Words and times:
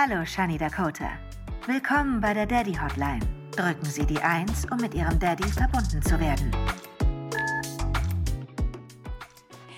Hallo, 0.00 0.24
Shani 0.24 0.56
Dakota. 0.56 1.18
Willkommen 1.66 2.20
bei 2.20 2.32
der 2.32 2.46
Daddy 2.46 2.72
Hotline. 2.72 3.18
Drücken 3.50 3.84
Sie 3.84 4.06
die 4.06 4.20
1, 4.20 4.66
um 4.70 4.76
mit 4.76 4.94
Ihrem 4.94 5.18
Daddy 5.18 5.48
verbunden 5.48 6.00
zu 6.00 6.20
werden. 6.20 6.52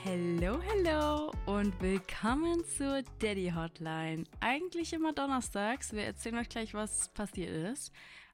Hallo, 0.05 0.61
hallo 0.69 1.33
und 1.47 1.73
willkommen 1.81 2.63
zur 2.67 3.01
Daddy 3.19 3.51
Hotline. 3.57 4.25
Eigentlich 4.41 4.93
immer 4.93 5.15
donnerstags. 5.15 5.95
Wir 5.95 6.05
erzählen 6.05 6.37
euch 6.37 6.51
gleich, 6.51 6.75
was 6.75 7.09
passiert 7.15 7.73
ist. 7.73 7.91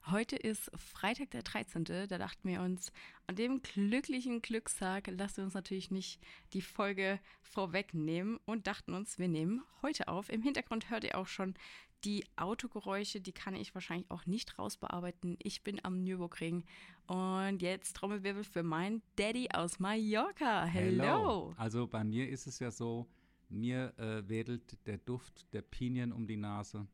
Heute 0.09 0.37
ist 0.37 0.71
Freitag 0.73 1.31
der 1.31 1.43
13. 1.43 1.83
Da 1.83 2.07
dachten 2.07 2.47
wir 2.47 2.61
uns, 2.61 2.93
an 3.25 3.35
dem 3.35 3.61
glücklichen 3.61 4.41
Glückstag 4.41 5.07
lassen 5.07 5.37
wir 5.37 5.43
uns 5.43 5.53
natürlich 5.53 5.91
nicht 5.91 6.21
die 6.53 6.61
Folge 6.61 7.19
vorwegnehmen 7.41 8.39
und 8.45 8.67
dachten 8.67 8.93
uns, 8.93 9.19
wir 9.19 9.27
nehmen 9.27 9.63
heute 9.81 10.07
auf. 10.07 10.29
Im 10.29 10.41
Hintergrund 10.41 10.89
hört 10.89 11.03
ihr 11.03 11.17
auch 11.17 11.27
schon 11.27 11.55
die 12.05 12.23
Autogeräusche, 12.37 13.19
die 13.19 13.33
kann 13.33 13.53
ich 13.53 13.73
wahrscheinlich 13.73 14.09
auch 14.09 14.25
nicht 14.25 14.57
rausbearbeiten. 14.57 15.35
Ich 15.43 15.63
bin 15.63 15.83
am 15.83 16.05
Nürburgring 16.05 16.63
und 17.07 17.61
jetzt 17.61 17.97
Trommelwirbel 17.97 18.45
für 18.45 18.63
meinen 18.63 19.01
Daddy 19.17 19.49
aus 19.51 19.77
Mallorca. 19.77 20.63
Hello. 20.63 21.03
Hello. 21.03 21.53
Also 21.57 21.85
bei 21.85 22.05
mir 22.05 22.29
ist 22.29 22.47
es 22.47 22.59
ja 22.59 22.71
so, 22.71 23.07
mir 23.49 23.93
äh, 23.97 24.27
wedelt 24.29 24.77
der 24.87 24.99
Duft 24.99 25.51
der 25.53 25.63
Pinien 25.63 26.13
um 26.13 26.27
die 26.27 26.37
Nase. 26.37 26.87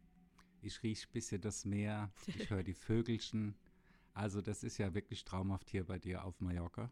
Ich 0.63 0.81
rieche 0.81 1.07
ein 1.07 1.11
bisschen 1.11 1.41
das 1.41 1.65
Meer, 1.65 2.11
ich 2.25 2.49
höre 2.49 2.63
die 2.63 2.73
Vögelchen. 2.73 3.55
Also 4.13 4.41
das 4.41 4.63
ist 4.63 4.77
ja 4.77 4.93
wirklich 4.93 5.25
traumhaft 5.25 5.69
hier 5.69 5.85
bei 5.85 5.99
dir 5.99 6.23
auf 6.23 6.39
Mallorca. 6.39 6.91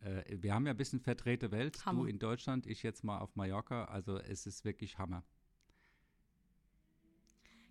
Äh, 0.00 0.22
wir 0.42 0.52
haben 0.54 0.66
ja 0.66 0.72
ein 0.72 0.76
bisschen 0.76 1.00
verdrehte 1.00 1.50
Welt. 1.50 1.84
Hammer. 1.86 2.02
Du 2.02 2.06
in 2.06 2.18
Deutschland, 2.18 2.66
ich 2.66 2.82
jetzt 2.82 3.04
mal 3.04 3.18
auf 3.18 3.36
Mallorca. 3.36 3.86
Also 3.86 4.18
es 4.18 4.46
ist 4.46 4.64
wirklich 4.64 4.98
Hammer. 4.98 5.24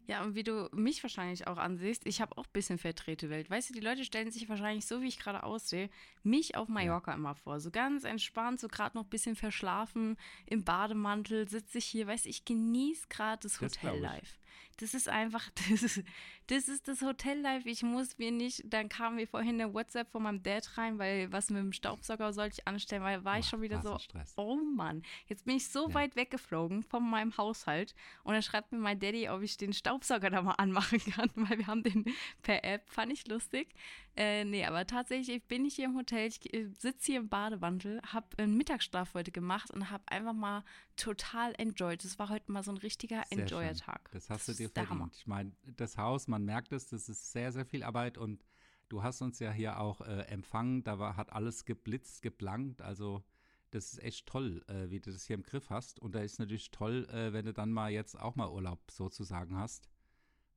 Ja, 0.05 0.21
und 0.23 0.35
wie 0.35 0.43
du 0.43 0.69
mich 0.73 1.01
wahrscheinlich 1.01 1.47
auch 1.47 1.57
ansiehst, 1.57 2.05
ich 2.05 2.19
habe 2.19 2.37
auch 2.37 2.45
ein 2.45 2.51
bisschen 2.51 2.77
verdrehte 2.77 3.29
Welt. 3.29 3.49
Weißt 3.49 3.69
du, 3.69 3.73
die 3.73 3.79
Leute 3.79 4.03
stellen 4.03 4.31
sich 4.31 4.49
wahrscheinlich, 4.49 4.85
so 4.85 5.01
wie 5.01 5.07
ich 5.07 5.17
gerade 5.17 5.43
aussehe, 5.43 5.89
mich 6.23 6.57
auf 6.57 6.67
Mallorca 6.67 7.11
ja. 7.11 7.17
immer 7.17 7.35
vor. 7.35 7.61
So 7.61 7.71
ganz 7.71 8.03
entspannt, 8.03 8.59
so 8.59 8.67
gerade 8.67 8.97
noch 8.97 9.05
ein 9.05 9.09
bisschen 9.09 9.37
verschlafen, 9.37 10.17
im 10.45 10.65
Bademantel, 10.65 11.47
sitze 11.47 11.77
ich 11.77 11.85
hier, 11.85 12.05
weißt 12.05 12.25
du, 12.25 12.29
ich 12.29 12.43
genieße 12.43 13.07
gerade 13.07 13.43
das, 13.43 13.59
das 13.59 13.81
Hotellife. 13.81 14.35
Das 14.77 14.93
ist 14.93 15.07
einfach, 15.07 15.49
das 15.69 15.83
ist, 15.83 16.03
das 16.47 16.67
ist 16.67 16.87
das 16.87 17.01
Hotellife. 17.01 17.69
Ich 17.69 17.83
muss 17.83 18.17
mir 18.17 18.31
nicht, 18.31 18.63
dann 18.65 18.89
kam 18.89 19.15
mir 19.15 19.27
vorhin 19.27 19.61
eine 19.61 19.73
WhatsApp 19.73 20.11
von 20.11 20.23
meinem 20.23 20.43
Dad 20.43 20.77
rein, 20.77 20.99
weil 20.99 21.31
was 21.31 21.49
mit 21.49 21.59
dem 21.59 21.73
Staubsauger 21.73 22.33
sollte 22.33 22.57
ich 22.59 22.67
anstellen, 22.67 23.03
weil 23.03 23.23
war 23.23 23.39
ich 23.39 23.47
schon 23.47 23.61
wieder 23.61 23.81
so, 23.81 23.97
Stress. 23.99 24.33
oh 24.35 24.55
Mann, 24.55 25.03
jetzt 25.27 25.45
bin 25.45 25.57
ich 25.57 25.67
so 25.67 25.87
ja. 25.89 25.93
weit 25.93 26.15
weggeflogen 26.15 26.83
von 26.83 27.07
meinem 27.09 27.37
Haushalt 27.37 27.95
und 28.23 28.33
dann 28.33 28.41
schreibt 28.41 28.71
mir 28.71 28.79
mein 28.79 28.99
Daddy, 28.99 29.29
ob 29.29 29.41
ich 29.41 29.57
den 29.57 29.73
Staubsauger 29.73 30.29
da 30.29 30.41
mal 30.41 30.53
anmachen 30.53 30.99
kann, 31.11 31.29
weil 31.35 31.57
wir 31.57 31.67
haben 31.67 31.83
den 31.83 32.05
per 32.41 32.63
App, 32.63 32.89
fand 32.89 33.11
ich 33.11 33.27
lustig. 33.27 33.69
Äh, 34.15 34.45
nee, 34.45 34.63
aber 34.63 34.85
tatsächlich 34.85 35.43
bin 35.47 35.65
ich 35.65 35.75
hier 35.75 35.85
im 35.85 35.95
Hotel, 35.95 36.27
ich 36.27 36.53
äh, 36.53 36.67
sitze 36.67 37.13
hier 37.13 37.19
im 37.19 37.29
Badewantel, 37.29 37.99
habe 38.05 38.27
einen 38.37 38.55
Mittagsschlaf 38.57 39.15
heute 39.15 39.31
gemacht 39.31 39.71
und 39.71 39.89
habe 39.89 40.03
einfach 40.05 40.33
mal 40.33 40.63
total 40.95 41.53
enjoyed. 41.57 42.03
Das 42.03 42.19
war 42.19 42.29
heute 42.29 42.51
mal 42.51 42.63
so 42.63 42.71
ein 42.71 42.77
richtiger 42.77 43.23
Enjoyer-Tag. 43.31 44.11
Das 44.11 44.29
hast 44.29 44.47
du 44.47 44.53
dir 44.53 44.69
verdient. 44.69 45.15
Ich 45.15 45.25
meine, 45.25 45.51
das 45.77 45.97
Haus, 45.97 46.27
man 46.27 46.45
merkt 46.45 46.73
es, 46.73 46.87
das 46.87 47.09
ist 47.09 47.31
sehr, 47.31 47.51
sehr 47.51 47.65
viel 47.65 47.81
Arbeit 47.81 48.19
und 48.19 48.45
du 48.89 49.01
hast 49.01 49.23
uns 49.23 49.39
ja 49.39 49.51
hier 49.51 49.79
auch 49.79 50.01
äh, 50.01 50.21
empfangen. 50.27 50.83
Da 50.83 50.99
war, 50.99 51.17
hat 51.17 51.33
alles 51.33 51.65
geblitzt, 51.65 52.21
geblankt. 52.21 52.83
Also 52.83 53.23
das 53.71 53.93
ist 53.93 54.03
echt 54.03 54.27
toll, 54.27 54.63
äh, 54.67 54.91
wie 54.91 54.99
du 54.99 55.11
das 55.11 55.25
hier 55.25 55.35
im 55.35 55.43
Griff 55.43 55.71
hast. 55.71 55.99
Und 55.99 56.13
da 56.13 56.19
ist 56.19 56.37
natürlich 56.37 56.69
toll, 56.69 57.07
äh, 57.09 57.33
wenn 57.33 57.45
du 57.45 57.53
dann 57.53 57.71
mal 57.71 57.91
jetzt 57.91 58.19
auch 58.19 58.35
mal 58.35 58.49
Urlaub 58.49 58.79
sozusagen 58.91 59.57
hast 59.57 59.89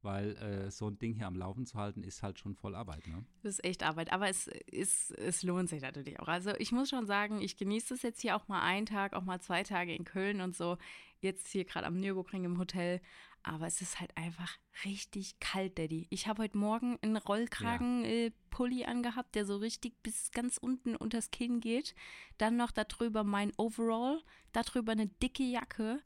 weil 0.03 0.37
äh, 0.37 0.71
so 0.71 0.89
ein 0.89 0.99
Ding 0.99 1.15
hier 1.15 1.27
am 1.27 1.37
Laufen 1.37 1.67
zu 1.67 1.79
halten, 1.79 2.03
ist 2.03 2.23
halt 2.23 2.39
schon 2.39 2.55
voll 2.55 2.75
Arbeit. 2.75 3.07
Ne? 3.07 3.25
Das 3.43 3.55
ist 3.55 3.65
echt 3.65 3.83
Arbeit, 3.83 4.13
aber 4.13 4.29
es, 4.29 4.47
ist, 4.47 5.11
es 5.13 5.43
lohnt 5.43 5.69
sich 5.69 5.83
natürlich 5.83 6.21
auch. 6.21 6.29
Also 6.29 6.53
ich 6.59 6.73
muss 6.73 6.89
schon 6.89 7.07
sagen, 7.07 7.41
ich 7.41 7.57
genieße 7.57 7.95
es 7.95 8.03
jetzt 8.03 8.21
hier 8.21 8.37
auch 8.37 8.49
mal 8.49 8.63
einen 8.63 8.87
Tag, 8.87 9.15
auch 9.15 9.25
mal 9.25 9.41
zwei 9.41 9.63
Tage 9.63 9.95
in 9.95 10.05
Köln 10.05 10.41
und 10.41 10.57
so. 10.57 10.79
Jetzt 11.21 11.49
hier 11.49 11.65
gerade 11.65 11.87
am 11.87 11.99
Nürburgring 11.99 12.45
im 12.45 12.59
Hotel. 12.59 13.01
Aber 13.43 13.69
es 13.69 13.81
ist 13.81 14.01
halt 14.01 14.11
einfach 14.17 14.59
richtig 14.85 15.39
kalt, 15.39 15.79
Daddy. 15.79 16.09
Ich 16.11 16.27
habe 16.27 16.43
heute 16.43 16.59
Morgen 16.59 16.99
einen 17.01 17.17
Rollkragen-Pulli 17.17 18.81
ja. 18.81 18.87
äh, 18.89 18.91
angehabt, 18.91 19.37
der 19.37 19.47
so 19.47 19.57
richtig 19.57 20.03
bis 20.03 20.33
ganz 20.33 20.59
unten 20.59 20.97
unters 20.97 21.31
Kinn 21.31 21.61
geht. 21.61 21.95
Dann 22.39 22.57
noch 22.57 22.73
darüber 22.73 23.23
mein 23.23 23.53
Overall, 23.57 24.21
darüber 24.53 24.93
eine 24.93 25.07
dicke 25.07 25.45
Jacke 25.45 26.03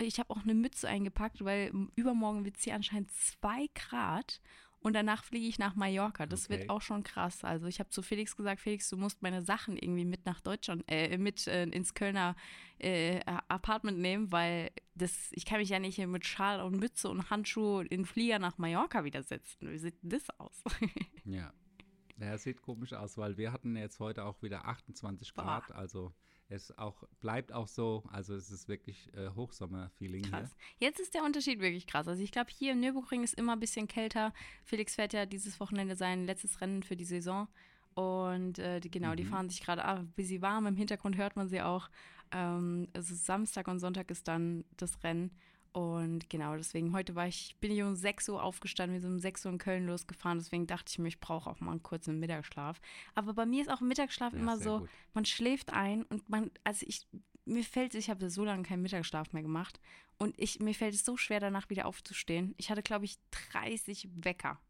ich 0.00 0.18
habe 0.18 0.30
auch 0.30 0.42
eine 0.42 0.54
Mütze 0.54 0.88
eingepackt, 0.88 1.44
weil 1.44 1.72
übermorgen 1.96 2.44
wird 2.44 2.56
es 2.56 2.64
hier 2.64 2.74
anscheinend 2.74 3.10
zwei 3.12 3.68
Grad 3.74 4.40
und 4.84 4.92
danach 4.92 5.24
fliege 5.24 5.46
ich 5.46 5.58
nach 5.58 5.76
Mallorca. 5.76 6.26
Das 6.26 6.44
okay. 6.44 6.58
wird 6.58 6.70
auch 6.70 6.82
schon 6.82 7.02
krass. 7.04 7.42
Also 7.42 7.66
ich 7.66 7.80
habe 7.80 7.88
zu 7.88 8.02
Felix 8.02 8.36
gesagt, 8.36 8.60
Felix, 8.60 8.90
du 8.90 8.98
musst 8.98 9.22
meine 9.22 9.40
Sachen 9.42 9.78
irgendwie 9.78 10.04
mit 10.04 10.26
nach 10.26 10.40
Deutschland, 10.40 10.84
äh, 10.88 11.16
mit 11.16 11.46
äh, 11.46 11.64
ins 11.64 11.94
Kölner 11.94 12.36
äh, 12.78 13.20
Apartment 13.48 13.98
nehmen, 13.98 14.30
weil 14.30 14.70
das, 14.94 15.30
ich 15.32 15.46
kann 15.46 15.58
mich 15.58 15.70
ja 15.70 15.78
nicht 15.78 15.96
hier 15.96 16.06
mit 16.06 16.26
Schal 16.26 16.60
und 16.60 16.78
Mütze 16.78 17.08
und 17.08 17.30
Handschuh 17.30 17.80
in 17.80 18.04
Flieger 18.04 18.38
nach 18.38 18.58
Mallorca 18.58 19.04
wieder 19.04 19.22
setzen. 19.22 19.70
Wie 19.70 19.78
sieht 19.78 19.96
das 20.02 20.28
aus? 20.38 20.62
ja. 21.24 21.50
Ja, 22.18 22.36
sieht 22.36 22.60
komisch 22.60 22.92
aus, 22.92 23.16
weil 23.16 23.38
wir 23.38 23.52
hatten 23.52 23.76
jetzt 23.76 24.00
heute 24.00 24.24
auch 24.24 24.42
wieder 24.42 24.66
28 24.66 25.32
Grad, 25.32 25.68
Boah. 25.68 25.76
also 25.76 26.12
es 26.48 26.76
auch, 26.78 27.04
bleibt 27.20 27.52
auch 27.52 27.68
so, 27.68 28.04
also 28.10 28.34
es 28.34 28.50
ist 28.50 28.68
wirklich 28.68 29.12
äh, 29.14 29.30
Hochsommer-Feeling 29.30 30.22
Krass. 30.22 30.54
Hier. 30.78 30.88
Jetzt 30.88 31.00
ist 31.00 31.14
der 31.14 31.24
Unterschied 31.24 31.60
wirklich 31.60 31.86
krass. 31.86 32.06
Also 32.06 32.22
ich 32.22 32.32
glaube, 32.32 32.50
hier 32.50 32.72
im 32.72 32.80
Nürburgring 32.80 33.24
ist 33.24 33.34
immer 33.34 33.52
ein 33.52 33.60
bisschen 33.60 33.88
kälter. 33.88 34.32
Felix 34.64 34.94
fährt 34.94 35.12
ja 35.12 35.26
dieses 35.26 35.58
Wochenende 35.60 35.96
sein 35.96 36.26
letztes 36.26 36.60
Rennen 36.60 36.82
für 36.82 36.96
die 36.96 37.04
Saison. 37.04 37.48
Und 37.94 38.58
äh, 38.58 38.80
die, 38.80 38.90
genau, 38.90 39.12
mhm. 39.12 39.16
die 39.16 39.24
fahren 39.24 39.48
sich 39.48 39.60
gerade 39.60 39.84
ab, 39.84 40.04
wie 40.16 40.24
sie 40.24 40.42
warm. 40.42 40.66
Im 40.66 40.76
Hintergrund 40.76 41.16
hört 41.16 41.36
man 41.36 41.48
sie 41.48 41.62
auch. 41.62 41.88
Ähm, 42.32 42.88
also 42.92 43.14
Samstag 43.14 43.68
und 43.68 43.78
Sonntag 43.78 44.10
ist 44.10 44.28
dann 44.28 44.64
das 44.76 45.02
Rennen. 45.02 45.30
Und 45.74 46.30
genau, 46.30 46.54
deswegen 46.56 46.92
heute 46.92 47.16
war 47.16 47.26
ich, 47.26 47.56
bin 47.58 47.72
ich 47.72 47.82
um 47.82 47.96
6 47.96 48.28
Uhr 48.28 48.40
aufgestanden, 48.40 48.94
wir 48.94 49.00
sind 49.00 49.14
um 49.14 49.18
6 49.18 49.44
Uhr 49.44 49.52
in 49.52 49.58
Köln 49.58 49.86
losgefahren, 49.88 50.38
deswegen 50.38 50.68
dachte 50.68 50.88
ich 50.88 51.00
mir, 51.00 51.08
ich 51.08 51.18
brauche 51.18 51.50
auch 51.50 51.58
mal 51.58 51.72
einen 51.72 51.82
kurzen 51.82 52.20
Mittagsschlaf. 52.20 52.80
Aber 53.16 53.34
bei 53.34 53.44
mir 53.44 53.60
ist 53.60 53.68
auch 53.68 53.80
Mittagsschlaf 53.80 54.32
ja, 54.34 54.38
immer 54.38 54.56
so, 54.56 54.80
gut. 54.80 54.88
man 55.14 55.24
schläft 55.24 55.72
ein 55.72 56.04
und 56.04 56.28
man, 56.28 56.52
also 56.62 56.86
ich, 56.88 57.08
mir 57.44 57.64
fällt 57.64 57.94
es, 57.94 58.04
ich 58.04 58.10
habe 58.10 58.30
so 58.30 58.44
lange 58.44 58.62
keinen 58.62 58.82
Mittagsschlaf 58.82 59.32
mehr 59.32 59.42
gemacht 59.42 59.80
und 60.18 60.38
ich, 60.38 60.60
mir 60.60 60.76
fällt 60.76 60.94
es 60.94 61.04
so 61.04 61.16
schwer, 61.16 61.40
danach 61.40 61.68
wieder 61.70 61.86
aufzustehen. 61.86 62.54
Ich 62.56 62.70
hatte, 62.70 62.84
glaube 62.84 63.04
ich, 63.06 63.18
30 63.50 64.10
Wecker, 64.24 64.60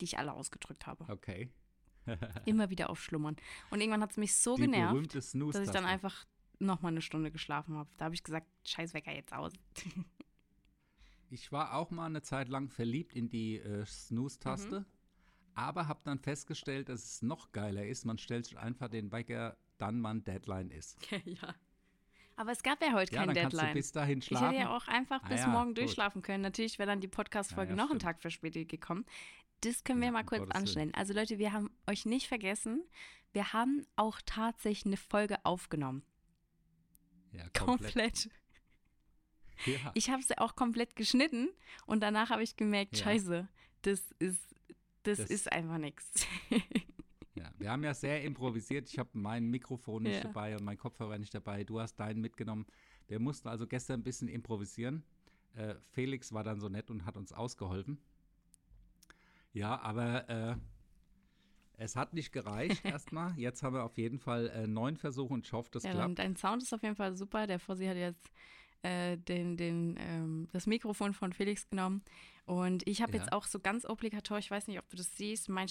die 0.00 0.06
ich 0.06 0.18
alle 0.18 0.32
ausgedrückt 0.32 0.88
habe. 0.88 1.04
Okay. 1.08 1.52
immer 2.46 2.68
wieder 2.68 2.90
aufschlummern. 2.90 3.36
Und 3.70 3.80
irgendwann 3.80 4.02
hat 4.02 4.10
es 4.10 4.16
mich 4.16 4.34
so 4.34 4.56
die 4.56 4.62
genervt, 4.62 5.14
dass 5.14 5.34
ich 5.34 5.70
dann 5.70 5.84
einfach 5.84 6.26
noch 6.58 6.82
mal 6.82 6.88
eine 6.88 7.00
Stunde 7.00 7.30
geschlafen 7.30 7.76
habe. 7.76 7.88
Da 7.96 8.06
habe 8.06 8.16
ich 8.16 8.24
gesagt, 8.24 8.48
scheiß 8.64 8.92
Wecker 8.92 9.12
jetzt 9.12 9.32
aus. 9.32 9.52
Ich 11.32 11.50
war 11.50 11.74
auch 11.74 11.90
mal 11.90 12.04
eine 12.04 12.20
Zeit 12.20 12.50
lang 12.50 12.68
verliebt 12.68 13.14
in 13.14 13.30
die 13.30 13.56
äh, 13.56 13.86
Snooze-Taste, 13.86 14.80
mhm. 14.80 14.86
aber 15.54 15.88
habe 15.88 16.00
dann 16.04 16.18
festgestellt, 16.18 16.90
dass 16.90 17.02
es 17.04 17.22
noch 17.22 17.52
geiler 17.52 17.86
ist. 17.86 18.04
Man 18.04 18.18
stellt 18.18 18.44
sich 18.44 18.58
einfach 18.58 18.88
den 18.88 19.10
Wecker 19.12 19.56
dann, 19.78 20.02
wann 20.02 20.24
Deadline 20.24 20.70
ist. 20.70 20.98
ja. 21.24 21.54
Aber 22.36 22.52
es 22.52 22.62
gab 22.62 22.82
ja 22.82 22.92
heute 22.92 23.14
ja, 23.14 23.20
kein 23.20 23.34
dann 23.34 23.48
Deadline. 23.48 23.68
du 23.68 23.72
bis 23.72 23.92
dahin 23.92 24.20
schlafen. 24.20 24.44
Ich 24.44 24.50
hätte 24.50 24.68
ja 24.68 24.76
auch 24.76 24.86
einfach 24.88 25.22
bis 25.22 25.40
ah, 25.40 25.44
ja, 25.44 25.48
morgen 25.48 25.68
gut. 25.68 25.78
durchschlafen 25.78 26.20
können. 26.20 26.42
Natürlich 26.42 26.78
wäre 26.78 26.86
dann 26.86 27.00
die 27.00 27.08
Podcast-Folge 27.08 27.72
ah, 27.72 27.76
ja, 27.76 27.82
noch 27.82 27.90
einen 27.90 27.98
Tag 27.98 28.20
verspätet 28.20 28.68
gekommen. 28.68 29.06
Das 29.62 29.84
können 29.84 30.02
wir 30.02 30.12
mal 30.12 30.24
kurz 30.24 30.50
anstellen. 30.50 30.92
Also 30.92 31.14
Leute, 31.14 31.38
wir 31.38 31.52
haben 31.54 31.70
euch 31.88 32.04
nicht 32.04 32.28
vergessen. 32.28 32.84
Wir 33.32 33.54
haben 33.54 33.86
auch 33.96 34.20
tatsächlich 34.26 34.84
eine 34.84 34.98
Folge 34.98 35.42
aufgenommen. 35.46 36.02
Ja, 37.30 37.44
komplett. 37.54 37.94
komplett. 37.94 38.30
Ja. 39.66 39.92
Ich 39.94 40.10
habe 40.10 40.22
sie 40.22 40.38
auch 40.38 40.56
komplett 40.56 40.96
geschnitten 40.96 41.48
und 41.86 42.02
danach 42.02 42.30
habe 42.30 42.42
ich 42.42 42.56
gemerkt, 42.56 42.96
ja. 42.96 43.04
scheiße, 43.04 43.48
das 43.82 44.00
ist, 44.18 44.40
das, 45.02 45.18
das 45.18 45.30
ist 45.30 45.52
einfach 45.52 45.78
nichts. 45.78 46.26
Ja, 47.34 47.50
wir 47.58 47.70
haben 47.70 47.82
ja 47.82 47.94
sehr 47.94 48.22
improvisiert. 48.22 48.90
Ich 48.90 48.98
habe 48.98 49.08
mein 49.14 49.48
Mikrofon 49.48 50.02
nicht 50.02 50.16
ja. 50.16 50.22
dabei 50.22 50.54
und 50.54 50.64
mein 50.64 50.76
Kopfhörer 50.76 51.18
nicht 51.18 51.34
dabei. 51.34 51.64
Du 51.64 51.80
hast 51.80 51.96
deinen 51.96 52.20
mitgenommen. 52.20 52.66
Wir 53.08 53.20
mussten 53.20 53.48
also 53.48 53.66
gestern 53.66 54.00
ein 54.00 54.02
bisschen 54.02 54.28
improvisieren. 54.28 55.02
Äh, 55.54 55.74
Felix 55.92 56.32
war 56.32 56.44
dann 56.44 56.60
so 56.60 56.68
nett 56.68 56.90
und 56.90 57.06
hat 57.06 57.16
uns 57.16 57.32
ausgeholfen. 57.32 57.98
Ja, 59.52 59.80
aber 59.80 60.28
äh, 60.28 60.56
es 61.78 61.96
hat 61.96 62.12
nicht 62.12 62.32
gereicht 62.32 62.84
erstmal. 62.84 63.38
Jetzt 63.38 63.62
haben 63.62 63.74
wir 63.74 63.84
auf 63.84 63.96
jeden 63.96 64.18
Fall 64.18 64.48
äh, 64.48 64.66
neun 64.66 64.96
Versuche 64.96 65.32
und 65.32 65.46
ich 65.46 65.52
hoffe, 65.52 65.70
das 65.72 65.84
ja, 65.84 65.92
klappt. 65.92 66.18
Dein 66.18 66.36
Sound 66.36 66.62
ist 66.62 66.72
auf 66.72 66.82
jeden 66.82 66.96
Fall 66.96 67.16
super. 67.16 67.46
Der 67.46 67.58
Fossi 67.58 67.86
hat 67.86 67.96
jetzt 67.96 68.30
äh, 68.82 69.16
den, 69.16 69.56
den, 69.56 69.96
ähm, 69.98 70.48
das 70.52 70.66
Mikrofon 70.66 71.14
von 71.14 71.32
Felix 71.32 71.68
genommen. 71.68 72.02
Und 72.44 72.86
ich 72.88 73.02
habe 73.02 73.12
ja. 73.12 73.18
jetzt 73.20 73.32
auch 73.32 73.46
so 73.46 73.60
ganz 73.60 73.84
obligatorisch, 73.84 74.46
ich 74.46 74.50
weiß 74.50 74.66
nicht, 74.66 74.78
ob 74.78 74.88
du 74.90 74.96
das 74.96 75.16
siehst, 75.16 75.48
mein 75.48 75.68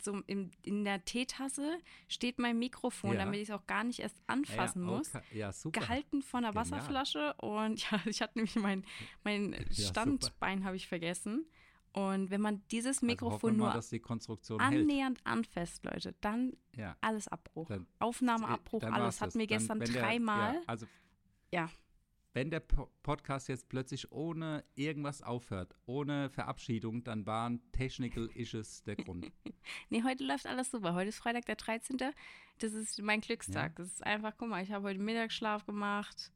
so 0.00 0.22
in, 0.26 0.50
in 0.62 0.84
der 0.84 1.04
Teetasse 1.04 1.76
steht 2.06 2.38
mein 2.38 2.58
Mikrofon, 2.58 3.14
Ja. 3.14 3.18
damit 3.24 3.40
ich 3.40 3.48
es 3.48 3.54
auch 3.54 3.66
gar 3.66 3.82
nicht 3.84 3.98
erst 3.98 4.16
anfassen 4.28 4.82
ja, 4.86 4.96
muss. 4.96 5.14
okay. 5.14 5.38
Ja, 5.38 5.52
super. 5.52 5.80
Gehalten 5.80 6.22
von 6.22 6.42
der 6.42 6.52
Genial. 6.52 6.70
Wasserflasche 6.70 7.34
und 7.34 7.80
ja, 7.90 8.00
ich 8.06 8.22
hatte 8.22 8.38
nämlich 8.38 8.54
mein, 8.56 8.84
mein. 9.24 9.56
Standbein 9.72 10.64
habe 10.64 10.76
ich 10.76 10.86
vergessen. 10.86 11.46
Und 11.92 12.30
wenn 12.30 12.40
man 12.40 12.62
dieses 12.70 12.98
Also 12.98 13.06
Mikrofon 13.06 13.56
mal, 13.56 13.72
nur 13.72 13.82
die 13.82 13.98
Konstruktion 13.98 14.60
hält. 14.60 14.82
annähernd 14.82 15.20
anfasst, 15.24 15.84
Leute, 15.84 16.14
dann 16.20 16.52
alles 17.00 17.26
Abbruch. 17.28 17.66
Dann- 17.66 17.86
Aufnahmeabbruch, 17.98 18.80
Dann 18.80 18.94
alles. 18.94 19.20
Hat 19.20 19.34
mir 19.34 19.46
gestern 19.46 19.80
dreimal. 19.80 20.60
Also, 20.66 20.86
Ja. 21.52 21.70
Wenn 22.34 22.50
der 22.50 22.60
Po- 22.60 22.90
Podcast 23.02 23.48
jetzt 23.48 23.68
plötzlich 23.68 24.12
ohne 24.12 24.64
irgendwas 24.74 25.22
aufhört, 25.22 25.74
ohne 25.86 26.28
Verabschiedung, 26.30 27.02
dann 27.02 27.26
waren 27.26 27.60
Technical 27.72 28.26
Issues 28.34 28.82
der 28.84 28.96
Grund. 28.96 29.30
Nee, 29.90 30.02
heute 30.02 30.24
läuft 30.24 30.46
alles 30.46 30.70
super. 30.70 30.94
Heute 30.94 31.08
ist 31.10 31.18
Freitag 31.18 31.44
der 31.46 31.56
13. 31.56 31.98
Das 32.58 32.72
ist 32.72 33.00
mein 33.02 33.20
Glückstag. 33.20 33.76
Das 33.76 33.88
ist 33.88 34.04
einfach, 34.06 34.32
guck 34.38 34.48
mal, 34.48 34.62
ich 34.62 34.72
habe 34.72 34.86
heute 34.88 34.98
Mittagsschlaf 34.98 35.66
gemacht. 35.66 36.32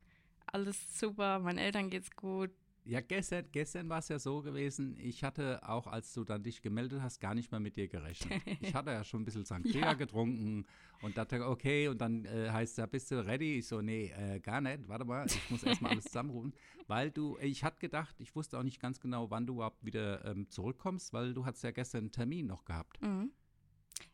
Alles 0.46 0.98
super, 0.98 1.38
meinen 1.38 1.56
Eltern 1.58 1.88
geht's 1.88 2.10
gut. 2.14 2.50
Ja, 2.84 3.00
gestern, 3.00 3.44
gestern 3.52 3.88
war 3.88 4.00
es 4.00 4.08
ja 4.08 4.18
so 4.18 4.42
gewesen, 4.42 4.96
ich 4.98 5.22
hatte 5.22 5.60
auch, 5.68 5.86
als 5.86 6.12
du 6.14 6.24
dann 6.24 6.42
dich 6.42 6.62
gemeldet 6.62 7.00
hast, 7.00 7.20
gar 7.20 7.34
nicht 7.34 7.52
mehr 7.52 7.60
mit 7.60 7.76
dir 7.76 7.88
gerechnet. 7.88 8.42
Ich 8.60 8.74
hatte 8.74 8.90
ja 8.90 9.04
schon 9.04 9.22
ein 9.22 9.24
bisschen 9.24 9.44
St. 9.44 9.66
Ja. 9.66 9.92
getrunken 9.94 10.66
und 11.00 11.16
dachte, 11.16 11.46
okay, 11.46 11.88
und 11.88 12.00
dann 12.00 12.24
äh, 12.24 12.50
heißt 12.50 12.78
es, 12.78 12.90
bist 12.90 13.10
du 13.10 13.24
ready? 13.24 13.58
Ich 13.58 13.68
so, 13.68 13.80
nee, 13.80 14.12
äh, 14.16 14.40
gar 14.40 14.60
nicht, 14.60 14.88
warte 14.88 15.04
mal, 15.04 15.26
ich 15.26 15.50
muss 15.50 15.62
erstmal 15.62 15.92
alles 15.92 16.04
zusammenrufen, 16.04 16.52
weil 16.88 17.10
du, 17.10 17.38
ich 17.38 17.62
hatte 17.62 17.78
gedacht, 17.78 18.16
ich 18.20 18.34
wusste 18.34 18.58
auch 18.58 18.62
nicht 18.64 18.80
ganz 18.80 18.98
genau, 19.00 19.30
wann 19.30 19.46
du 19.46 19.54
überhaupt 19.54 19.84
wieder 19.84 20.24
ähm, 20.24 20.48
zurückkommst, 20.48 21.12
weil 21.12 21.34
du 21.34 21.44
hattest 21.44 21.62
ja 21.64 21.70
gestern 21.70 22.00
einen 22.00 22.12
Termin 22.12 22.46
noch 22.46 22.64
gehabt. 22.64 23.00
Mhm. 23.00 23.30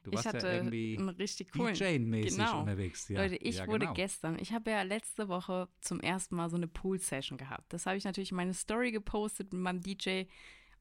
Du 0.03 0.11
ich 0.11 0.17
warst 0.17 0.29
hatte 0.29 0.47
ja 0.47 0.53
irgendwie 0.55 0.97
einen 0.99 1.09
richtig 1.09 1.53
coolen. 1.53 1.75
DJ-mäßig 1.75 2.37
Genau. 2.37 2.61
unterwegs. 2.61 3.09
Ja. 3.09 3.23
Leute, 3.23 3.37
ich 3.37 3.57
ja, 3.57 3.67
wurde 3.67 3.81
genau. 3.81 3.95
gestern, 3.95 4.39
ich 4.39 4.53
habe 4.53 4.71
ja 4.71 4.83
letzte 4.83 5.29
Woche 5.29 5.69
zum 5.81 6.01
ersten 6.01 6.37
Mal 6.37 6.49
so 6.51 6.57
eine 6.57 6.69
Pool-Session 6.69 7.37
gehabt. 7.37 7.73
Das 7.73 7.87
habe 7.87 7.97
ich 7.97 8.05
natürlich 8.05 8.31
in 8.31 8.37
meine 8.37 8.55
Story 8.55 8.93
gepostet 8.93 9.53
mit 9.53 9.63
meinem 9.63 9.81
DJ 9.81 10.25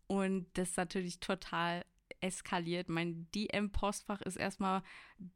und 0.07 0.47
das 0.53 0.69
ist 0.69 0.77
natürlich 0.77 1.19
total 1.19 1.83
eskaliert. 2.21 2.89
Mein 2.89 3.27
DM-Postfach 3.35 4.21
ist 4.21 4.35
erstmal 4.37 4.83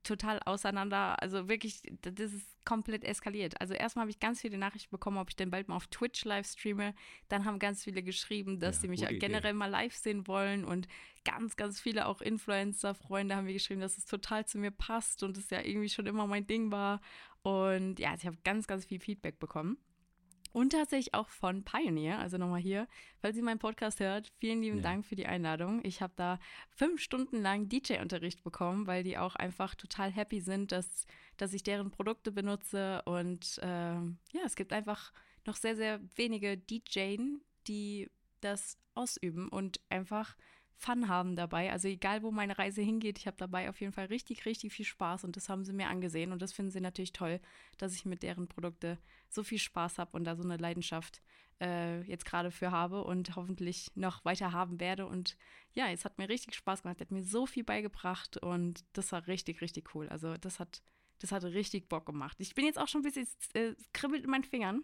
total 0.04 0.40
auseinander. 0.46 1.22
Also 1.22 1.48
wirklich, 1.50 1.82
das 2.02 2.34
ist 2.34 2.64
komplett 2.66 3.04
eskaliert. 3.04 3.60
Also 3.62 3.74
erstmal 3.74 4.04
habe 4.04 4.12
ich 4.12 4.20
ganz 4.20 4.42
viele 4.42 4.58
Nachrichten 4.58 4.92
bekommen, 4.92 5.18
ob 5.18 5.30
ich 5.30 5.36
denn 5.36 5.52
bald 5.52 5.68
mal 5.68 5.76
auf 5.76 5.88
Twitch 5.88 6.24
live 6.26 6.48
streame. 6.48 6.94
Dann 7.30 7.46
haben 7.46 7.60
ganz 7.60 7.84
viele 7.84 8.04
geschrieben, 8.04 8.60
dass 8.60 8.78
Ja, 8.78 8.82
sie 8.82 8.88
mich 8.88 9.02
gute 9.02 9.14
Idee. 9.16 9.20
generell 9.20 9.54
mal 9.54 9.68
live 9.70 9.96
sehen 9.96 10.28
wollen 10.28 10.66
und 10.66 10.88
ganz, 11.26 11.56
ganz 11.56 11.80
viele 11.80 12.08
auch 12.08 12.22
Influencer-Freunde 12.22 13.36
haben 13.36 13.46
mir 13.46 13.54
geschrieben, 13.54 13.82
dass 13.82 13.98
es 13.98 14.06
total 14.06 14.46
zu 14.46 14.58
mir 14.58 14.72
passt 14.72 15.24
und 15.24 15.38
es 15.38 15.50
ja 15.50 15.62
irgendwie 15.64 15.90
schon 15.90 16.08
immer 16.08 16.28
mein 16.28 16.48
Ding 16.48 16.72
war. 16.72 17.02
Und 17.44 18.00
ja, 18.00 18.14
ich 18.16 18.26
habe 18.26 18.38
ganz, 18.44 18.68
ganz 18.68 18.86
viel 18.86 19.00
Feedback 19.00 19.40
bekommen. 19.40 19.78
Und 20.54 20.72
tatsächlich 20.74 21.14
auch 21.14 21.30
von 21.30 21.64
Pioneer, 21.64 22.20
also 22.20 22.38
nochmal 22.38 22.60
hier, 22.60 22.88
falls 23.20 23.38
ihr 23.38 23.44
meinen 23.44 23.60
Podcast 23.60 24.00
hört, 24.00 24.32
vielen 24.38 24.62
lieben 24.62 24.78
Ja. 24.78 24.84
Dank 24.84 25.06
für 25.06 25.16
die 25.16 25.26
Einladung. 25.26 25.80
Ich 25.84 26.02
habe 26.02 26.14
da 26.16 26.40
fünf 26.70 27.02
Stunden 27.02 27.42
lang 27.42 27.70
DJ-Unterricht 27.70 28.44
bekommen, 28.44 28.88
weil 28.88 29.04
die 29.04 29.18
auch 29.18 29.36
einfach 29.36 29.76
total 29.76 30.12
happy 30.12 30.42
sind, 30.42 30.72
dass, 30.72 31.06
dass 31.38 31.54
ich 31.54 31.64
deren 31.64 31.92
Produkte 31.92 32.32
benutze. 32.32 33.02
Und 33.06 33.60
ähm, 33.62 34.18
ja, 34.34 34.42
es 34.46 34.56
gibt 34.56 34.74
einfach 34.74 35.14
noch 35.46 35.56
sehr, 35.56 35.76
sehr 35.76 36.02
wenige 36.16 36.58
DJs, 36.58 37.40
die 37.68 38.10
das 38.42 38.78
ausüben 38.94 39.48
und 39.48 39.80
einfach 39.90 40.36
Fun 40.82 41.08
haben 41.08 41.36
dabei. 41.36 41.72
Also 41.72 41.88
egal, 41.88 42.24
wo 42.24 42.32
meine 42.32 42.58
Reise 42.58 42.82
hingeht, 42.82 43.20
ich 43.20 43.28
habe 43.28 43.38
dabei 43.38 43.70
auf 43.70 43.80
jeden 43.80 43.94
Fall 43.94 44.06
richtig, 44.08 44.46
richtig 44.46 44.74
viel 44.74 44.86
Spaß 44.86 45.24
und 45.24 45.36
das 45.36 45.48
haben 45.48 45.64
sie 45.64 45.74
mir 45.74 45.88
angesehen 45.88 46.32
und 46.32 46.42
das 46.42 46.54
finden 46.54 46.72
sie 46.72 46.82
natürlich 46.82 47.14
toll, 47.14 47.40
dass 47.78 47.94
ich 47.94 48.04
mit 48.04 48.24
deren 48.24 48.48
Produkte 48.48 48.98
so 49.30 49.44
viel 49.44 49.60
Spaß 49.60 50.00
habe 50.00 50.18
und 50.18 50.24
da 50.24 50.36
so 50.36 50.44
eine 50.44 50.58
Leidenschaft 50.58 51.22
äh, 51.62 52.02
jetzt 52.02 52.26
gerade 52.26 52.50
für 52.50 52.72
habe 52.72 53.04
und 53.04 53.36
hoffentlich 53.36 53.92
noch 53.94 54.26
weiter 54.26 54.54
haben 54.54 54.80
werde. 54.80 55.06
Und 55.06 55.38
ja, 55.74 55.88
es 55.92 56.04
hat 56.04 56.18
mir 56.18 56.28
richtig 56.28 56.56
Spaß 56.56 56.82
gemacht, 56.82 57.00
hat 57.00 57.12
mir 57.12 57.24
so 57.24 57.46
viel 57.46 57.64
beigebracht 57.64 58.38
und 58.38 58.84
das 58.94 59.12
war 59.12 59.28
richtig, 59.28 59.62
richtig 59.62 59.94
cool. 59.94 60.10
Also 60.10 60.36
das 60.38 60.60
hat, 60.60 60.82
das 61.20 61.32
hat 61.32 61.44
richtig 61.44 61.90
Bock 61.90 62.08
gemacht. 62.08 62.38
Ich 62.40 62.56
bin 62.56 62.66
jetzt 62.66 62.80
auch 62.80 62.88
schon 62.88 63.02
ein 63.02 63.04
bisschen, 63.04 63.28
äh, 63.54 63.76
kribbelt 63.94 64.24
in 64.24 64.32
meinen 64.32 64.44
Fingern. 64.44 64.84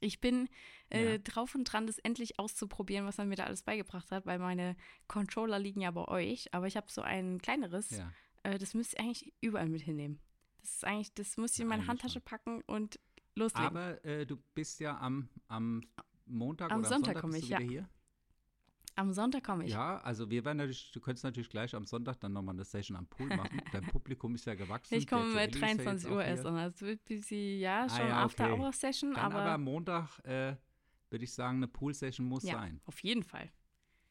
Ich 0.00 0.20
bin 0.20 0.48
äh, 0.90 1.12
Ja. 1.12 1.18
drauf 1.18 1.54
und 1.54 1.64
dran, 1.64 1.86
das 1.86 1.98
endlich 1.98 2.38
auszuprobieren, 2.38 3.06
was 3.06 3.18
man 3.18 3.28
mir 3.28 3.36
da 3.36 3.44
alles 3.44 3.62
beigebracht 3.62 4.10
hat, 4.10 4.26
weil 4.26 4.38
meine 4.38 4.76
Controller 5.08 5.58
liegen 5.58 5.80
ja 5.82 5.90
bei 5.90 6.06
euch, 6.08 6.52
aber 6.54 6.66
ich 6.66 6.76
habe 6.76 6.86
so 6.90 7.02
ein 7.02 7.38
kleineres, 7.40 7.90
Ja. 7.90 8.12
äh, 8.42 8.58
das 8.58 8.74
müsst 8.74 8.94
ihr 8.94 9.00
eigentlich 9.00 9.32
überall 9.40 9.68
mit 9.68 9.82
hinnehmen. 9.82 10.18
Das 10.62 10.74
ist 10.74 10.84
eigentlich, 10.84 11.12
das 11.14 11.36
müsst 11.36 11.58
ihr 11.58 11.62
in 11.62 11.68
meine 11.68 11.86
Handtasche 11.86 12.14
schon. 12.14 12.22
packen 12.22 12.62
und 12.66 12.98
loslegen. 13.34 13.66
Aber 13.66 14.04
äh, 14.04 14.26
du 14.26 14.36
bist 14.54 14.80
ja 14.80 14.98
am, 14.98 15.28
am 15.48 15.82
Montag 16.26 16.70
Am 16.70 16.80
oder 16.80 16.88
Sonntag 16.88 17.16
am 17.16 17.22
Sonntag 17.22 17.22
komme 17.22 17.38
ich, 17.38 17.48
ja. 17.48 17.58
hier. 17.58 17.88
Am 19.00 19.12
Sonntag 19.14 19.44
komme 19.44 19.64
ich. 19.64 19.72
Ja, 19.72 19.96
also 19.98 20.28
wir 20.28 20.44
werden 20.44 20.58
natürlich, 20.58 20.92
du 20.92 21.00
könntest 21.00 21.24
natürlich 21.24 21.48
gleich 21.48 21.74
am 21.74 21.86
Sonntag 21.86 22.20
dann 22.20 22.34
nochmal 22.34 22.54
eine 22.54 22.64
Session 22.64 22.98
am 22.98 23.06
Pool 23.06 23.28
machen. 23.28 23.62
Dein 23.72 23.86
Publikum 23.86 24.34
ist 24.34 24.44
ja 24.44 24.54
gewachsen. 24.54 24.94
Ich 24.94 25.06
komme 25.06 25.40
ja 25.40 25.46
23 25.46 25.86
jetzt 25.86 26.12
Uhr 26.12 26.22
erst 26.22 26.42
hier. 26.42 26.50
an. 26.50 26.56
Also 26.58 26.86
wird 26.86 27.02
bisschen, 27.06 27.60
ja, 27.60 27.84
Ah 27.84 27.88
schon 27.88 28.08
ja, 28.08 28.24
okay. 28.24 28.24
After-Hour-Session, 28.24 29.14
Dann 29.14 29.24
aber, 29.24 29.40
aber, 29.40 29.52
am 29.52 29.64
Montag 29.64 30.18
äh, 30.24 30.54
würde 31.08 31.24
ich 31.24 31.32
sagen, 31.32 31.56
eine 31.56 31.68
Pool-Session 31.68 32.26
muss 32.26 32.44
ja, 32.44 32.54
sein. 32.54 32.80
auf 32.84 32.98
jeden 33.02 33.22
Fall. 33.22 33.50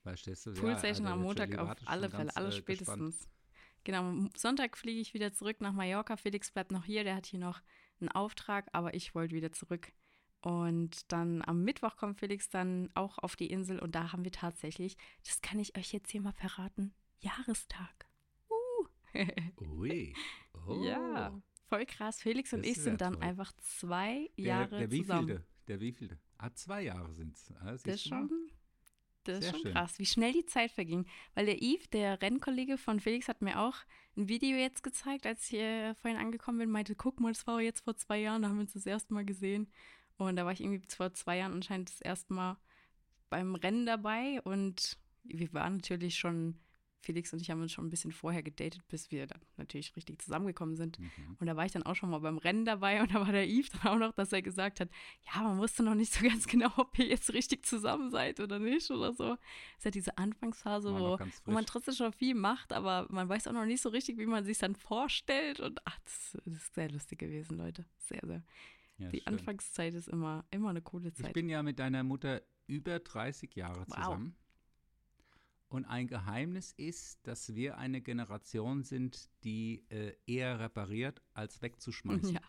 Verstehst 0.02 0.48
du? 0.48 0.54
Ja, 0.54 0.60
Pool-Session 0.60 1.06
also 1.06 1.20
am 1.20 1.22
Montag 1.22 1.56
auf 1.56 1.76
alle 1.86 2.10
Fälle, 2.10 2.24
äh, 2.24 2.34
gespannt. 2.34 2.54
spätestens. 2.56 3.30
Genau, 3.84 4.00
am 4.00 4.30
Sonntag 4.36 4.76
fliege 4.76 5.00
ich 5.00 5.14
wieder 5.14 5.32
zurück 5.34 5.62
nach 5.62 5.72
Mallorca. 5.72 6.18
Felix 6.18 6.52
bleibt 6.52 6.72
noch 6.72 6.86
hier, 6.86 7.04
der 7.04 7.16
hat 7.16 7.28
hier 7.28 7.40
noch 7.40 7.62
einen 8.02 8.10
Auftrag, 8.10 8.68
aber 8.74 8.96
ich 8.96 9.14
wollte 9.14 9.36
wieder 9.36 9.52
zurück. 9.52 9.94
Und 10.42 11.12
dann 11.12 11.42
am 11.46 11.64
Mittwoch 11.64 11.98
kommt 11.98 12.18
Felix 12.20 12.50
dann 12.50 12.90
auch 12.94 13.18
auf 13.18 13.36
die 13.36 13.48
Insel 13.52 13.80
und 13.80 13.94
da 13.94 14.14
haben 14.14 14.24
wir 14.24 14.32
tatsächlich, 14.32 14.96
das 15.26 15.42
kann 15.42 15.60
ich 15.60 15.78
euch 15.78 15.92
jetzt 15.92 16.12
hier 16.12 16.22
mal 16.22 16.32
verraten, 16.32 16.94
Jahrestag. 17.20 18.08
Uh. 18.50 18.88
Ui. 19.62 20.14
Oh. 20.66 20.82
Ja, 20.84 21.34
voll 21.68 21.86
krass. 21.86 22.22
Felix 22.22 22.54
und 22.54 22.64
Das 22.66 22.72
ich 22.72 22.78
sind 22.82 23.02
dann 23.02 23.14
toll. 23.16 23.24
einfach 23.24 23.52
zwei 23.58 24.30
Der, 24.38 24.46
Jahre 24.46 24.78
der 24.80 24.90
zusammen. 24.90 25.28
wievielte? 25.28 25.46
Der 25.68 25.80
wievielte? 25.82 26.20
Ah, 26.38 26.52
zwei 26.54 26.84
Jahre 26.84 27.14
sind 27.14 27.36
es. 27.36 27.52
Ah, 27.60 27.72
Das 27.72 27.84
ist 27.86 28.08
schon, 28.08 28.30
das 29.26 29.40
ist 29.40 29.52
schon 29.52 29.60
schön. 29.62 29.74
krass, 29.74 30.00
wie 30.00 30.06
schnell 30.06 30.32
die 30.32 30.46
Zeit 30.46 30.72
verging. 30.72 31.06
Weil 31.36 31.48
der 31.48 31.62
Yves, 31.62 31.90
der 31.90 32.22
Rennkollege 32.22 32.78
von 32.78 33.02
Felix, 33.02 33.28
hat 33.28 33.42
mir 33.42 33.60
auch 33.60 33.76
ein 34.16 34.30
Video 34.30 34.58
jetzt 34.58 34.84
gezeigt, 34.84 35.26
als 35.26 35.44
ich 35.44 35.50
hier 35.60 35.96
vorhin 36.02 36.20
angekommen 36.20 36.60
bin, 36.60 36.72
meinte, 36.72 36.96
guck 36.96 37.20
mal, 37.20 37.34
das 37.34 37.46
war 37.46 37.60
jetzt 37.62 37.82
vor 37.84 37.98
zwei 37.98 38.20
Jahren, 38.20 38.42
da 38.42 38.48
haben 38.48 38.56
wir 38.56 38.62
uns 38.62 38.74
das 38.74 38.86
erste 38.86 39.14
Mal 39.14 39.26
gesehen. 39.26 39.70
Und 40.26 40.36
da 40.36 40.46
war 40.46 40.52
ich 40.52 40.62
irgendwie 40.62 40.84
vor 40.96 41.14
zwei 41.14 41.38
Jahren 41.38 41.54
anscheinend 41.54 41.90
das 41.90 42.02
erste 42.02 42.34
Mal 42.34 42.58
beim 43.30 43.56
Rennen 43.56 43.86
dabei 43.86 44.42
und 44.44 44.98
wir 45.24 45.54
waren 45.54 45.78
natürlich 45.78 46.18
schon, 46.18 46.60
Felix 47.02 47.32
und 47.32 47.42
ich 47.42 47.50
haben 47.50 47.62
uns 47.62 47.72
schon 47.72 47.86
ein 47.86 47.90
bisschen 47.90 48.12
vorher 48.12 48.44
gedatet, 48.44 48.86
bis 48.90 49.12
wir 49.12 49.28
dann 49.28 49.40
natürlich 49.56 49.96
richtig 49.96 50.22
zusammengekommen 50.22 50.76
sind. 50.76 51.00
Mhm. 51.00 51.38
Und 51.40 51.48
da 51.48 51.56
war 51.56 51.66
ich 51.66 51.72
dann 51.72 51.84
auch 51.84 51.96
schon 51.96 52.10
mal 52.10 52.20
beim 52.20 52.38
Rennen 52.38 52.66
dabei 52.66 53.02
und 53.02 53.14
da 53.14 53.22
war 53.26 53.32
der 53.32 53.48
Yves 53.48 53.70
dann 53.70 53.94
auch 53.94 53.98
noch, 53.98 54.12
dass 54.12 54.34
er 54.34 54.42
gesagt 54.42 54.82
hat, 54.82 54.90
ja, 55.34 55.42
man 55.42 55.60
wusste 55.60 55.84
noch 55.84 55.96
nicht 55.96 56.12
so 56.12 56.26
ganz 56.26 56.48
genau, 56.48 56.72
ob 56.76 56.98
ihr 57.00 57.06
jetzt 57.08 57.32
richtig 57.32 57.66
zusammen 57.66 58.12
seid 58.12 58.40
oder 58.42 58.60
nicht 58.60 58.92
oder 58.92 59.14
so. 59.14 59.34
Es 59.34 59.78
ist 59.78 59.86
ja 59.86 59.92
diese 59.92 60.18
Anfangsphase, 60.18 60.94
wo, 60.94 61.18
wo 61.46 61.52
man 61.52 61.66
trotzdem 61.66 61.94
schon 61.94 62.12
viel 62.12 62.36
macht, 62.36 62.74
aber 62.74 63.08
man 63.10 63.30
weiß 63.30 63.48
auch 63.48 63.54
noch 63.54 63.66
nicht 63.66 63.82
so 63.82 63.90
richtig, 63.90 64.18
wie 64.18 64.26
man 64.26 64.44
sich 64.44 64.58
dann 64.58 64.76
vorstellt. 64.76 65.62
Und 65.62 65.80
ach, 65.86 65.98
das, 66.04 66.38
das 66.44 66.54
ist 66.56 66.76
sehr 66.76 66.90
lustig 66.92 67.20
gewesen, 67.20 67.58
Leute. 67.58 67.86
Sehr, 68.00 68.22
sehr. 68.26 68.44
Ja, 69.00 69.10
Die 69.10 69.20
schön. 69.20 69.28
Anfangszeit 69.28 69.94
ist 69.94 70.08
immer, 70.10 70.46
immer 70.52 70.70
eine 70.70 70.82
coole 70.82 71.10
Ich 71.10 71.16
Zeit. 71.16 71.34
bin 71.34 71.50
ja 71.50 71.64
mit 71.64 71.80
deiner 71.80 72.04
Mutter 72.04 72.42
über 72.68 73.00
30 73.00 73.56
Jahre 73.56 73.86
Wow. 73.88 73.96
zusammen. 73.96 74.36
Und 75.70 75.86
ein 75.86 76.08
Geheimnis 76.08 76.72
ist, 76.74 77.26
dass 77.28 77.54
wir 77.54 77.78
eine 77.78 78.02
Generation 78.02 78.84
sind, 78.84 79.30
die 79.44 79.86
äh, 79.90 80.14
eher 80.26 80.60
repariert 80.60 81.22
als 81.34 81.62
wegzuschmeißen. 81.62 82.34
ja. 82.34 82.42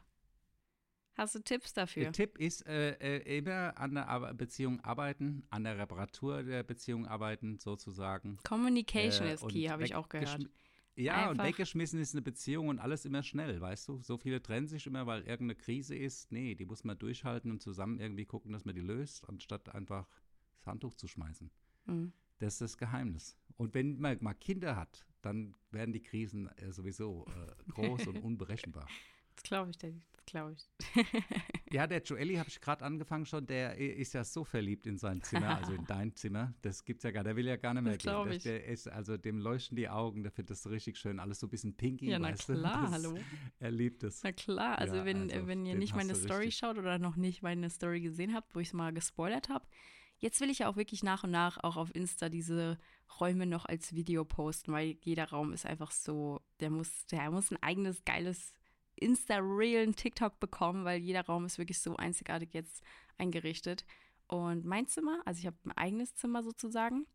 Hast 1.14 1.34
du 1.34 1.40
Tipps 1.40 1.74
dafür? 1.74 2.04
Der 2.04 2.12
Tipp 2.12 2.38
ist, 2.38 2.66
äh, 2.66 2.92
äh, 2.92 3.36
immer 3.38 3.76
an 3.76 3.94
der 3.94 4.32
Beziehung 4.32 4.80
arbeiten, 4.80 5.42
an 5.50 5.64
der 5.64 5.76
Reparatur 5.76 6.42
der 6.42 6.62
Beziehung 6.62 7.06
arbeiten, 7.06 7.58
sozusagen. 7.58 8.38
Communication 8.42 9.26
Äh, 9.26 9.34
ist 9.34 9.46
key, 9.48 9.64
habe 9.68 9.84
ich 9.84 9.94
auch 9.94 10.08
gehört. 10.08 10.48
Ja, 11.00 11.24
und 11.30 11.40
Einfach- 11.40 11.44
weggeschmissen 11.46 11.98
ist 12.00 12.14
eine 12.14 12.22
Beziehung 12.22 12.68
und 12.68 12.78
alles 12.78 13.04
immer 13.04 13.22
schnell, 13.22 13.60
weißt 13.60 13.88
du? 13.88 14.00
So 14.02 14.16
viele 14.18 14.42
trennen 14.42 14.66
sich 14.68 14.86
immer, 14.86 15.06
weil 15.06 15.20
irgendeine 15.22 15.54
Krise 15.56 15.94
ist. 15.96 16.30
Nee, 16.32 16.54
die 16.54 16.66
muss 16.66 16.84
man 16.84 16.98
durchhalten 16.98 17.50
und 17.50 17.62
zusammen 17.62 17.98
irgendwie 17.98 18.26
gucken, 18.26 18.52
dass 18.52 18.64
man 18.64 18.74
die 18.74 18.80
löst, 18.80 19.28
anstatt 19.28 19.74
einfach 19.74 20.06
das 20.58 20.66
Handtuch 20.66 20.94
zu 20.94 21.06
schmeißen. 21.08 21.50
Mhm. 21.86 22.12
Das 22.38 22.54
ist 22.54 22.60
das 22.60 22.78
Geheimnis. 22.78 23.36
Und 23.56 23.74
wenn 23.74 23.98
man 23.98 24.18
mal 24.20 24.34
Kinder 24.34 24.76
hat, 24.76 25.06
dann 25.22 25.54
werden 25.70 25.92
die 25.92 26.02
Krisen 26.02 26.48
äh, 26.56 26.72
sowieso 26.72 27.26
äh, 27.26 27.70
groß 27.72 28.06
und 28.06 28.16
unberechenbar. 28.22 28.88
Das 29.40 29.48
glaube 29.48 29.70
ich. 29.70 29.78
Das 29.78 30.26
glaube 30.26 30.52
ich. 30.52 30.68
ja, 31.72 31.86
der 31.86 32.02
Joelli 32.02 32.36
habe 32.36 32.48
ich 32.48 32.60
gerade 32.60 32.84
angefangen 32.84 33.24
schon. 33.24 33.46
Der 33.46 33.76
ist 33.76 34.12
ja 34.12 34.22
so 34.22 34.44
verliebt 34.44 34.86
in 34.86 34.98
sein 34.98 35.22
Zimmer, 35.22 35.56
also 35.56 35.72
in 35.72 35.84
dein 35.88 36.14
Zimmer. 36.14 36.52
Das 36.62 36.84
gibt's 36.84 37.04
ja 37.04 37.10
gar. 37.10 37.24
Der 37.24 37.36
will 37.36 37.46
ja 37.46 37.56
gar 37.56 37.72
nicht 37.74 37.82
mehr 37.82 37.96
das 37.96 38.02
gehen. 38.02 38.32
Ich. 38.32 38.42
Der 38.42 38.64
ist, 38.64 38.88
also 38.88 39.16
dem 39.16 39.38
leuchten 39.38 39.76
die 39.76 39.88
Augen. 39.88 40.22
Der 40.22 40.30
findet 40.30 40.50
das 40.50 40.62
so 40.62 40.68
richtig 40.68 40.98
schön. 40.98 41.18
Alles 41.18 41.40
so 41.40 41.46
ein 41.46 41.50
bisschen 41.50 41.74
pinky. 41.74 42.10
Ja, 42.10 42.18
na 42.18 42.32
klar, 42.32 42.82
das, 42.82 42.92
hallo. 42.92 43.18
Er 43.58 43.70
liebt 43.70 44.02
es. 44.02 44.22
Na 44.22 44.32
klar. 44.32 44.78
Also 44.78 44.96
ja, 44.96 45.04
wenn, 45.04 45.30
also, 45.30 45.46
wenn 45.46 45.64
ihr 45.64 45.74
nicht 45.74 45.96
meine 45.96 46.14
Story 46.14 46.52
schaut 46.52 46.76
oder 46.76 46.98
noch 46.98 47.16
nicht 47.16 47.42
meine 47.42 47.70
Story 47.70 48.00
gesehen 48.00 48.34
habt, 48.34 48.54
wo 48.54 48.60
ich 48.60 48.68
es 48.68 48.74
mal 48.74 48.92
gespoilert 48.92 49.48
habe, 49.48 49.64
Jetzt 50.20 50.42
will 50.42 50.50
ich 50.50 50.58
ja 50.58 50.68
auch 50.68 50.76
wirklich 50.76 51.02
nach 51.02 51.24
und 51.24 51.30
nach 51.30 51.64
auch 51.64 51.78
auf 51.78 51.94
Insta 51.94 52.28
diese 52.28 52.76
Räume 53.18 53.46
noch 53.46 53.64
als 53.64 53.94
Video 53.94 54.22
posten, 54.26 54.70
weil 54.70 54.98
jeder 55.00 55.30
Raum 55.30 55.54
ist 55.54 55.64
einfach 55.64 55.90
so, 55.90 56.42
der 56.60 56.68
muss, 56.68 57.06
der 57.06 57.30
muss 57.30 57.50
ein 57.50 57.62
eigenes 57.62 58.04
geiles 58.04 58.52
Insta-Reel, 59.00 59.92
TikTok 59.94 60.38
bekommen, 60.40 60.84
weil 60.84 61.00
jeder 61.00 61.24
Raum 61.24 61.44
ist 61.44 61.58
wirklich 61.58 61.80
so 61.80 61.96
einzigartig 61.96 62.52
jetzt 62.52 62.82
eingerichtet. 63.18 63.84
Und 64.26 64.64
mein 64.64 64.86
Zimmer, 64.86 65.20
also 65.24 65.40
ich 65.40 65.46
habe 65.46 65.56
ein 65.64 65.72
eigenes 65.72 66.14
Zimmer 66.14 66.42
sozusagen, 66.42 67.06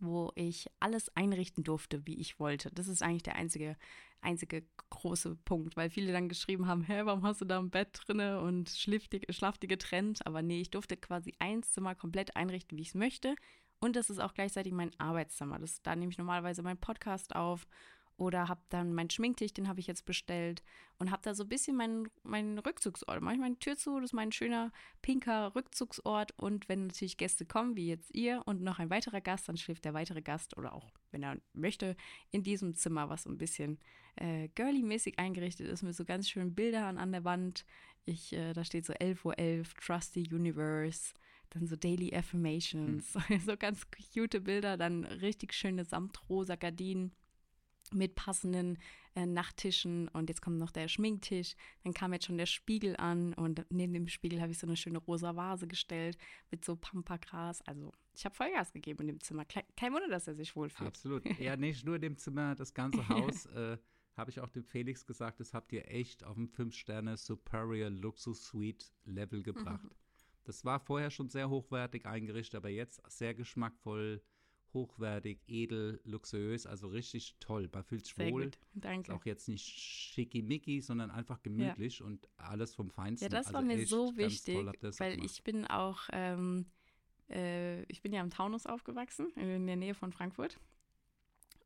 wo 0.00 0.32
ich 0.34 0.66
alles 0.80 1.14
einrichten 1.16 1.64
durfte, 1.64 2.06
wie 2.06 2.18
ich 2.18 2.40
wollte. 2.40 2.70
Das 2.72 2.88
ist 2.88 3.02
eigentlich 3.02 3.22
der 3.22 3.36
einzige, 3.36 3.76
einzige 4.20 4.64
große 4.90 5.36
Punkt, 5.44 5.76
weil 5.76 5.90
viele 5.90 6.12
dann 6.12 6.28
geschrieben 6.28 6.66
haben, 6.66 6.82
hä, 6.82 7.02
warum 7.04 7.22
hast 7.22 7.40
du 7.40 7.44
da 7.44 7.58
ein 7.58 7.70
Bett 7.70 8.00
drinne 8.04 8.40
und 8.40 8.70
schlaft 8.70 9.62
die 9.62 9.68
getrennt? 9.68 10.26
Aber 10.26 10.42
nee, 10.42 10.60
ich 10.60 10.70
durfte 10.70 10.96
quasi 10.96 11.34
ein 11.38 11.62
Zimmer 11.62 11.94
komplett 11.94 12.36
einrichten, 12.36 12.78
wie 12.78 12.82
ich 12.82 12.88
es 12.88 12.94
möchte. 12.94 13.36
Und 13.80 13.96
das 13.96 14.10
ist 14.10 14.20
auch 14.20 14.34
gleichzeitig 14.34 14.72
mein 14.72 14.92
Arbeitszimmer. 14.98 15.58
Das, 15.58 15.82
da 15.82 15.96
nehme 15.96 16.10
ich 16.10 16.18
normalerweise 16.18 16.62
meinen 16.62 16.78
Podcast 16.78 17.34
auf 17.34 17.66
oder 18.22 18.48
habe 18.48 18.60
dann 18.68 18.94
meinen 18.94 19.10
Schminktisch, 19.10 19.52
den 19.52 19.66
habe 19.66 19.80
ich 19.80 19.88
jetzt 19.88 20.04
bestellt 20.04 20.62
und 20.98 21.10
habe 21.10 21.22
da 21.22 21.34
so 21.34 21.42
ein 21.42 21.48
bisschen 21.48 21.76
meinen, 21.76 22.08
meinen 22.22 22.58
Rückzugsort. 22.58 23.20
Mache 23.20 23.34
ich 23.34 23.40
meine 23.40 23.58
Tür 23.58 23.76
zu, 23.76 23.96
das 23.96 24.10
ist 24.10 24.12
mein 24.12 24.30
schöner 24.30 24.70
pinker 25.02 25.56
Rückzugsort. 25.56 26.32
Und 26.38 26.68
wenn 26.68 26.86
natürlich 26.86 27.16
Gäste 27.16 27.44
kommen, 27.44 27.74
wie 27.74 27.88
jetzt 27.88 28.14
ihr 28.14 28.42
und 28.46 28.62
noch 28.62 28.78
ein 28.78 28.90
weiterer 28.90 29.20
Gast, 29.20 29.48
dann 29.48 29.56
schläft 29.56 29.84
der 29.84 29.94
weitere 29.94 30.22
Gast 30.22 30.56
oder 30.56 30.72
auch, 30.72 30.92
wenn 31.10 31.24
er 31.24 31.36
möchte, 31.52 31.96
in 32.30 32.44
diesem 32.44 32.76
Zimmer, 32.76 33.08
was 33.08 33.24
so 33.24 33.30
ein 33.30 33.38
bisschen 33.38 33.80
äh, 34.14 34.48
girly-mäßig 34.54 35.18
eingerichtet 35.18 35.66
ist, 35.66 35.82
mit 35.82 35.96
so 35.96 36.04
ganz 36.04 36.30
schönen 36.30 36.54
Bildern 36.54 36.98
an 36.98 37.10
der 37.10 37.24
Wand. 37.24 37.66
Ich, 38.04 38.32
äh, 38.32 38.52
da 38.52 38.64
steht 38.64 38.86
so 38.86 38.92
11.11 38.92 39.24
Uhr, 39.24 39.38
11, 39.38 39.74
Trust 39.74 40.14
the 40.14 40.28
Universe 40.32 41.14
dann 41.50 41.66
so 41.66 41.76
Daily 41.76 42.14
Affirmations, 42.14 43.14
hm. 43.26 43.40
so 43.44 43.58
ganz 43.58 43.86
cute 43.90 44.40
Bilder, 44.40 44.78
dann 44.78 45.04
richtig 45.04 45.52
schöne 45.52 45.84
samtrosa 45.84 46.56
Gardinen 46.56 47.12
mit 47.92 48.14
passenden 48.14 48.78
äh, 49.14 49.26
Nachttischen 49.26 50.08
und 50.08 50.28
jetzt 50.28 50.42
kommt 50.42 50.58
noch 50.58 50.70
der 50.70 50.88
Schminktisch. 50.88 51.54
Dann 51.84 51.92
kam 51.92 52.12
jetzt 52.12 52.26
schon 52.26 52.38
der 52.38 52.46
Spiegel 52.46 52.96
an 52.96 53.34
und 53.34 53.64
neben 53.70 53.92
dem 53.92 54.08
Spiegel 54.08 54.40
habe 54.40 54.52
ich 54.52 54.58
so 54.58 54.66
eine 54.66 54.76
schöne 54.76 54.98
rosa 54.98 55.36
Vase 55.36 55.66
gestellt 55.66 56.16
mit 56.50 56.64
so 56.64 56.76
Pampagras. 56.76 57.62
Also 57.62 57.92
ich 58.14 58.24
habe 58.24 58.34
Vollgas 58.34 58.72
gegeben 58.72 59.00
in 59.02 59.06
dem 59.08 59.20
Zimmer. 59.20 59.44
Kein 59.44 59.92
Wunder, 59.92 60.08
dass 60.08 60.26
er 60.26 60.34
sich 60.34 60.54
wohlfühlt. 60.56 60.88
Absolut. 60.88 61.22
Ja, 61.38 61.56
nicht 61.56 61.84
nur 61.84 61.98
dem 61.98 62.16
Zimmer, 62.16 62.54
das 62.54 62.74
ganze 62.74 63.06
Haus. 63.08 63.46
äh, 63.46 63.78
habe 64.14 64.30
ich 64.30 64.40
auch 64.40 64.50
dem 64.50 64.64
Felix 64.64 65.06
gesagt, 65.06 65.40
das 65.40 65.54
habt 65.54 65.72
ihr 65.72 65.90
echt 65.90 66.24
auf 66.24 66.34
dem 66.34 66.48
5-Sterne 66.48 67.16
Superior 67.16 67.90
Luxus 67.90 68.44
Suite 68.44 68.92
Level 69.04 69.42
gebracht. 69.42 69.84
Mhm. 69.84 69.90
Das 70.44 70.64
war 70.64 70.80
vorher 70.80 71.10
schon 71.10 71.28
sehr 71.28 71.48
hochwertig 71.48 72.04
eingerichtet, 72.06 72.56
aber 72.56 72.68
jetzt 72.68 73.00
sehr 73.10 73.34
geschmackvoll 73.34 74.22
hochwertig, 74.74 75.40
edel, 75.46 76.00
luxuriös, 76.04 76.66
also 76.66 76.88
richtig 76.88 77.36
toll. 77.40 77.68
Man 77.72 77.84
fühlt 77.84 78.04
sich 78.04 78.18
wohl. 78.18 78.44
Gut. 78.44 78.58
Danke. 78.74 79.12
Ist 79.12 79.18
auch 79.18 79.24
jetzt 79.24 79.48
nicht 79.48 79.64
schickimicki, 79.64 80.80
sondern 80.80 81.10
einfach 81.10 81.42
gemütlich 81.42 81.98
ja. 81.98 82.06
und 82.06 82.28
alles 82.36 82.74
vom 82.74 82.90
Feinsten. 82.90 83.24
Ja, 83.24 83.28
das 83.28 83.46
also 83.46 83.54
war 83.54 83.62
mir 83.62 83.86
so 83.86 84.16
wichtig, 84.16 84.56
weil 84.56 85.16
gemacht. 85.16 85.30
ich 85.30 85.42
bin 85.42 85.66
auch, 85.66 86.02
ähm, 86.12 86.66
äh, 87.30 87.82
ich 87.84 88.02
bin 88.02 88.12
ja 88.12 88.20
im 88.20 88.30
Taunus 88.30 88.66
aufgewachsen, 88.66 89.30
in 89.36 89.66
der 89.66 89.76
Nähe 89.76 89.94
von 89.94 90.12
Frankfurt. 90.12 90.58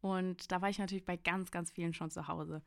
Und 0.00 0.52
da 0.52 0.60
war 0.60 0.68
ich 0.68 0.78
natürlich 0.78 1.04
bei 1.04 1.16
ganz, 1.16 1.50
ganz 1.50 1.70
vielen 1.70 1.94
schon 1.94 2.10
zu 2.10 2.28
Hause. 2.28 2.62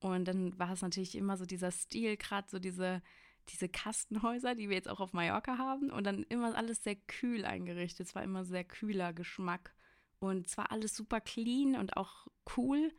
Und 0.00 0.26
dann 0.26 0.58
war 0.58 0.72
es 0.72 0.82
natürlich 0.82 1.14
immer 1.14 1.36
so 1.36 1.44
dieser 1.44 1.70
Stil, 1.70 2.16
gerade 2.16 2.48
so 2.48 2.58
diese 2.58 3.02
diese 3.48 3.68
Kastenhäuser, 3.68 4.54
die 4.54 4.68
wir 4.68 4.76
jetzt 4.76 4.88
auch 4.88 5.00
auf 5.00 5.12
Mallorca 5.12 5.58
haben. 5.58 5.90
Und 5.90 6.04
dann 6.04 6.24
immer 6.24 6.54
alles 6.54 6.82
sehr 6.82 6.96
kühl 6.96 7.44
eingerichtet. 7.44 8.08
Es 8.08 8.14
war 8.14 8.22
immer 8.22 8.44
sehr 8.44 8.64
kühler 8.64 9.12
Geschmack. 9.12 9.74
Und 10.20 10.48
zwar 10.48 10.70
alles 10.70 10.94
super 10.94 11.20
clean 11.20 11.74
und 11.76 11.96
auch 11.96 12.28
cool. 12.56 12.92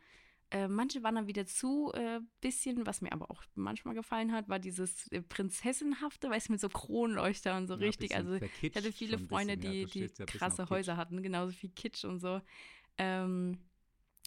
Äh, 0.50 0.68
manche 0.68 1.02
waren 1.02 1.14
dann 1.14 1.26
wieder 1.26 1.46
zu 1.46 1.92
äh, 1.94 2.20
bisschen, 2.42 2.84
was 2.84 3.00
mir 3.00 3.10
aber 3.12 3.30
auch 3.30 3.42
manchmal 3.54 3.94
gefallen 3.94 4.32
hat, 4.32 4.50
war 4.50 4.58
dieses 4.58 5.10
äh, 5.10 5.22
Prinzessinhafte, 5.22 6.28
weißt 6.28 6.48
du, 6.48 6.52
mit 6.52 6.60
so 6.60 6.68
Kronleuchter 6.68 7.56
und 7.56 7.68
so 7.68 7.74
ja, 7.74 7.80
richtig. 7.80 8.14
Also 8.14 8.38
ich 8.60 8.76
hatte 8.76 8.92
viele 8.92 9.18
Freunde, 9.18 9.56
bisschen, 9.56 9.86
die, 9.88 10.00
ja, 10.00 10.08
die 10.08 10.24
krasse 10.26 10.68
Häuser 10.68 10.98
hatten, 10.98 11.22
genauso 11.22 11.52
viel 11.52 11.70
Kitsch 11.70 12.04
und 12.04 12.18
so. 12.18 12.42
Ähm, 12.98 13.58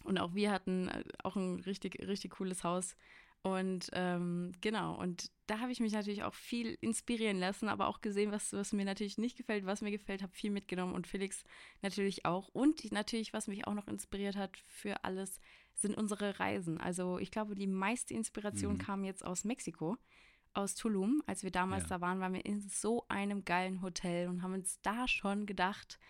und 0.02 0.18
auch 0.18 0.34
wir 0.34 0.50
hatten 0.50 0.88
äh, 0.88 1.04
auch 1.22 1.36
ein 1.36 1.60
richtig, 1.60 2.00
richtig 2.00 2.32
cooles 2.32 2.64
Haus. 2.64 2.96
Und 3.46 3.90
ähm, 3.92 4.50
genau, 4.60 4.98
und 4.98 5.30
da 5.46 5.60
habe 5.60 5.70
ich 5.70 5.78
mich 5.78 5.92
natürlich 5.92 6.24
auch 6.24 6.34
viel 6.34 6.76
inspirieren 6.80 7.38
lassen, 7.38 7.68
aber 7.68 7.86
auch 7.86 8.00
gesehen, 8.00 8.32
was, 8.32 8.52
was 8.52 8.72
mir 8.72 8.84
natürlich 8.84 9.18
nicht 9.18 9.36
gefällt, 9.36 9.64
was 9.64 9.82
mir 9.82 9.92
gefällt, 9.92 10.24
habe 10.24 10.34
viel 10.34 10.50
mitgenommen 10.50 10.94
und 10.94 11.06
Felix 11.06 11.44
natürlich 11.80 12.24
auch. 12.24 12.48
Und 12.48 12.90
natürlich, 12.90 13.32
was 13.32 13.46
mich 13.46 13.68
auch 13.68 13.74
noch 13.74 13.86
inspiriert 13.86 14.34
hat 14.34 14.56
für 14.66 15.04
alles, 15.04 15.38
sind 15.74 15.96
unsere 15.96 16.40
Reisen. 16.40 16.80
Also 16.80 17.20
ich 17.20 17.30
glaube, 17.30 17.54
die 17.54 17.68
meiste 17.68 18.14
Inspiration 18.14 18.74
mhm. 18.74 18.78
kam 18.78 19.04
jetzt 19.04 19.24
aus 19.24 19.44
Mexiko, 19.44 19.96
aus 20.52 20.74
Tulum. 20.74 21.22
Als 21.28 21.44
wir 21.44 21.52
damals 21.52 21.84
ja. 21.84 21.90
da 21.90 22.00
waren, 22.00 22.18
waren 22.18 22.34
wir 22.34 22.44
in 22.44 22.62
so 22.62 23.04
einem 23.06 23.44
geilen 23.44 23.80
Hotel 23.80 24.28
und 24.28 24.42
haben 24.42 24.54
uns 24.54 24.80
da 24.80 25.06
schon 25.06 25.46
gedacht, 25.46 26.00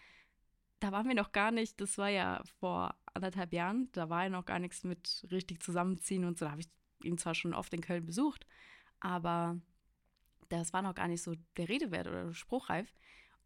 da 0.80 0.90
waren 0.90 1.06
wir 1.06 1.14
noch 1.14 1.32
gar 1.32 1.50
nicht, 1.50 1.82
das 1.82 1.98
war 1.98 2.08
ja 2.08 2.42
vor 2.60 2.94
anderthalb 3.12 3.52
Jahren, 3.52 3.90
da 3.92 4.08
war 4.08 4.22
ja 4.22 4.30
noch 4.30 4.46
gar 4.46 4.58
nichts 4.58 4.84
mit 4.84 5.26
richtig 5.30 5.62
zusammenziehen 5.62 6.24
und 6.24 6.38
so. 6.38 6.46
Da 6.46 6.52
habe 6.52 6.62
ich 6.62 6.70
ihn 7.06 7.18
zwar 7.18 7.34
schon 7.34 7.54
oft 7.54 7.72
in 7.72 7.80
Köln 7.80 8.04
besucht, 8.04 8.46
aber 9.00 9.58
das 10.48 10.72
war 10.72 10.82
noch 10.82 10.94
gar 10.94 11.08
nicht 11.08 11.22
so 11.22 11.34
der 11.56 11.68
Rede 11.68 11.90
wert 11.90 12.06
oder 12.06 12.32
spruchreif. 12.34 12.92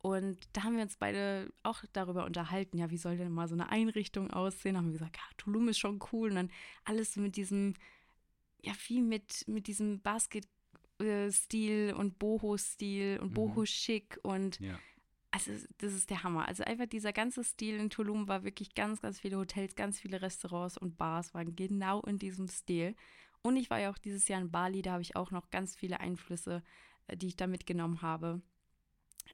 Und 0.02 0.38
da 0.54 0.64
haben 0.64 0.76
wir 0.76 0.82
uns 0.82 0.96
beide 0.96 1.52
auch 1.62 1.84
darüber 1.92 2.24
unterhalten, 2.24 2.78
ja, 2.78 2.90
wie 2.90 2.96
soll 2.96 3.18
denn 3.18 3.32
mal 3.32 3.48
so 3.48 3.54
eine 3.54 3.68
Einrichtung 3.68 4.30
aussehen? 4.30 4.74
Da 4.74 4.78
haben 4.78 4.86
wir 4.86 4.94
gesagt, 4.94 5.16
ja, 5.16 5.22
Tulum 5.36 5.68
ist 5.68 5.78
schon 5.78 6.00
cool. 6.12 6.30
Und 6.30 6.36
dann 6.36 6.50
alles 6.84 7.16
mit 7.16 7.36
diesem, 7.36 7.74
ja, 8.64 8.72
wie 8.88 9.02
mit, 9.02 9.46
mit 9.46 9.66
diesem 9.66 10.00
Basket-Stil 10.00 11.94
und 11.94 12.18
Boho-Stil 12.18 13.18
und 13.20 13.30
mhm. 13.30 13.34
Boho-Schick 13.34 14.18
und 14.22 14.58
ja. 14.60 14.78
also 15.32 15.52
das 15.76 15.92
ist 15.92 16.08
der 16.08 16.22
Hammer. 16.22 16.48
Also 16.48 16.64
einfach 16.64 16.86
dieser 16.86 17.12
ganze 17.12 17.44
Stil 17.44 17.76
in 17.76 17.90
Tulum 17.90 18.26
war 18.26 18.42
wirklich 18.42 18.74
ganz, 18.74 19.02
ganz 19.02 19.20
viele 19.20 19.36
Hotels, 19.36 19.74
ganz 19.74 20.00
viele 20.00 20.22
Restaurants 20.22 20.78
und 20.78 20.96
Bars 20.96 21.34
waren 21.34 21.54
genau 21.54 22.00
in 22.02 22.18
diesem 22.18 22.48
Stil. 22.48 22.96
Und 23.42 23.56
ich 23.56 23.70
war 23.70 23.80
ja 23.80 23.90
auch 23.90 23.98
dieses 23.98 24.28
Jahr 24.28 24.40
in 24.40 24.50
Bali, 24.50 24.82
da 24.82 24.92
habe 24.92 25.02
ich 25.02 25.16
auch 25.16 25.30
noch 25.30 25.50
ganz 25.50 25.76
viele 25.76 26.00
Einflüsse, 26.00 26.62
äh, 27.06 27.16
die 27.16 27.28
ich 27.28 27.36
da 27.36 27.46
mitgenommen 27.46 28.02
habe. 28.02 28.42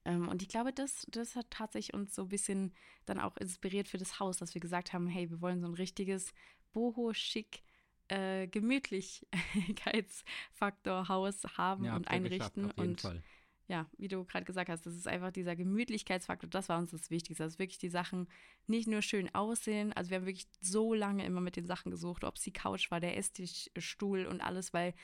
Ähm, 0.04 0.28
und 0.28 0.42
ich 0.42 0.48
glaube, 0.48 0.72
das, 0.72 1.06
das 1.10 1.34
hat 1.36 1.50
tatsächlich 1.50 1.94
uns 1.94 2.14
so 2.14 2.22
ein 2.22 2.28
bisschen 2.28 2.72
dann 3.04 3.18
auch 3.18 3.36
inspiriert 3.36 3.88
für 3.88 3.98
das 3.98 4.20
Haus, 4.20 4.38
dass 4.38 4.54
wir 4.54 4.60
gesagt 4.60 4.92
haben, 4.92 5.08
hey, 5.08 5.28
wir 5.30 5.40
wollen 5.40 5.60
so 5.60 5.66
ein 5.66 5.74
richtiges 5.74 6.32
Boho-Schick 6.72 7.62
äh, 8.08 8.46
Gemütlichkeitsfaktor 8.46 11.08
Haus 11.08 11.42
haben 11.56 11.84
ja, 11.84 11.96
und 11.96 12.06
einrichten. 12.08 12.70
und 12.72 13.00
Fall 13.00 13.22
ja, 13.68 13.86
wie 13.98 14.08
du 14.08 14.24
gerade 14.24 14.44
gesagt 14.44 14.68
hast, 14.68 14.86
das 14.86 14.94
ist 14.94 15.08
einfach 15.08 15.32
dieser 15.32 15.56
Gemütlichkeitsfaktor, 15.56 16.48
das 16.48 16.68
war 16.68 16.78
uns 16.78 16.92
das 16.92 17.10
Wichtigste, 17.10 17.42
dass 17.42 17.58
wirklich 17.58 17.78
die 17.78 17.88
Sachen 17.88 18.28
nicht 18.66 18.86
nur 18.86 19.02
schön 19.02 19.34
aussehen, 19.34 19.92
also 19.92 20.10
wir 20.10 20.18
haben 20.18 20.26
wirklich 20.26 20.46
so 20.60 20.94
lange 20.94 21.24
immer 21.24 21.40
mit 21.40 21.56
den 21.56 21.66
Sachen 21.66 21.90
gesucht, 21.90 22.24
ob 22.24 22.36
es 22.36 22.42
die 22.42 22.52
Couch 22.52 22.90
war, 22.90 23.00
der 23.00 23.16
Esstisch, 23.16 23.70
Stuhl 23.76 24.26
und 24.26 24.40
alles, 24.40 24.72
weil 24.72 24.94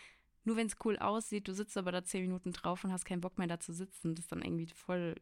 nur 0.44 0.56
wenn 0.56 0.66
es 0.66 0.76
cool 0.84 0.98
aussieht, 0.98 1.48
du 1.48 1.54
sitzt 1.54 1.76
aber 1.76 1.92
da 1.92 2.04
zehn 2.04 2.22
Minuten 2.22 2.52
drauf 2.52 2.84
und 2.84 2.92
hast 2.92 3.04
keinen 3.04 3.20
Bock 3.20 3.38
mehr 3.38 3.48
da 3.48 3.58
zu 3.58 3.72
sitzen, 3.72 4.14
das 4.14 4.24
ist 4.24 4.32
dann 4.32 4.42
irgendwie 4.42 4.68
voll 4.74 5.16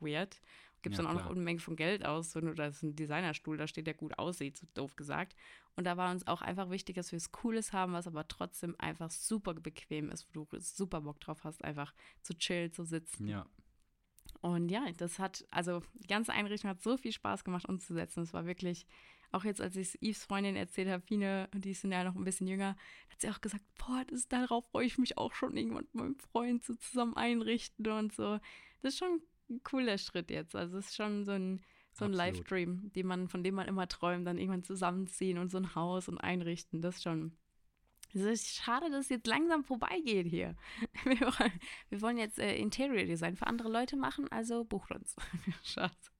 weird 0.00 0.40
gibst 0.82 0.98
ja, 0.98 1.04
dann 1.04 1.12
auch 1.12 1.16
klar. 1.16 1.28
noch 1.28 1.36
eine 1.36 1.44
Menge 1.44 1.60
von 1.60 1.76
Geld 1.76 2.04
aus, 2.04 2.32
so, 2.32 2.40
das 2.40 2.76
ist 2.76 2.82
ein 2.82 2.96
Designerstuhl, 2.96 3.56
da 3.56 3.66
steht, 3.66 3.86
der 3.86 3.94
gut 3.94 4.18
aussieht, 4.18 4.56
so 4.56 4.66
doof 4.74 4.96
gesagt. 4.96 5.36
Und 5.76 5.84
da 5.84 5.96
war 5.96 6.10
uns 6.10 6.26
auch 6.26 6.42
einfach 6.42 6.70
wichtig, 6.70 6.96
dass 6.96 7.12
wir 7.12 7.16
es 7.16 7.32
Cooles 7.32 7.72
haben, 7.72 7.92
was 7.92 8.06
aber 8.06 8.26
trotzdem 8.28 8.74
einfach 8.78 9.10
super 9.10 9.54
bequem 9.54 10.10
ist, 10.10 10.26
wo 10.28 10.44
du 10.44 10.60
super 10.60 11.02
Bock 11.02 11.20
drauf 11.20 11.44
hast, 11.44 11.62
einfach 11.64 11.94
zu 12.22 12.36
chillen, 12.36 12.72
zu 12.72 12.84
sitzen. 12.84 13.28
Ja. 13.28 13.46
Und 14.40 14.70
ja, 14.70 14.90
das 14.96 15.18
hat, 15.18 15.46
also 15.50 15.82
die 15.94 16.06
ganze 16.06 16.32
Einrichtung 16.32 16.70
hat 16.70 16.82
so 16.82 16.96
viel 16.96 17.12
Spaß 17.12 17.44
gemacht 17.44 17.68
umzusetzen. 17.68 18.22
Es 18.22 18.32
war 18.32 18.46
wirklich, 18.46 18.86
auch 19.32 19.44
jetzt, 19.44 19.60
als 19.60 19.76
ich 19.76 19.88
es 19.88 20.02
Yves 20.02 20.24
Freundin 20.24 20.56
erzählt 20.56 20.88
habe, 20.88 21.02
Fine, 21.02 21.48
die 21.54 21.70
ist 21.70 21.84
ja 21.84 22.04
noch 22.04 22.14
ein 22.14 22.24
bisschen 22.24 22.48
jünger, 22.48 22.76
hat 23.10 23.20
sie 23.20 23.28
auch 23.28 23.40
gesagt, 23.40 23.64
boah, 23.78 24.04
das, 24.08 24.28
darauf 24.28 24.64
freue 24.70 24.86
ich 24.86 24.98
mich 24.98 25.18
auch 25.18 25.34
schon 25.34 25.56
irgendwann 25.56 25.84
mit 25.84 25.94
meinem 25.94 26.18
Freund 26.18 26.64
so 26.64 26.74
zusammen 26.74 27.16
einrichten 27.16 27.86
und 27.86 28.12
so. 28.12 28.38
Das 28.82 28.94
ist 28.94 28.98
schon 28.98 29.20
ein 29.50 29.62
cooler 29.64 29.98
Schritt 29.98 30.30
jetzt. 30.30 30.54
Also 30.56 30.78
es 30.78 30.86
ist 30.88 30.96
schon 30.96 31.24
so 31.24 31.32
ein, 31.32 31.60
so 31.92 32.04
ein 32.04 32.12
Live-Dream, 32.12 32.90
man, 33.04 33.28
von 33.28 33.42
dem 33.42 33.54
man 33.56 33.68
immer 33.68 33.88
träumt, 33.88 34.26
dann 34.26 34.38
irgendwann 34.38 34.62
zusammenziehen 34.64 35.38
und 35.38 35.50
so 35.50 35.58
ein 35.58 35.74
Haus 35.74 36.08
und 36.08 36.18
einrichten. 36.18 36.80
Das 36.82 36.96
ist 36.96 37.02
schon, 37.02 37.36
Es 38.14 38.22
ist 38.22 38.48
schade, 38.54 38.90
dass 38.90 39.04
es 39.04 39.08
jetzt 39.08 39.26
langsam 39.26 39.64
vorbeigeht 39.64 40.26
hier. 40.28 40.56
Wir 41.04 41.20
wollen, 41.20 41.52
wir 41.90 42.00
wollen 42.02 42.18
jetzt 42.18 42.38
äh, 42.38 42.56
Interior 42.56 43.04
Design 43.06 43.36
für 43.36 43.46
andere 43.46 43.68
Leute 43.70 43.96
machen, 43.96 44.26
also 44.30 44.64
bucht 44.64 44.90
uns. 44.92 45.16
Schatz. 45.62 46.10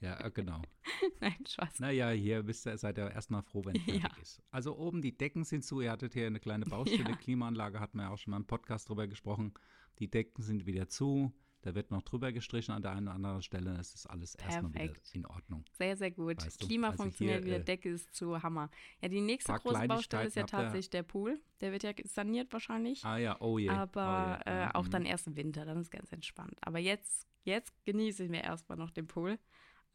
Ja, 0.00 0.20
äh, 0.24 0.30
genau. 0.30 0.62
Nein, 1.20 1.34
Spaß. 1.46 1.80
Naja, 1.80 2.10
hier 2.10 2.42
bist 2.42 2.66
ihr, 2.66 2.76
seid 2.78 2.98
ihr 2.98 3.10
erstmal 3.10 3.42
froh, 3.42 3.64
wenn 3.64 3.76
es 3.76 3.82
fertig 3.82 4.02
Ja. 4.02 4.10
ist. 4.22 4.42
Also 4.50 4.76
oben 4.76 5.02
die 5.02 5.16
Decken 5.16 5.44
sind 5.44 5.64
zu. 5.64 5.80
Ihr 5.80 5.90
hattet 5.90 6.12
hier 6.14 6.26
eine 6.26 6.38
kleine 6.40 6.66
Baustelle, 6.66 7.10
Ja. 7.10 7.16
Klimaanlage, 7.16 7.80
hatten 7.80 7.98
wir 7.98 8.04
ja 8.04 8.10
auch 8.10 8.18
schon 8.18 8.30
mal 8.30 8.36
im 8.36 8.46
Podcast 8.46 8.88
drüber 8.88 9.06
gesprochen. 9.08 9.54
Die 9.98 10.08
Decken 10.08 10.42
sind 10.42 10.66
wieder 10.66 10.88
zu. 10.88 11.32
Da 11.62 11.74
wird 11.74 11.90
noch 11.90 12.02
drüber 12.02 12.30
gestrichen 12.32 12.72
an 12.72 12.82
der 12.82 12.92
einen 12.92 13.08
oder 13.08 13.16
anderen 13.16 13.42
Stelle. 13.42 13.76
Es 13.80 13.92
ist 13.94 14.06
alles 14.06 14.36
erstmal 14.36 14.72
wieder 14.74 14.94
in 15.12 15.26
Ordnung. 15.26 15.64
Sehr, 15.72 15.96
sehr 15.96 16.10
gut. 16.12 16.44
Weißt 16.44 16.62
du, 16.62 16.66
Klima 16.66 16.90
also 16.90 17.02
funktioniert 17.02 17.38
hier, 17.38 17.46
wieder, 17.46 17.56
äh, 17.60 17.64
Decke 17.64 17.90
ist 17.90 18.14
zu 18.14 18.40
Hammer. 18.42 18.70
Ja, 19.02 19.08
die 19.08 19.20
nächste 19.20 19.52
große 19.52 19.88
Baustelle 19.88 20.26
ist 20.28 20.36
ja 20.36 20.44
tatsächlich 20.44 20.90
der 20.90 21.02
Pool. 21.02 21.40
Der 21.60 21.72
wird 21.72 21.82
ja 21.82 21.92
saniert 22.04 22.52
wahrscheinlich. 22.52 23.04
Ah 23.04 23.18
ja, 23.18 23.40
oh 23.40 23.58
je. 23.58 23.68
aber 23.70 24.40
oh 24.46 24.48
je. 24.48 24.54
äh, 24.56 24.68
auch 24.72 24.86
Mhm. 24.86 24.90
dann 24.90 25.04
erst 25.04 25.26
im 25.26 25.34
Winter, 25.36 25.64
dann 25.64 25.80
ist 25.80 25.90
ganz 25.90 26.12
entspannt. 26.12 26.56
Aber 26.60 26.78
jetzt, 26.78 27.26
jetzt 27.42 27.72
genieße 27.84 28.24
ich 28.24 28.30
mir 28.30 28.44
erstmal 28.44 28.78
noch 28.78 28.90
den 28.90 29.08
Pool, 29.08 29.38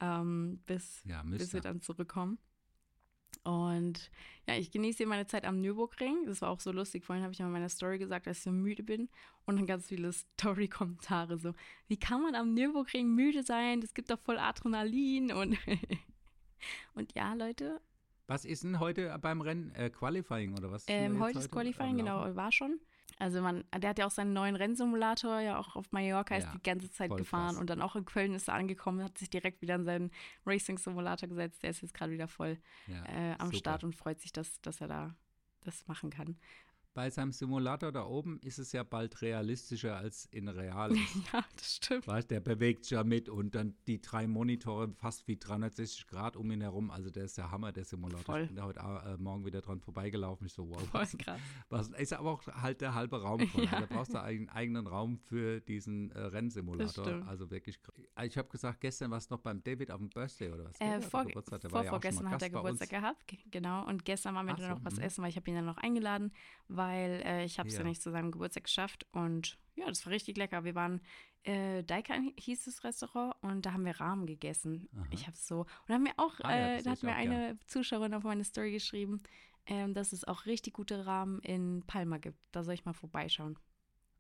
ähm, 0.02 0.62
bis, 0.66 1.02
Ja, 1.06 1.24
bis 1.24 1.54
wir 1.54 1.62
dann 1.62 1.82
zurückkommen. 1.82 2.40
Und 3.44 4.10
ja, 4.48 4.56
ich 4.56 4.72
genieße 4.72 4.98
hier 5.00 5.08
meine 5.08 5.26
Zeit 5.26 5.46
am 5.46 5.60
Nürburgring. 5.60 6.26
Das 6.26 6.42
war 6.42 6.50
auch 6.50 6.60
so 6.60 6.72
lustig. 6.72 7.04
Vorhin 7.04 7.24
habe 7.24 7.34
ich 7.34 7.40
ja 7.40 7.46
in 7.46 7.52
meiner 7.52 7.70
Story 7.70 7.98
gesagt, 7.98 8.26
dass 8.28 8.38
ich 8.38 8.44
so 8.44 8.52
müde 8.52 8.84
bin. 8.84 9.10
Und 9.46 9.58
dann 9.58 9.66
ganz 9.66 9.88
viele 9.88 10.12
Story-Kommentare 10.40 11.38
so, 11.38 11.54
wie 11.88 11.98
kann 11.98 12.22
man 12.22 12.36
am 12.36 12.54
Nürburgring 12.54 13.14
müde 13.14 13.44
sein? 13.44 13.82
Das 13.82 13.94
gibt 13.94 14.10
doch 14.10 14.20
voll 14.20 14.38
Adrenalin. 14.38 15.32
Und, 15.34 15.58
und 16.96 17.14
ja, 17.16 17.34
Leute, 17.34 17.82
Was 18.28 18.46
ist 18.46 18.64
denn 18.64 18.80
heute 18.80 19.18
beim 19.22 19.42
Rennen? 19.42 19.76
Äh, 19.76 19.90
Qualifying 19.90 20.58
oder 20.58 20.72
was? 20.72 20.86
ähm, 20.88 21.20
heute 21.20 21.40
ist 21.40 21.52
Qualifying, 21.52 21.98
genau, 21.98 22.36
war 22.36 22.52
schon. 22.52 22.80
Also 23.20 23.42
man, 23.42 23.64
der 23.78 23.92
hat 23.92 24.00
ja 24.00 24.06
auch 24.06 24.12
seinen 24.12 24.34
neuen 24.34 24.56
Rennsimulator, 24.56 25.40
ja 25.40 25.58
auch 25.60 25.76
auf 25.76 25.92
Mallorca 25.92 26.36
ist 26.36 26.46
Ja, 26.46 26.52
die 26.54 26.64
ganze 26.64 26.90
Zeit 26.92 27.16
gefahren 27.16 27.50
krass. 27.52 27.58
und 27.58 27.70
dann 27.70 27.82
auch 27.82 27.96
in 27.96 28.06
Köln 28.06 28.34
ist 28.34 28.48
er 28.48 28.56
angekommen, 28.56 29.04
hat 29.04 29.18
sich 29.18 29.30
direkt 29.30 29.62
wieder 29.62 29.76
in 29.76 29.86
seinen 29.86 30.12
Racing-Simulator 30.46 31.30
gesetzt. 31.30 31.64
Der 31.64 31.70
ist 31.72 31.82
jetzt 31.82 31.94
gerade 31.94 32.12
wieder 32.12 32.28
voll 32.28 32.58
Ja, 32.88 33.04
äh, 33.06 33.34
am 33.38 33.48
super. 33.48 33.58
Start 33.58 33.84
und 33.84 33.96
freut 33.96 34.20
sich, 34.22 34.32
dass, 34.34 34.62
dass 34.62 34.82
er 34.82 34.88
da 34.88 35.16
das 35.62 35.88
machen 35.88 36.10
kann. 36.10 36.38
Bei 36.94 37.10
seinem 37.10 37.32
Simulator 37.32 37.92
da 37.92 38.06
oben 38.06 38.40
ist 38.42 38.60
es 38.60 38.72
ja 38.72 38.84
bald 38.84 39.22
realistischer 39.24 39.98
als 39.98 40.28
in 40.32 40.48
real. 40.48 40.92
ist. 40.92 41.00
ja, 41.34 41.44
das 41.56 41.76
stimmt. 41.78 42.08
Weißt, 42.08 42.30
der 42.30 42.40
bewegt 42.40 42.84
sich 42.86 42.92
ja 42.92 43.04
mit 43.04 43.30
und 43.30 43.56
dann 43.56 43.74
die 43.88 44.00
drei 44.00 44.28
Monitore 44.28 44.94
fast 44.94 45.28
wie 45.28 45.38
360 45.38 46.06
Grad 46.06 46.36
um 46.38 46.52
ihn 46.52 46.62
herum. 46.62 46.92
Also 46.92 47.10
der 47.10 47.26
ist 47.26 47.38
der 47.38 47.50
Hammer, 47.50 47.72
der 47.72 47.84
Simulator. 47.84 48.24
Voll. 48.24 48.42
Ich 48.42 48.48
bin 48.50 48.58
da 48.58 48.64
heute 48.66 48.80
äh, 48.80 49.18
Morgen 49.18 49.44
wieder 49.44 49.62
dran 49.62 49.80
vorbeigelaufen. 49.80 50.46
Ich 50.46 50.54
so, 50.54 50.70
wow. 50.70 50.80
Voll 50.90 51.02
Was, 51.02 51.18
krass. 51.18 51.40
was, 51.70 51.88
ist 51.90 52.14
aber 52.14 52.30
auch 52.32 52.46
halt 52.48 52.82
der 52.82 52.94
halbe 52.94 53.22
Raum 53.22 53.40
voll. 53.48 53.64
Ja. 53.74 53.80
Da 53.80 53.86
brauchst 53.88 54.14
du 54.14 54.22
einen 54.22 54.50
eigenen 54.50 54.86
Raum 54.86 55.18
für 55.18 55.62
diesen 55.62 56.12
äh, 56.12 56.20
Rennsimulator. 56.20 57.26
Also 57.28 57.50
wirklich. 57.50 57.78
kr- 57.78 58.24
Ich 58.26 58.38
habe 58.38 58.50
gesagt, 58.50 58.82
gestern 58.82 59.10
warst 59.10 59.32
du 59.32 59.36
noch 59.36 59.42
beim 59.42 59.64
David 59.64 59.90
auf 59.90 59.98
dem 60.00 60.10
Birthday 60.10 60.52
oder 60.52 60.66
was? 60.66 60.80
Äh, 60.80 61.02
vor, 61.02 61.26
Geburtstag, 61.26 61.62
der 61.62 61.72
war 61.72 61.84
ja 61.86 61.92
mal 61.92 62.32
hat 62.32 62.42
er. 62.42 62.50
Geburtstag 62.50 62.90
gehabt, 62.90 63.28
ge- 63.28 63.40
genau. 63.50 63.88
Und 63.88 64.06
gestern 64.06 64.36
waren 64.36 64.46
wir 64.46 64.54
Ach 64.54 64.58
dann 64.60 64.70
so, 64.70 64.76
noch 64.76 64.86
was 64.86 64.96
mhm. 64.98 65.02
essen, 65.04 65.22
weil 65.24 65.30
ich 65.30 65.38
habe 65.38 65.50
ihn 65.50 65.56
dann 65.56 65.66
noch 65.66 65.78
eingeladen, 65.78 66.32
weil 66.84 67.22
äh, 67.26 67.46
ich 67.46 67.60
habe 67.60 67.70
es 67.70 67.76
ja. 67.76 67.82
Ja. 67.82 67.88
nicht 67.88 68.02
zu 68.02 68.12
seinem 68.12 68.32
Geburtstag 68.32 68.66
geschafft. 68.66 69.06
Und 69.12 69.58
ja, 69.76 69.88
das 69.88 70.06
war 70.06 70.14
richtig 70.14 70.38
lecker. 70.38 70.64
Wir 70.64 70.76
waren, 70.76 71.02
äh, 71.44 71.84
Daikan 71.84 72.34
hieß 72.38 72.66
das 72.66 72.84
Restaurant 72.84 73.36
und 73.42 73.66
da 73.66 73.74
haben 73.74 73.86
wir 73.86 74.00
Rahmen 74.00 74.26
gegessen. 74.26 74.90
Aha. 74.96 75.06
Ich 75.12 75.28
habe 75.28 75.38
so, 75.38 75.62
und 75.62 75.68
da 75.88 75.94
haben 75.96 76.06
wir 76.06 76.14
auch, 76.18 76.40
Ah 76.42 76.52
ja, 76.58 76.68
äh, 76.76 76.84
da 76.84 76.92
hat 76.92 77.04
mir 77.04 77.12
auch 77.12 77.18
eine 77.18 77.58
Zuschauerin 77.68 78.14
auf 78.14 78.24
meine 78.24 78.44
Story 78.44 78.72
geschrieben, 78.72 79.22
ähm, 79.66 79.94
dass 79.94 80.14
es 80.14 80.26
auch 80.26 80.46
richtig 80.46 80.74
gute 80.74 81.06
Rahmen 81.06 81.40
in 81.40 81.84
Palma 81.88 82.18
gibt. 82.18 82.38
Da 82.52 82.64
soll 82.64 82.74
ich 82.74 82.86
mal 82.86 82.94
vorbeischauen 82.94 83.58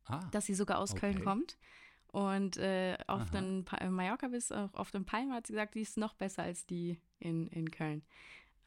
Ah, 0.05 0.19
dass 0.31 0.45
sie 0.45 0.53
sogar 0.53 0.79
aus 0.79 0.95
Köln 0.95 1.15
Okay. 1.15 1.23
kommt. 1.23 1.57
Und 2.07 2.57
äh, 2.57 2.95
auf 3.07 3.21
Aha. 3.21 3.29
den 3.31 3.65
pa 3.65 3.77
äh, 3.77 3.89
Mallorca 3.89 4.27
bis 4.27 4.51
auch 4.51 4.73
auf 4.73 4.91
den 4.91 5.03
Palma 5.05 5.35
hat 5.35 5.47
sie 5.47 5.53
gesagt, 5.53 5.73
die 5.75 5.81
ist 5.81 5.97
noch 5.97 6.13
besser 6.13 6.43
als 6.43 6.65
die 6.67 6.99
in, 7.19 7.47
in 7.47 7.71
Köln. 7.71 8.03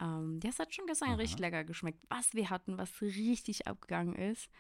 Ähm, 0.01 0.41
das 0.41 0.59
hat 0.59 0.75
schon 0.75 0.87
gestern 0.87 1.11
Aha. 1.11 1.17
richtig 1.17 1.39
lecker 1.39 1.65
geschmeckt. 1.65 2.03
Was 2.09 2.35
wir 2.35 2.51
hatten, 2.51 2.79
was 2.79 3.01
richtig 3.01 3.67
abgegangen 3.67 4.15
ist. 4.15 4.51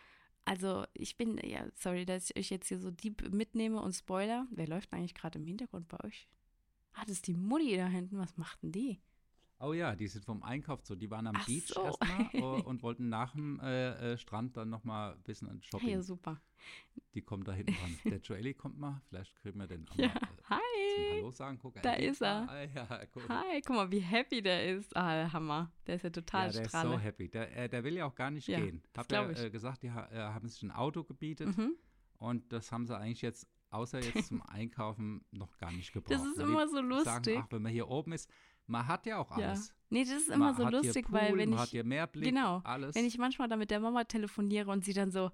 Also 0.44 0.84
ich 0.94 1.16
bin, 1.16 1.38
ja, 1.44 1.66
sorry, 1.74 2.06
dass 2.06 2.30
ich 2.30 2.36
euch 2.36 2.50
jetzt 2.50 2.68
hier 2.68 2.78
so 2.78 2.90
deep 2.90 3.32
mitnehme 3.32 3.80
und 3.80 3.94
spoiler. 3.94 4.46
Wer 4.50 4.68
läuft 4.68 4.92
eigentlich 4.92 5.14
gerade 5.14 5.38
im 5.38 5.44
Hintergrund 5.44 5.88
bei 5.88 5.98
euch? 6.04 6.28
Ah, 6.94 7.02
das 7.02 7.16
ist 7.16 7.26
die 7.26 7.34
Mutti 7.34 7.76
da 7.76 7.86
hinten. 7.86 8.18
Was 8.18 8.36
macht 8.36 8.62
denn 8.62 8.72
die? 8.72 9.00
Oh 9.58 9.72
ja, 9.72 9.94
die 9.96 10.06
sind 10.06 10.24
vom 10.24 10.42
Einkauf 10.42 10.80
so. 10.84 10.94
Die 10.94 11.10
waren 11.10 11.26
am 11.26 11.36
Ach 11.36 11.46
Beach 11.46 11.68
so. 11.68 11.82
erstmal 11.82 12.28
äh, 12.34 12.40
und 12.64 12.82
wollten 12.82 13.08
nach 13.08 13.32
dem 13.32 13.58
äh, 13.60 14.12
äh, 14.12 14.18
Strand 14.18 14.56
dann 14.56 14.68
nochmal 14.68 15.14
ein 15.14 15.22
bisschen 15.22 15.48
an 15.48 15.62
Shopping. 15.62 15.88
Ja, 15.88 16.02
super. 16.02 16.40
Die 17.14 17.22
kommt 17.22 17.48
da 17.48 17.52
hinten 17.52 17.72
dran. 17.74 17.96
Der 18.04 18.18
Joeli 18.20 18.52
kommt 18.52 18.78
mal. 18.78 19.00
Vielleicht 19.08 19.34
kriegen 19.36 19.58
wir 19.58 19.66
den 19.66 19.88
auch 19.88 19.96
Ja. 19.96 20.08
mal 20.08 20.14
äh, 20.14 20.36
zum 20.36 20.48
Hi. 20.50 20.58
Hallo 21.14 21.30
sagen. 21.30 21.58
Guck, 21.60 21.80
Da 21.82 21.94
ist 21.94 22.20
er. 22.22 22.48
Ah, 22.48 22.62
ja, 22.64 23.00
cool. 23.14 23.22
Hi, 23.28 23.60
guck 23.62 23.76
mal, 23.76 23.90
wie 23.90 24.00
happy 24.00 24.42
der 24.42 24.76
ist. 24.76 24.94
Ah, 24.94 25.32
Hammer. 25.32 25.72
Der 25.86 25.96
ist 25.96 26.02
ja 26.02 26.10
total 26.10 26.46
Ja, 26.48 26.52
der 26.52 26.62
ist 26.66 26.72
so 26.72 26.98
happy. 26.98 27.28
Der, 27.30 27.56
äh, 27.56 27.68
der 27.68 27.82
will 27.84 27.94
ja 27.94 28.04
auch 28.06 28.14
gar 28.14 28.30
nicht 28.30 28.48
Ja, 28.48 28.60
gehen. 28.60 28.82
Hab 28.96 29.10
ja 29.10 29.28
äh, 29.30 29.50
gesagt, 29.50 29.82
die 29.82 29.90
ha 29.90 30.08
haben 30.34 30.48
sich 30.48 30.62
ein 30.62 30.70
Auto 30.70 31.02
gebietet 31.04 31.56
Mhm. 31.56 31.76
und 32.18 32.52
das 32.52 32.72
haben 32.72 32.86
sie 32.86 32.96
eigentlich 32.96 33.22
jetzt, 33.22 33.46
außer 33.70 34.00
jetzt 34.02 34.28
zum 34.28 34.42
Einkaufen, 34.42 35.24
noch 35.30 35.56
gar 35.58 35.72
nicht 35.72 35.92
gebraucht. 35.94 36.12
Das 36.12 36.24
ist 36.26 36.38
immer 36.38 36.66
so 36.68 36.76
Sagen, 36.76 36.88
lustig. 36.88 37.38
ach, 37.40 37.46
wenn 37.50 37.62
man 37.62 37.72
hier 37.72 37.88
oben 37.88 38.12
ist, 38.12 38.30
man 38.66 38.86
hat 38.86 39.06
ja 39.06 39.18
auch 39.18 39.36
Ja. 39.38 39.48
alles. 39.48 39.72
Nee, 39.88 40.02
das 40.04 40.12
ist 40.14 40.28
immer 40.30 40.52
man 40.52 40.56
so 40.56 40.68
lustig, 40.68 41.06
hier 41.06 41.12
weil 41.14 41.28
Pool, 41.30 41.38
wenn 41.38 41.50
man 41.50 41.58
hat 41.60 41.66
ich, 41.66 41.70
hier 41.72 41.84
Meerblick, 41.84 42.24
genau, 42.28 42.60
alles. 42.64 42.94
wenn 42.96 43.04
ich 43.04 43.18
manchmal 43.18 43.48
dann 43.48 43.58
mit 43.60 43.70
der 43.70 43.78
Mama 43.80 44.02
telefoniere 44.04 44.70
und 44.70 44.84
sie 44.84 44.92
dann 44.94 45.10
so, 45.12 45.30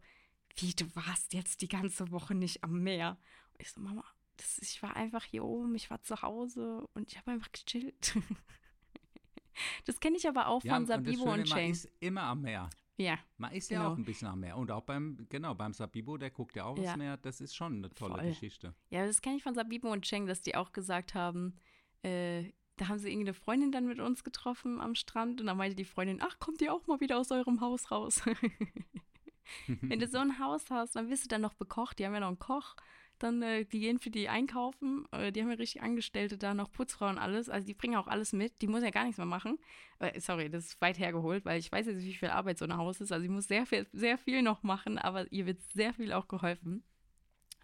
wie, 0.57 0.75
du 0.75 0.85
warst 0.95 1.33
jetzt 1.33 1.62
die 1.62 1.68
ganze 1.68 2.11
Woche 2.11 2.35
nicht 2.35 2.62
am 2.62 2.83
Meer. 2.83 3.16
Und 3.55 3.62
ich 3.62 3.73
so, 3.73 3.81
Mama, 3.81 4.05
das, 4.37 4.59
ich 4.59 4.83
war 4.83 4.95
einfach 4.97 5.25
hier 5.25 5.45
oben, 5.45 5.75
ich 5.75 5.88
war 5.90 6.03
zu 6.03 6.21
Hause 6.21 6.87
und 6.95 7.11
ich 7.11 7.16
habe 7.18 7.31
einfach 7.31 7.51
gechillt. 7.53 8.14
das 9.87 10.01
kenne 10.01 10.16
ich 10.16 10.29
aber 10.29 10.49
auch 10.49 10.62
ja, 10.64 10.75
von 10.75 10.83
und 10.83 10.88
das 10.90 10.97
Sabibo 10.97 11.23
Schöne, 11.25 11.42
und 11.42 11.49
man 11.49 11.59
Shane. 11.59 11.71
ist 11.71 11.88
immer 12.01 12.23
am 12.23 12.42
Meer. 12.42 12.68
Ja, 12.99 13.18
Man 13.38 13.53
ist 13.53 13.71
ja 13.71 13.79
Genau. 13.79 13.92
auch 13.92 13.97
ein 13.97 14.05
bisschen 14.05 14.29
am 14.29 14.40
Meer. 14.40 14.57
Und 14.57 14.71
auch 14.71 14.83
beim, 14.83 15.27
genau, 15.31 15.55
beim 15.55 15.73
Sabibo, 15.73 16.18
der 16.18 16.31
guckt 16.31 16.55
ja 16.55 16.64
auch 16.66 16.79
Ja. 16.79 16.97
Meer. 16.97 17.16
Das 17.16 17.40
ist 17.40 17.55
schon 17.57 17.77
eine 17.79 17.88
tolle 17.90 18.14
Voll. 18.16 18.27
Geschichte. 18.29 18.75
ja, 18.90 19.07
das 19.07 19.23
kenne 19.23 19.37
ich 19.37 19.42
von 19.42 19.55
Sabibo 19.55 19.90
und 19.90 20.03
Cheng, 20.05 20.27
dass 20.27 20.42
die 20.42 20.55
auch 20.55 20.73
gesagt 20.73 21.14
haben, 21.14 21.57
äh, 22.05 22.53
da 22.77 22.89
haben 22.89 22.99
sie 22.99 23.09
irgendeine 23.09 23.35
Freundin 23.35 23.73
dann 23.73 23.87
mit 23.87 24.01
uns 24.01 24.25
getroffen 24.25 24.81
am 24.81 24.95
Strand 24.95 25.41
und 25.41 25.47
dann 25.47 25.57
meinte 25.57 25.77
die 25.77 25.85
Freundin, 25.85 26.21
ach, 26.23 26.39
kommt 26.39 26.61
ihr 26.63 26.73
auch 26.73 26.87
mal 26.87 27.01
wieder 27.01 27.19
aus 27.19 27.31
eurem 27.31 27.61
Haus 27.61 27.91
raus? 27.91 28.23
Wenn 29.67 29.99
du 29.99 30.07
so 30.07 30.19
ein 30.19 30.39
Haus 30.39 30.71
hast, 30.71 30.97
dann 30.97 31.11
wirst 31.11 31.25
du 31.25 31.29
dann 31.29 31.43
noch 31.43 31.55
bekocht. 31.55 31.99
Die 31.99 32.07
haben 32.07 32.15
ja 32.15 32.21
noch 32.21 32.29
einen 32.29 32.39
Koch. 32.39 32.77
Dann, 33.19 33.43
äh, 33.43 33.65
die 33.65 33.81
gehen 33.81 33.99
für 33.99 34.11
die 34.11 34.29
einkaufen. 34.29 35.07
Äh, 35.13 35.31
die 35.31 35.43
haben 35.43 35.51
ja 35.51 35.57
richtig 35.57 35.83
Angestellte 35.83 36.39
da, 36.39 36.55
noch 36.55 36.73
Putzfrau 36.73 37.09
und 37.09 37.19
alles. 37.19 37.49
Also 37.49 37.67
die 37.67 37.75
bringen 37.75 37.97
auch 37.97 38.09
alles 38.09 38.33
mit. 38.33 38.61
Die 38.63 38.67
muss 38.67 38.83
ja 38.83 38.91
gar 38.91 39.05
nichts 39.05 39.19
mehr 39.19 39.27
machen. 39.27 39.59
Äh, 39.99 40.19
sorry, 40.21 40.51
das 40.51 40.67
ist 40.67 40.81
weit 40.81 40.99
hergeholt, 40.99 41.45
weil 41.45 41.59
ich 41.61 41.71
weiß 41.71 41.87
jetzt, 41.87 42.03
wie 42.03 42.15
viel 42.15 42.31
Arbeit 42.31 42.59
so 42.59 42.65
ein 42.65 42.77
Haus 42.77 43.01
ist. 43.01 43.13
Also 43.13 43.23
sie 43.23 43.29
muss 43.29 43.47
sehr 43.47 43.67
viel, 43.67 43.87
sehr 43.93 44.19
viel 44.19 44.43
noch 44.43 44.63
machen, 44.63 44.99
aber 44.99 45.31
ihr 45.31 45.47
wird 45.47 45.61
sehr 45.61 45.93
viel 45.93 46.13
auch 46.13 46.27
geholfen. 46.27 46.85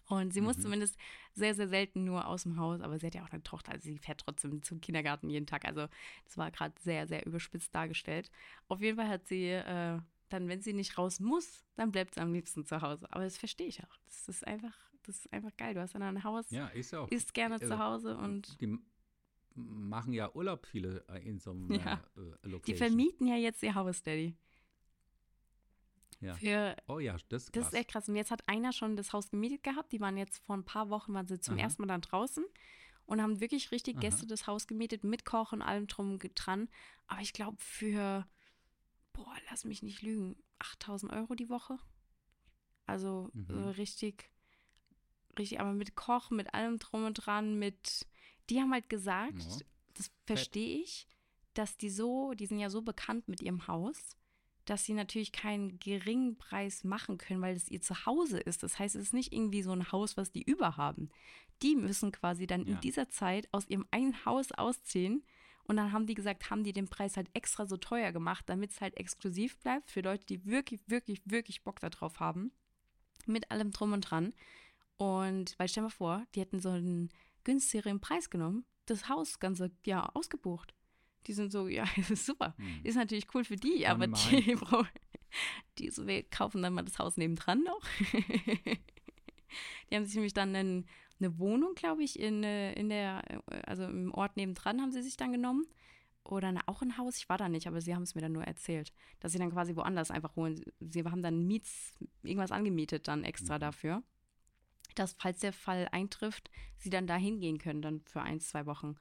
Und 0.09 0.33
sie 0.33 0.41
muss 0.41 0.57
Mhm. 0.57 0.61
zumindest 0.63 0.97
sehr, 1.33 1.53
sehr 1.55 1.67
selten 1.69 2.03
nur 2.03 2.27
aus 2.27 2.43
dem 2.43 2.57
Haus, 2.57 2.81
aber 2.81 2.97
sie 2.99 3.05
hat 3.07 3.15
ja 3.15 3.23
auch 3.23 3.29
eine 3.29 3.43
Tochter, 3.43 3.71
also 3.73 3.83
sie 3.83 3.97
fährt 3.99 4.21
trotzdem 4.21 4.61
zum 4.63 4.81
Kindergarten 4.81 5.29
jeden 5.29 5.45
Tag. 5.45 5.65
Also 5.65 5.87
das 6.25 6.35
war 6.37 6.49
gerade 6.51 6.73
sehr, 6.81 7.07
sehr 7.07 7.25
überspitzt 7.25 7.73
dargestellt. 7.73 8.31
Auf 8.67 8.81
jeden 8.81 8.97
Fall 8.97 9.07
hat 9.07 9.27
sie 9.27 9.45
äh, 9.51 9.99
dann, 10.29 10.47
wenn 10.49 10.61
sie 10.61 10.73
nicht 10.73 10.97
raus 10.97 11.19
muss, 11.19 11.63
dann 11.75 11.91
bleibt 11.91 12.15
sie 12.15 12.21
am 12.21 12.33
liebsten 12.33 12.65
zu 12.65 12.81
Hause. 12.81 13.07
Aber 13.11 13.23
das 13.23 13.37
verstehe 13.37 13.67
ich 13.67 13.83
auch. 13.83 13.97
Das 14.05 14.27
ist 14.27 14.45
einfach, 14.47 14.75
das 15.03 15.19
ist 15.19 15.31
einfach 15.33 15.55
geil. 15.57 15.75
Du 15.75 15.81
hast 15.81 15.93
dann 15.95 16.01
ein 16.01 16.23
Haus, 16.23 16.49
Ja, 16.49 16.67
ist 16.69 16.93
auch. 16.95 17.07
isst 17.09 17.33
gerne 17.35 17.55
also, 17.55 17.67
zu 17.67 17.79
Hause 17.79 18.17
und 18.17 18.59
Die 18.61 18.77
machen 19.55 20.13
ja 20.13 20.33
Urlaub 20.33 20.65
viele 20.65 21.03
äh, 21.09 21.19
in 21.27 21.39
so 21.39 21.51
einem 21.51 21.69
Ja. 21.71 22.03
äh, 22.17 22.21
äh, 22.21 22.23
Location. 22.43 22.61
die 22.65 22.73
vermieten 22.75 23.27
ja 23.27 23.35
jetzt 23.35 23.61
ihr 23.61 23.75
Haus, 23.75 24.01
Daddy. 24.01 24.35
Ja. 26.21 26.33
Für, 26.35 26.75
Oh 26.87 26.99
ja, 26.99 27.15
das 27.29 27.43
ist 27.45 27.55
das 27.55 27.63
krass. 27.63 27.73
ist 27.73 27.79
echt 27.79 27.89
krass. 27.91 28.09
Und 28.09 28.15
jetzt 28.15 28.31
hat 28.31 28.47
einer 28.47 28.73
schon 28.73 28.95
das 28.97 29.13
Haus 29.13 29.29
gemietet 29.29 29.63
gehabt. 29.63 29.91
Die 29.91 30.01
waren 30.01 30.17
jetzt 30.17 30.39
vor 30.45 30.55
ein 30.57 30.65
paar 30.65 30.89
Wochen, 30.89 31.13
waren 31.13 31.27
sie 31.27 31.39
zum 31.39 31.55
Aha. 31.55 31.61
ersten 31.61 31.81
Mal 31.81 31.87
dann 31.87 32.01
draußen 32.01 32.43
und 33.05 33.21
haben 33.21 33.39
wirklich 33.39 33.71
richtig 33.71 33.95
Aha. 33.95 34.01
Gäste 34.01 34.27
das 34.27 34.45
Haus 34.47 34.67
gemietet, 34.67 35.03
mit 35.03 35.23
Koch 35.25 35.53
und 35.53 35.61
allem 35.61 35.87
drum 35.87 36.11
und 36.13 36.31
dran. 36.35 36.67
Aber 37.07 37.21
ich 37.21 37.31
glaube 37.33 37.57
für, 37.59 38.27
boah, 39.13 39.33
lass 39.49 39.63
mich 39.63 39.81
nicht 39.81 40.01
lügen, 40.01 40.35
8000 40.59 41.11
Euro 41.13 41.35
die 41.35 41.49
Woche. 41.49 41.77
Also 42.85 43.29
Mhm. 43.33 43.45
so 43.47 43.69
richtig, 43.71 44.29
richtig, 45.37 45.59
aber 45.59 45.73
mit 45.73 45.95
Koch, 45.95 46.31
mit 46.31 46.53
allem 46.53 46.79
drum 46.79 47.05
und 47.05 47.13
dran, 47.13 47.57
mit, 47.59 48.05
die 48.49 48.59
haben 48.59 48.73
halt 48.73 48.89
gesagt, 48.89 49.41
Ja. 49.41 49.57
das 49.93 50.11
verstehe 50.25 50.79
ich, 50.81 51.07
dass 51.53 51.77
die 51.77 51.89
so, 51.89 52.33
die 52.33 52.45
sind 52.45 52.59
ja 52.59 52.69
so 52.69 52.81
bekannt 52.81 53.27
mit 53.27 53.41
ihrem 53.41 53.67
Haus, 53.67 54.15
dass 54.69 54.85
sie 54.85 54.93
natürlich 54.93 55.31
keinen 55.31 55.79
geringen 55.79 56.37
Preis 56.37 56.83
machen 56.83 57.17
können, 57.17 57.41
weil 57.41 57.55
es 57.55 57.69
ihr 57.69 57.81
Zuhause 57.81 58.39
ist. 58.39 58.61
Das 58.63 58.77
heißt, 58.77 58.95
es 58.95 59.01
ist 59.03 59.13
nicht 59.13 59.33
irgendwie 59.33 59.63
so 59.63 59.71
ein 59.71 59.91
Haus, 59.91 60.15
was 60.17 60.31
die 60.31 60.43
überhaben. 60.43 61.09
Die 61.61 61.75
müssen 61.75 62.11
quasi 62.11 62.45
dann 62.47 62.65
Ja. 62.65 62.73
in 62.75 62.79
dieser 62.81 63.09
Zeit 63.09 63.47
aus 63.51 63.67
ihrem 63.67 63.85
einen 63.91 64.25
Haus 64.25 64.51
ausziehen 64.51 65.23
Und 65.65 65.77
dann 65.77 65.91
haben 65.91 66.07
die 66.07 66.15
gesagt, 66.15 66.49
haben 66.49 66.63
die 66.63 66.73
den 66.73 66.87
Preis 66.87 67.15
halt 67.15 67.29
extra 67.35 67.67
so 67.67 67.77
teuer 67.77 68.11
gemacht, 68.11 68.45
damit 68.49 68.71
es 68.71 68.81
halt 68.81 68.97
exklusiv 68.97 69.55
bleibt 69.59 69.91
für 69.91 70.01
Leute, 70.01 70.25
die 70.25 70.43
wirklich, 70.45 70.81
wirklich, 70.87 71.21
wirklich 71.25 71.61
Bock 71.63 71.79
darauf 71.79 72.19
haben. 72.19 72.51
Mit 73.27 73.51
allem 73.51 73.69
drum 73.69 73.93
und 73.93 74.01
dran. 74.01 74.33
Und 74.97 75.53
weil 75.59 75.67
stell 75.67 75.83
dir 75.83 75.89
mal 75.89 75.91
vor, 75.91 76.25
die 76.33 76.41
hätten 76.41 76.59
so 76.59 76.69
einen 76.69 77.09
günstigeren 77.43 77.99
Preis 78.01 78.31
genommen, 78.31 78.65
das 78.87 79.09
Haus 79.09 79.39
ganze 79.39 79.69
Jahr 79.85 80.15
ausgebucht. 80.15 80.73
Die 81.27 81.33
sind 81.33 81.51
so, 81.51 81.67
ja, 81.67 81.85
das 81.95 82.09
ist 82.11 82.25
super. 82.25 82.53
Hm. 82.57 82.81
Ist 82.83 82.95
natürlich 82.95 83.27
cool 83.33 83.43
für 83.43 83.55
die, 83.55 83.81
Kann 83.81 84.01
aber 84.01 84.07
die, 84.07 84.57
die 85.77 85.89
so, 85.89 86.07
wir 86.07 86.23
kaufen 86.23 86.61
dann 86.61 86.73
mal 86.73 86.83
das 86.83 86.99
Haus 86.99 87.17
nebendran 87.17 87.63
noch. 87.63 87.81
die 89.89 89.95
haben 89.95 90.05
sich 90.05 90.15
nämlich 90.15 90.33
dann 90.33 90.55
einen, 90.55 90.87
eine 91.19 91.37
Wohnung, 91.37 91.75
glaube 91.75 92.03
ich, 92.03 92.19
in, 92.19 92.43
äh, 92.43 92.73
in 92.73 92.89
der, 92.89 93.23
äh, 93.29 93.61
also 93.65 93.83
im 93.83 94.13
Ort 94.13 94.37
nebendran 94.37 94.81
haben 94.81 94.91
sie 94.91 95.01
sich 95.01 95.17
dann 95.17 95.31
genommen. 95.31 95.65
Oder 96.23 96.49
eine, 96.49 96.67
auch 96.67 96.81
ein 96.81 96.97
Haus, 96.97 97.17
ich 97.17 97.27
war 97.27 97.37
da 97.37 97.49
nicht, 97.49 97.67
aber 97.67 97.81
sie 97.81 97.95
haben 97.95 98.03
es 98.03 98.13
mir 98.13 98.21
dann 98.21 98.33
nur 98.33 98.43
erzählt, 98.43 98.93
dass 99.19 99.31
sie 99.31 99.39
dann 99.39 99.51
quasi 99.51 99.75
woanders 99.75 100.11
einfach 100.11 100.35
holen. 100.35 100.63
Sie 100.79 101.03
haben 101.03 101.23
dann 101.23 101.47
Miets, 101.47 101.93
irgendwas 102.21 102.51
angemietet 102.51 103.07
dann 103.07 103.23
extra 103.23 103.55
mhm. 103.55 103.61
dafür, 103.61 104.03
dass 104.95 105.13
falls 105.13 105.39
der 105.39 105.53
Fall 105.53 105.87
eintrifft, 105.91 106.51
sie 106.77 106.89
dann 106.89 107.07
da 107.07 107.15
hingehen 107.15 107.57
können, 107.57 107.81
dann 107.81 108.01
für 108.01 108.21
ein, 108.21 108.39
zwei 108.39 108.65
Wochen. 108.65 108.95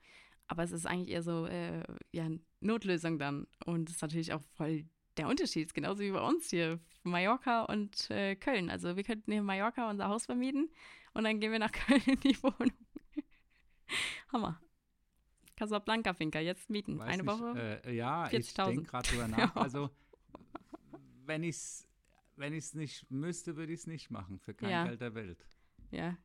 Aber 0.48 0.62
es 0.62 0.72
ist 0.72 0.86
eigentlich 0.86 1.10
eher 1.10 1.22
so, 1.22 1.46
äh, 1.46 1.82
ja, 2.12 2.28
Notlösung 2.60 3.18
dann. 3.18 3.46
Und 3.64 3.88
es 3.88 3.96
ist 3.96 4.02
natürlich 4.02 4.32
auch 4.32 4.42
voll 4.54 4.84
der 5.16 5.28
Unterschied, 5.28 5.66
ist 5.66 5.74
genauso 5.74 6.02
wie 6.02 6.10
bei 6.10 6.20
uns 6.20 6.50
hier, 6.50 6.80
Mallorca 7.02 7.62
und 7.64 8.10
äh, 8.10 8.36
Köln. 8.36 8.70
Also 8.70 8.96
wir 8.96 9.04
könnten 9.04 9.30
hier 9.30 9.40
in 9.40 9.46
Mallorca 9.46 9.90
unser 9.90 10.08
Haus 10.08 10.26
vermieten 10.26 10.70
und 11.14 11.24
dann 11.24 11.40
gehen 11.40 11.52
wir 11.52 11.58
nach 11.58 11.72
Köln 11.86 12.02
in 12.06 12.20
die 12.20 12.42
Wohnung. 12.42 12.72
Hammer. 14.32 14.60
Casablanca 15.56 16.14
Finca, 16.14 16.38
jetzt 16.38 16.70
mieten. 16.70 16.98
Weiß 16.98 17.08
Eine 17.08 17.22
nicht, 17.24 17.32
Woche. 17.32 17.82
Äh, 17.84 17.96
ja, 17.96 18.30
ich 18.30 18.54
denke 18.54 18.82
gerade 18.84 19.08
drüber 19.08 19.28
nach. 19.28 19.56
Also, 19.56 19.90
wenn 21.26 21.42
ich 21.42 21.56
es 21.56 21.88
wenn 22.38 22.52
nicht 22.52 23.10
müsste, 23.10 23.56
würde 23.56 23.72
ich 23.72 23.80
es 23.80 23.86
nicht 23.86 24.10
machen. 24.10 24.38
Für 24.38 24.54
kein 24.54 24.70
ja. 24.70 24.84
Geld 24.84 25.00
der 25.00 25.14
Welt. 25.14 25.44
Ja. 25.90 26.16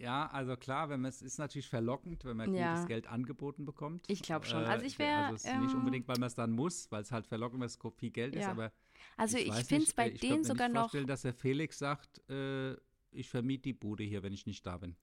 Ja, 0.00 0.28
also 0.28 0.56
klar, 0.56 0.88
wenn 0.88 1.02
man 1.02 1.10
es 1.10 1.20
ist 1.20 1.38
natürlich 1.38 1.68
verlockend, 1.68 2.24
wenn 2.24 2.38
man 2.38 2.54
ja. 2.54 2.72
gutes 2.72 2.88
Geld 2.88 3.06
angeboten 3.06 3.66
bekommt. 3.66 4.02
Ich 4.08 4.22
glaube 4.22 4.46
schon. 4.46 4.64
Also 4.64 4.86
ich 4.86 4.98
wäre. 4.98 5.26
Also 5.26 5.46
ähm, 5.46 5.64
nicht 5.66 5.74
unbedingt, 5.74 6.08
weil 6.08 6.18
man 6.18 6.28
es 6.28 6.34
dann 6.34 6.52
muss, 6.52 6.90
weil 6.90 7.02
es 7.02 7.12
halt 7.12 7.26
verlockend, 7.26 7.60
weil 7.60 7.66
es 7.66 7.78
viel 7.98 8.10
Geld 8.10 8.34
ja. 8.34 8.40
ist, 8.40 8.46
aber. 8.46 8.72
Also 9.18 9.36
ich, 9.36 9.48
ich 9.48 9.64
finde 9.66 9.84
es 9.84 9.92
bei 9.92 10.10
ich 10.10 10.20
denen 10.20 10.42
sogar 10.42 10.68
noch. 10.68 10.74
Ich 10.74 10.80
vorstellen, 10.80 11.06
dass 11.06 11.22
der 11.22 11.34
Felix 11.34 11.78
sagt, 11.78 12.22
äh, 12.30 12.76
ich 13.10 13.28
vermiete 13.28 13.64
die 13.64 13.72
Bude 13.74 14.02
hier, 14.02 14.22
wenn 14.22 14.32
ich 14.32 14.46
nicht 14.46 14.64
da 14.64 14.78
bin. 14.78 14.96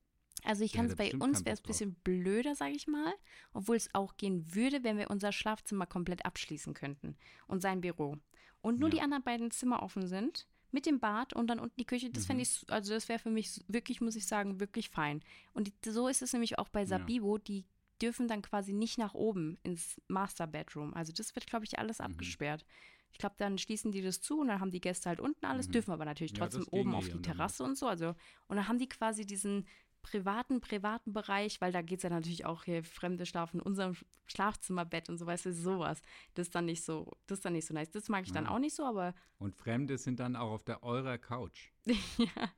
Also 0.44 0.64
ich 0.64 0.74
kann 0.74 0.86
es 0.88 0.96
bei 0.96 1.14
uns 1.14 1.46
wäre 1.46 1.54
es 1.54 1.62
ein 1.62 1.68
bisschen 1.68 1.94
blöder, 1.96 2.56
sage 2.56 2.74
ich 2.74 2.88
mal, 2.88 3.14
obwohl 3.54 3.76
es 3.76 3.94
auch 3.94 4.18
gehen 4.18 4.56
würde, 4.56 4.84
wenn 4.84 4.98
wir 4.98 5.10
unser 5.12 5.32
Schlafzimmer 5.32 5.86
komplett 5.86 6.26
abschließen 6.26 6.74
könnten 6.74 7.18
und 7.48 7.62
sein 7.62 7.82
Büro 7.82 8.18
und 8.62 8.80
nur 8.80 8.90
ja. 8.90 8.96
die 8.96 9.02
anderen 9.02 9.24
beiden 9.24 9.52
Zimmer 9.52 9.84
offen 9.84 10.08
sind 10.08 10.48
mit 10.72 10.86
dem 10.86 11.00
Bad 11.00 11.34
und 11.34 11.48
dann 11.48 11.60
unten 11.60 11.76
die 11.78 11.86
Küche. 11.86 12.10
Das 12.10 12.24
mhm. 12.24 12.28
fände 12.28 12.44
ich, 12.44 12.66
also 12.70 12.94
das 12.94 13.10
wäre 13.10 13.20
für 13.20 13.30
mich 13.30 13.64
wirklich, 13.68 14.02
muss 14.02 14.16
ich 14.16 14.28
sagen, 14.28 14.60
wirklich 14.60 14.90
fein. 14.90 15.22
Und 15.54 15.72
so 15.86 16.08
ist 16.08 16.22
es 16.22 16.34
nämlich 16.34 16.60
auch 16.60 16.70
bei 16.70 16.86
Sabibo, 16.86 17.38
ja. 17.38 17.44
die 17.44 17.66
dürfen 18.02 18.28
dann 18.28 18.42
quasi 18.42 18.74
nicht 18.74 18.98
nach 18.98 19.14
oben 19.14 19.58
ins 19.64 20.00
Master 20.08 20.48
Bedroom. 20.48 20.94
Also 20.94 21.14
das 21.14 21.36
wird, 21.36 21.48
glaube 21.48 21.66
ich, 21.66 21.80
alles 21.80 22.00
mhm. 22.00 22.06
abgesperrt. 22.06 22.66
Ich 23.12 23.20
glaube, 23.20 23.36
dann 23.38 23.58
schließen 23.58 23.92
die 23.92 24.02
das 24.02 24.22
zu 24.22 24.40
und 24.40 24.48
dann 24.48 24.60
haben 24.60 24.72
die 24.72 24.82
Gäste 24.82 25.10
halt 25.10 25.20
unten 25.20 25.46
alles, 25.46 25.68
mhm. 25.68 25.72
dürfen 25.72 25.92
aber 25.92 26.06
natürlich 26.06 26.34
trotzdem 26.34 26.64
ja, 26.64 26.80
oben 26.80 26.94
auf 26.94 27.08
die 27.08 27.22
Terrasse 27.22 27.64
und 27.64 27.78
so. 27.78 27.88
Also, 27.88 28.10
und 28.48 28.58
dann 28.58 28.68
haben 28.68 28.78
die 28.78 28.90
quasi 28.90 29.26
diesen 29.26 29.66
privaten, 30.10 30.62
privaten 30.62 31.14
Bereich, 31.14 31.60
weil 31.62 31.72
da 31.72 31.82
geht 31.82 32.00
es 32.00 32.04
ja 32.04 32.10
natürlich 32.10 32.46
auch 32.46 32.64
hier, 32.64 32.84
Fremde 32.84 33.26
schlafen 33.26 33.60
in 33.60 33.62
unserem 33.62 33.96
Schlafzimmerbett 34.28 35.10
und 35.10 35.18
so, 35.18 35.26
weißt 35.26 35.46
du, 35.46 35.54
sowas. 35.54 36.02
Das 36.34 36.48
ist 36.48 36.56
dann 36.56 36.66
nicht 36.66 36.84
so, 36.84 37.12
das 37.28 37.40
ist 37.40 37.46
dann 37.46 37.54
nicht 37.54 37.66
so 37.66 37.74
nice. 37.74 37.90
Das 37.92 38.10
mag 38.10 38.24
ich 38.24 38.30
ja. 38.30 38.36
dann 38.36 38.48
auch 38.48 38.60
nicht 38.60 38.76
so, 38.76 38.84
aber. 38.84 39.14
Und 39.38 39.56
Fremde 39.56 39.98
sind 39.98 40.20
dann 40.20 40.36
auch 40.36 40.52
auf 40.52 40.64
der 40.64 40.84
eurer 40.84 41.18
Couch. 41.18 41.72
ja, 41.86 42.52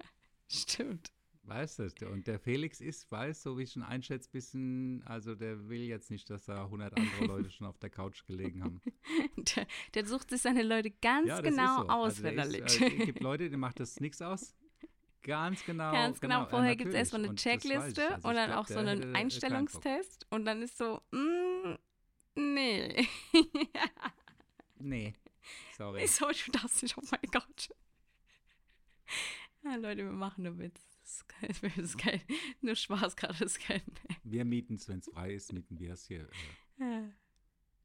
stimmt. 0.47 1.12
Weißt 1.49 1.79
du, 1.79 2.09
und 2.09 2.27
der 2.27 2.38
Felix 2.38 2.79
ist, 2.79 3.12
weiß, 3.12 3.41
so 3.41 3.57
wie 3.57 3.63
ich 3.63 3.71
schon 3.71 3.81
einschätze, 3.81 4.29
bisschen, 4.29 5.01
also 5.05 5.33
der 5.33 5.67
will 5.67 5.81
jetzt 5.81 6.12
nicht, 6.12 6.29
dass 6.29 6.45
da 6.45 6.65
100 6.65 6.95
andere 6.95 7.25
Leute 7.25 7.49
schon 7.49 7.65
auf 7.65 7.79
der 7.79 7.89
Couch 7.89 8.23
gelegen 8.25 8.63
haben. 8.63 8.79
Der, 9.35 9.65
der 9.95 10.05
sucht 10.05 10.29
sich 10.29 10.43
seine 10.43 10.62
Leute 10.62 10.91
ganz 10.91 11.27
ja, 11.27 11.41
genau 11.41 11.81
so. 11.81 11.89
aus, 11.89 12.05
also 12.05 12.23
wenn 12.23 12.38
er 12.38 12.45
liegt. 12.45 12.69
Es 12.69 12.79
gibt 12.79 13.21
Leute, 13.21 13.49
denen 13.49 13.59
macht 13.59 13.79
das 13.79 13.99
nichts 13.99 14.21
aus. 14.21 14.53
Ganz 15.21 15.65
genau. 15.65 15.91
Ganz 15.91 16.19
genau. 16.19 16.39
genau. 16.39 16.49
Vorher 16.49 16.75
gibt 16.75 16.89
es 16.89 16.95
erstmal 16.95 17.25
eine 17.25 17.36
Checkliste 17.36 18.15
also 18.15 18.27
und 18.27 18.36
dann 18.36 18.51
glaub, 18.51 18.63
auch 18.63 18.67
so 18.67 18.79
einen 18.79 19.15
Einstellungstest 19.15 20.27
und 20.29 20.45
dann 20.45 20.62
ist 20.62 20.77
so, 20.77 21.01
mm, 21.12 21.75
nee. 22.36 23.08
nee. 24.79 25.13
Sorry. 25.77 26.08
So, 26.08 26.27
du 26.27 26.51
darfst 26.51 26.84
nicht 26.84 26.97
auf 26.97 27.12
meine 27.12 27.27
Couch. 27.27 27.69
Ja, 29.63 29.75
Leute, 29.75 30.03
wir 30.03 30.12
machen 30.12 30.43
nur 30.43 30.58
Witz. 30.58 30.79
Das 31.01 31.15
ist 31.15 31.27
kein, 31.27 31.49
das 31.75 31.77
ist 31.77 31.97
kein 31.97 32.21
nur 32.62 32.75
Spaß 32.75 33.15
gerade, 33.15 33.43
ist 33.43 33.60
kein. 33.60 33.82
Wir 34.23 34.45
mieten 34.45 34.75
es, 34.75 34.88
wenn 34.88 34.99
es 34.99 35.08
frei 35.08 35.34
ist, 35.34 35.51
mieten 35.51 35.79
wir 35.79 35.93
es 35.93 36.05
hier. 36.05 36.29
Äh. 36.79 37.10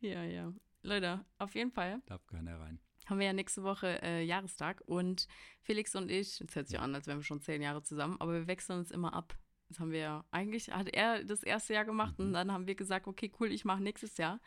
Ja, 0.01 0.23
ja. 0.23 0.53
Leute, 0.83 1.25
auf 1.39 1.55
jeden 1.55 1.73
Fall. 1.73 2.03
Darf 2.07 2.27
keiner 2.27 2.61
rein 2.61 2.79
haben 3.07 3.19
wir 3.19 3.27
ja 3.27 3.33
nächste 3.33 3.63
Woche 3.63 4.03
äh, 4.03 4.25
Jahrestag 4.25 4.83
und 4.87 5.29
Felix 5.63 5.95
und 5.95 6.11
ich, 6.11 6.41
es 6.41 6.55
hört 6.55 6.69
sich 6.69 6.79
an, 6.79 6.95
als 6.95 7.07
wären 7.07 7.19
wir 7.19 7.25
schon 7.25 7.41
zehn 7.41 7.63
Jahre 7.63 7.83
zusammen, 7.83 8.17
aber 8.21 8.33
wir 8.33 8.47
wechseln 8.47 8.79
uns 8.79 8.91
immer 8.91 9.13
ab. 9.15 9.37
Das 9.69 9.81
haben 9.81 9.93
wir 9.93 10.25
eigentlich, 10.31 10.71
hat 10.71 10.89
er 10.89 11.25
das 11.25 11.43
erste 11.43 11.75
Jahr 11.75 11.85
gemacht 11.85 12.19
mhm. 12.19 12.27
und 12.27 12.33
dann 12.33 12.53
haben 12.53 12.67
wir 12.67 12.75
gesagt, 12.75 13.07
okay, 13.07 13.33
cool, 13.41 13.51
ich 13.51 13.65
mache 13.65 13.83
nächstes 13.83 14.17
Jahr. 14.17 14.41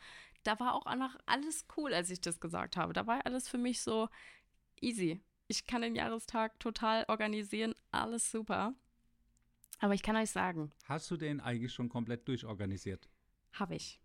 Da 0.44 0.58
war 0.60 0.74
auch 0.74 0.86
einfach 0.86 1.16
alles 1.26 1.66
cool, 1.76 1.92
als 1.92 2.10
ich 2.10 2.20
das 2.20 2.40
gesagt 2.40 2.76
habe. 2.76 2.92
Da 2.92 3.06
war 3.06 3.24
alles 3.26 3.48
für 3.48 3.58
mich 3.58 3.82
so 3.82 4.08
easy. 4.80 5.20
Ich 5.48 5.66
kann 5.66 5.82
den 5.82 5.96
Jahrestag 5.96 6.58
total 6.60 7.04
organisieren, 7.08 7.74
alles 7.90 8.30
super. 8.30 8.74
Aber 9.80 9.94
ich 9.94 10.02
kann 10.02 10.16
euch 10.16 10.30
sagen. 10.30 10.72
Hast 10.84 11.10
du 11.10 11.16
den 11.16 11.40
eigentlich 11.40 11.72
schon 11.72 11.88
komplett 11.88 12.26
durchorganisiert? 12.28 13.08
Habe 13.52 13.76
ich. 13.76 14.00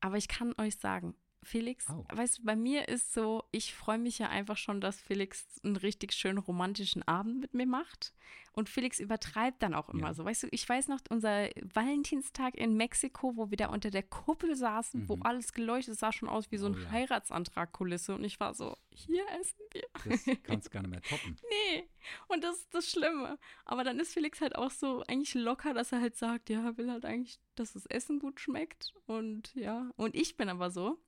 Aber 0.00 0.16
ich 0.16 0.28
kann 0.28 0.54
euch 0.58 0.76
sagen, 0.76 1.14
Felix, 1.42 1.86
oh. 1.88 2.04
weißt 2.12 2.38
du, 2.38 2.42
bei 2.44 2.56
mir 2.56 2.88
ist 2.88 3.14
so, 3.14 3.44
ich 3.52 3.74
freue 3.74 3.98
mich 3.98 4.18
ja 4.18 4.28
einfach 4.28 4.56
schon, 4.56 4.80
dass 4.80 5.00
Felix 5.00 5.46
einen 5.62 5.76
richtig 5.76 6.12
schönen 6.12 6.38
romantischen 6.38 7.02
Abend 7.06 7.40
mit 7.40 7.54
mir 7.54 7.66
macht. 7.66 8.12
Und 8.52 8.68
Felix 8.68 8.98
übertreibt 8.98 9.62
dann 9.62 9.72
auch 9.72 9.88
immer 9.88 10.08
ja. 10.08 10.14
so. 10.14 10.24
Weißt 10.24 10.42
du, 10.42 10.48
ich 10.50 10.68
weiß 10.68 10.88
noch, 10.88 10.98
unser 11.10 11.48
Valentinstag 11.62 12.56
in 12.56 12.76
Mexiko, 12.76 13.36
wo 13.36 13.50
wir 13.50 13.56
da 13.56 13.68
unter 13.68 13.90
der 13.90 14.02
Kuppel 14.02 14.56
saßen, 14.56 15.02
mhm. 15.02 15.08
wo 15.08 15.18
alles 15.20 15.52
geleuchtet 15.52 15.96
sah 15.96 16.12
schon 16.12 16.28
aus 16.28 16.50
wie 16.50 16.56
so 16.56 16.66
ein 16.66 16.74
oh, 16.74 16.78
ja. 16.78 16.90
Heiratsantragkulisse. 16.90 18.16
Und 18.16 18.24
ich 18.24 18.40
war 18.40 18.54
so, 18.54 18.76
hier 18.90 19.24
essen 19.40 19.60
wir. 19.72 19.84
Das 20.04 20.24
kannst 20.42 20.70
gar 20.72 20.82
nicht 20.82 20.90
mehr 20.90 21.02
toppen. 21.02 21.36
nee. 21.48 21.88
Und 22.26 22.42
das 22.42 22.56
ist 22.56 22.74
das 22.74 22.90
Schlimme. 22.90 23.38
Aber 23.64 23.84
dann 23.84 24.00
ist 24.00 24.12
Felix 24.12 24.40
halt 24.40 24.56
auch 24.56 24.72
so 24.72 25.04
eigentlich 25.06 25.34
locker, 25.34 25.72
dass 25.72 25.92
er 25.92 26.00
halt 26.00 26.16
sagt, 26.16 26.50
ja, 26.50 26.76
will 26.76 26.90
halt 26.90 27.04
eigentlich, 27.04 27.38
dass 27.54 27.74
das 27.74 27.86
Essen 27.86 28.18
gut 28.18 28.40
schmeckt. 28.40 28.92
Und 29.06 29.54
ja. 29.54 29.88
Und 29.96 30.16
ich 30.16 30.36
bin 30.36 30.48
aber 30.48 30.70
so, 30.70 30.98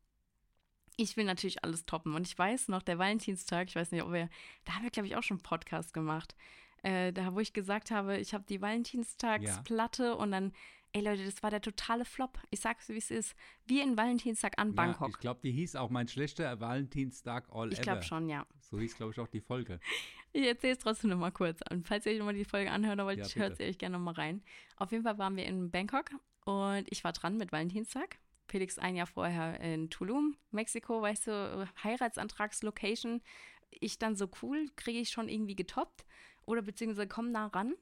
ich 1.01 1.17
will 1.17 1.25
natürlich 1.25 1.65
alles 1.65 1.87
toppen. 1.87 2.15
Und 2.15 2.27
ich 2.27 2.39
weiß 2.39 2.69
noch, 2.69 2.83
der 2.83 2.99
Valentinstag, 2.99 3.69
ich 3.69 3.77
weiß 3.77 3.93
nicht, 3.93 4.03
ob 4.03 4.13
wir, 4.13 4.29
da 4.65 4.75
haben 4.75 4.83
wir, 4.83 4.91
glaube 4.91 5.07
ich, 5.07 5.17
auch 5.17 5.23
schon 5.23 5.39
einen 5.39 5.43
Podcast 5.43 5.95
gemacht. 5.95 6.37
Äh, 6.83 7.13
da, 7.13 7.35
wo 7.35 7.41
ich 7.41 7.53
gesagt 7.53 7.91
habe, 7.91 8.19
ich 8.19 8.35
habe 8.35 8.45
die 8.49 8.61
Valentinstagsplatte 8.61 10.05
ja. 10.05 10.13
und 10.13 10.33
dann, 10.33 10.53
ey 10.93 11.03
Leute, 11.03 11.25
das 11.25 11.43
war 11.43 11.51
der 11.51 11.61
totale 11.61 12.05
Flop. 12.05 12.39
Ich 12.51 12.61
sag's, 12.61 12.89
wie 12.89 12.97
es 12.97 13.11
ist. 13.11 13.35
Wie 13.67 13.81
in 13.81 13.97
Valentinstag 13.97 14.55
an 14.59 14.75
Bangkok. 14.75 15.09
Ja, 15.09 15.15
ich 15.15 15.21
glaube, 15.21 15.41
die 15.43 15.53
hieß 15.53 15.77
auch 15.77 15.91
mein 15.91 16.09
schlechter 16.09 16.61
Valentinstag 16.61 17.49
all 17.51 17.69
ich 17.69 17.75
ever. 17.75 17.81
Ich 17.81 17.83
glaube 17.83 18.03
schon, 18.03 18.29
ja. 18.29 18.47
So 18.61 18.79
hieß, 18.79 18.97
glaube 18.97 19.13
ich, 19.13 19.21
auch 19.21 19.29
die 19.29 19.41
Folge. 19.41 19.81
Ich 20.33 20.47
erzähle 20.47 20.75
es 20.75 20.79
trotzdem 20.79 21.11
nochmal 21.11 21.33
kurz. 21.33 21.59
Und 21.73 21.89
falls 21.89 22.07
ihr 22.07 22.13
euch 22.13 22.19
nochmal 22.19 22.35
die 22.35 22.45
Folge 22.45 22.71
anhören 22.71 23.01
wollt, 23.01 23.19
ja, 23.19 23.27
hört 23.35 23.57
sie 23.57 23.65
euch 23.65 23.79
gerne 23.79 23.99
nochmal 23.99 24.15
rein. 24.15 24.45
Auf 24.77 24.93
jeden 24.93 25.03
Fall 25.03 25.19
waren 25.19 25.37
wir 25.37 25.45
in 25.45 25.73
Bangkok 25.73 26.13
und 26.45 26.87
ich 26.89 27.03
war 27.03 27.13
dran 27.13 27.37
mit 27.37 27.51
Valentinstag. 27.51 28.21
Felix 28.51 28.79
ein 28.79 28.97
Jahr 28.97 29.07
vorher 29.07 29.61
in 29.61 29.91
Tulum, 29.91 30.37
Mexiko, 30.51 31.01
weißt 31.01 31.29
du, 31.29 31.69
Heiratsantragslocation. 31.85 33.23
Ich 33.71 33.99
dann 33.99 34.17
so 34.17 34.29
cool, 34.43 34.69
kriege 34.77 34.99
ich 34.99 35.11
schon 35.11 35.29
irgendwie 35.29 35.55
getoppt 35.55 36.05
oder 36.45 36.63
beziehungsweise 36.63 37.09
komm 37.09 37.31
nah 37.31 37.47
ran. 37.47 37.75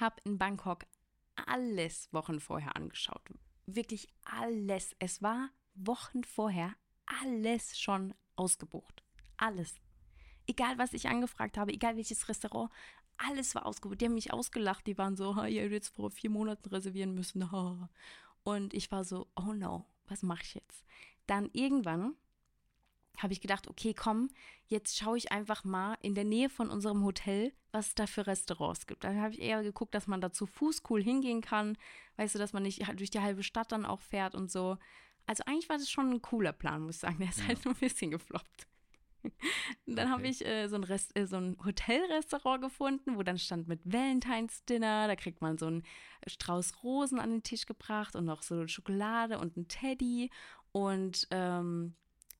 Hab 0.00 0.20
in 0.24 0.38
Bangkok 0.38 0.84
alles 1.36 2.12
Wochen 2.12 2.40
vorher 2.40 2.76
angeschaut. 2.76 3.22
Wirklich 3.66 4.08
alles. 4.24 4.94
Es 4.98 5.22
war 5.22 5.50
Wochen 5.74 6.24
vorher 6.24 6.74
alles 7.06 7.78
schon 7.78 8.14
ausgebucht. 8.36 9.02
Alles. 9.36 9.76
Egal, 10.46 10.76
was 10.78 10.92
ich 10.92 11.08
angefragt 11.08 11.56
habe, 11.56 11.72
egal 11.72 11.96
welches 11.96 12.28
Restaurant, 12.28 12.70
alles 13.16 13.54
war 13.54 13.66
ausgebucht. 13.66 14.00
Die 14.00 14.06
haben 14.06 14.14
mich 14.14 14.32
ausgelacht. 14.32 14.86
Die 14.86 14.98
waren 14.98 15.16
so, 15.16 15.32
ihr 15.44 15.62
hättet 15.62 15.72
jetzt 15.72 15.94
vor 15.94 16.10
vier 16.10 16.30
Monaten 16.30 16.68
reservieren 16.68 17.14
müssen. 17.14 17.42
Und 18.44 18.74
ich 18.74 18.90
war 18.90 19.04
so, 19.04 19.28
oh 19.36 19.52
no, 19.52 19.86
was 20.08 20.22
mache 20.22 20.42
ich 20.42 20.54
jetzt? 20.54 20.84
Dann 21.26 21.48
irgendwann 21.52 22.16
habe 23.18 23.32
ich 23.32 23.40
gedacht, 23.40 23.68
okay, 23.68 23.94
komm, 23.94 24.30
jetzt 24.66 24.98
schaue 24.98 25.18
ich 25.18 25.32
einfach 25.32 25.64
mal 25.64 25.96
in 26.00 26.14
der 26.14 26.24
Nähe 26.24 26.48
von 26.48 26.70
unserem 26.70 27.04
Hotel, 27.04 27.52
was 27.70 27.88
es 27.88 27.94
da 27.94 28.06
für 28.06 28.26
Restaurants 28.26 28.86
gibt. 28.86 29.04
Dann 29.04 29.20
habe 29.20 29.34
ich 29.34 29.40
eher 29.40 29.62
geguckt, 29.62 29.94
dass 29.94 30.06
man 30.06 30.20
da 30.20 30.32
zu 30.32 30.46
Fuß 30.46 30.82
cool 30.90 31.02
hingehen 31.02 31.40
kann. 31.40 31.76
Weißt 32.16 32.34
du, 32.34 32.38
dass 32.38 32.52
man 32.52 32.62
nicht 32.62 32.86
durch 32.98 33.10
die 33.10 33.20
halbe 33.20 33.42
Stadt 33.42 33.72
dann 33.72 33.84
auch 33.86 34.00
fährt 34.00 34.34
und 34.34 34.50
so. 34.50 34.78
Also 35.26 35.44
eigentlich 35.46 35.68
war 35.68 35.78
das 35.78 35.90
schon 35.90 36.10
ein 36.10 36.22
cooler 36.22 36.52
Plan, 36.52 36.82
muss 36.82 36.96
ich 36.96 37.00
sagen. 37.00 37.18
Der 37.18 37.28
ist 37.28 37.40
ja. 37.40 37.48
halt 37.48 37.64
nur 37.64 37.74
ein 37.74 37.80
bisschen 37.80 38.10
gefloppt. 38.10 38.66
dann 39.86 40.06
okay. 40.06 40.08
habe 40.08 40.26
ich 40.26 40.44
äh, 40.44 40.68
so, 40.68 40.76
ein 40.76 40.84
Rest, 40.84 41.16
äh, 41.16 41.26
so 41.26 41.36
ein 41.36 41.56
Hotelrestaurant 41.64 42.62
gefunden, 42.62 43.16
wo 43.16 43.22
dann 43.22 43.38
stand 43.38 43.68
mit 43.68 43.80
Valentine's 43.84 44.64
Dinner. 44.64 45.06
Da 45.06 45.16
kriegt 45.16 45.40
man 45.40 45.58
so 45.58 45.66
einen 45.66 45.84
Strauß 46.26 46.82
Rosen 46.82 47.18
an 47.18 47.30
den 47.30 47.42
Tisch 47.42 47.66
gebracht 47.66 48.16
und 48.16 48.24
noch 48.24 48.42
so 48.42 48.66
Schokolade 48.66 49.38
und 49.38 49.56
ein 49.56 49.68
Teddy. 49.68 50.30
Und 50.72 51.28
ähm, 51.30 51.94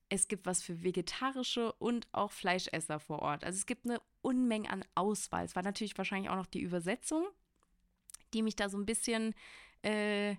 es 0.09 0.29
gibt 0.29 0.45
was 0.45 0.63
für 0.63 0.83
vegetarische 0.83 1.73
und 1.73 2.07
auch 2.13 2.33
Fleischesser 2.33 3.01
vor 3.01 3.21
Ort. 3.21 3.45
Also 3.45 3.57
es 3.57 3.67
gibt 3.67 3.87
eine 3.87 4.01
Unmenge 4.21 4.69
an 4.69 4.85
Auswahl. 4.95 5.45
Es 5.45 5.57
war 5.57 5.63
natürlich 5.63 5.97
wahrscheinlich 5.97 6.31
auch 6.31 6.37
noch 6.37 6.47
die 6.47 6.61
Übersetzung, 6.61 7.25
die 8.35 8.43
mich 8.43 8.55
da 8.55 8.69
so 8.69 8.77
ein 8.77 8.85
bisschen, 8.85 9.35
äh, 9.83 10.37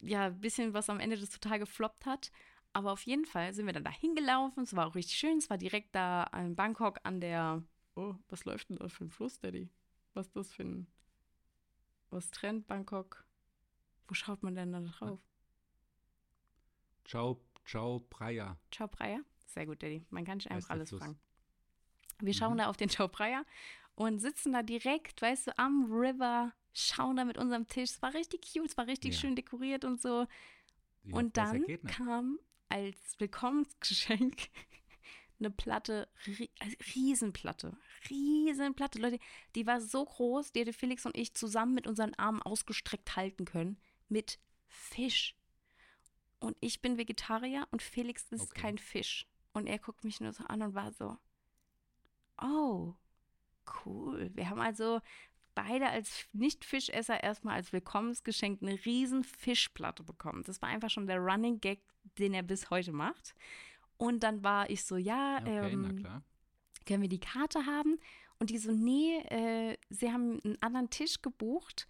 ja, 0.00 0.26
ein 0.26 0.40
bisschen 0.40 0.74
was 0.74 0.90
am 0.90 0.98
Ende 0.98 1.16
des 1.16 1.30
total 1.30 1.60
gefloppt 1.60 2.06
hat. 2.06 2.32
Aber 2.74 2.92
auf 2.92 3.02
jeden 3.02 3.24
Fall 3.24 3.54
sind 3.54 3.66
wir 3.66 3.72
dann 3.72 3.84
da 3.84 3.90
hingelaufen. 3.90 4.64
Es 4.64 4.76
war 4.76 4.86
auch 4.86 4.94
richtig 4.94 5.16
schön. 5.16 5.38
Es 5.38 5.48
war 5.48 5.56
direkt 5.58 5.94
da 5.94 6.24
in 6.36 6.54
Bangkok 6.54 6.98
an 7.04 7.20
der. 7.20 7.62
Oh, 7.94 8.14
was 8.28 8.44
läuft 8.44 8.68
denn 8.68 8.76
da 8.76 8.88
für 8.88 9.04
ein 9.04 9.10
Fluss, 9.10 9.38
Daddy? 9.38 9.70
Was 10.12 10.26
ist 10.26 10.36
das 10.36 10.52
für 10.52 10.64
ein. 10.64 10.86
Was 12.10 12.30
trennt 12.30 12.66
Bangkok? 12.66 13.24
Wo 14.06 14.14
schaut 14.14 14.42
man 14.42 14.54
denn 14.54 14.72
da 14.72 14.80
drauf? 14.80 15.20
Ciao 17.04 17.40
Ciao 17.64 18.00
Praia. 18.10 18.56
Ciao 18.70 18.88
Praia? 18.88 19.20
Sehr 19.46 19.66
gut, 19.66 19.82
Daddy. 19.82 20.04
Man 20.10 20.24
kann 20.24 20.38
nicht 20.38 20.50
einfach 20.50 20.70
alles 20.70 20.90
fragen. 20.90 21.18
Wir 22.20 22.34
schauen 22.34 22.54
mhm. 22.54 22.58
da 22.58 22.66
auf 22.68 22.76
den 22.76 22.88
Ciao 22.88 23.08
Praia 23.08 23.44
und 23.94 24.18
sitzen 24.18 24.52
da 24.52 24.62
direkt, 24.62 25.22
weißt 25.22 25.48
du, 25.48 25.58
am 25.58 25.90
River, 25.90 26.52
schauen 26.72 27.16
da 27.16 27.24
mit 27.24 27.38
unserem 27.38 27.66
Tisch. 27.66 27.90
Es 27.90 28.02
war 28.02 28.14
richtig 28.14 28.42
cute, 28.42 28.70
es 28.70 28.76
war 28.76 28.86
richtig 28.86 29.14
ja. 29.14 29.20
schön 29.20 29.36
dekoriert 29.36 29.84
und 29.84 30.00
so. 30.00 30.26
Ja, 31.04 31.16
und 31.16 31.36
dann 31.36 31.64
kam 31.86 32.38
als 32.74 33.20
Willkommensgeschenk 33.20 34.48
eine 35.38 35.50
Platte, 35.50 36.08
also 36.58 36.76
Riesenplatte, 36.94 37.76
Riesenplatte. 38.10 38.98
Leute, 38.98 39.20
die 39.54 39.64
war 39.66 39.80
so 39.80 40.04
groß, 40.04 40.50
die 40.50 40.60
hätte 40.60 40.72
Felix 40.72 41.06
und 41.06 41.16
ich 41.16 41.34
zusammen 41.34 41.74
mit 41.74 41.86
unseren 41.86 42.14
Armen 42.14 42.42
ausgestreckt 42.42 43.14
halten 43.14 43.44
können. 43.44 43.78
Mit 44.08 44.40
Fisch. 44.66 45.36
Und 46.40 46.56
ich 46.60 46.82
bin 46.82 46.98
Vegetarier 46.98 47.68
und 47.70 47.80
Felix 47.80 48.32
ist 48.32 48.50
okay. 48.50 48.60
kein 48.60 48.78
Fisch. 48.78 49.28
Und 49.52 49.68
er 49.68 49.78
guckt 49.78 50.02
mich 50.02 50.20
nur 50.20 50.32
so 50.32 50.42
an 50.44 50.60
und 50.60 50.74
war 50.74 50.92
so, 50.92 51.16
oh, 52.42 52.94
cool. 53.84 54.32
Wir 54.34 54.50
haben 54.50 54.60
also 54.60 55.00
beide 55.54 55.88
als 55.88 56.26
Nicht-Fischesser 56.32 57.22
erstmal 57.22 57.56
als 57.56 57.72
Willkommensgeschenk 57.72 58.62
eine 58.62 58.84
riesen 58.84 59.24
Fischplatte 59.24 60.02
bekommen. 60.02 60.42
Das 60.44 60.62
war 60.62 60.68
einfach 60.68 60.90
schon 60.90 61.06
der 61.06 61.18
Running 61.18 61.60
Gag, 61.60 61.80
den 62.18 62.34
er 62.34 62.42
bis 62.42 62.70
heute 62.70 62.92
macht. 62.92 63.34
Und 63.96 64.22
dann 64.22 64.42
war 64.42 64.68
ich 64.70 64.84
so, 64.84 64.96
ja, 64.96 65.38
okay, 65.40 65.72
ähm, 65.72 66.04
können 66.86 67.02
wir 67.02 67.08
die 67.08 67.20
Karte 67.20 67.66
haben? 67.66 67.98
Und 68.38 68.50
die 68.50 68.58
so, 68.58 68.72
nee, 68.72 69.18
äh, 69.28 69.76
sie 69.90 70.12
haben 70.12 70.40
einen 70.44 70.60
anderen 70.60 70.90
Tisch 70.90 71.22
gebucht 71.22 71.86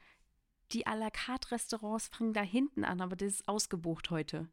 die 0.75 0.87
à 0.87 0.95
la 0.95 1.11
carte 1.11 1.53
Restaurants 1.53 2.09
fangen 2.09 2.33
da 2.33 2.43
hinten 2.43 2.85
an, 2.85 3.01
aber 3.01 3.17
das 3.17 3.35
ist 3.35 3.49
ausgebucht 3.49 4.11
heute. 4.11 4.49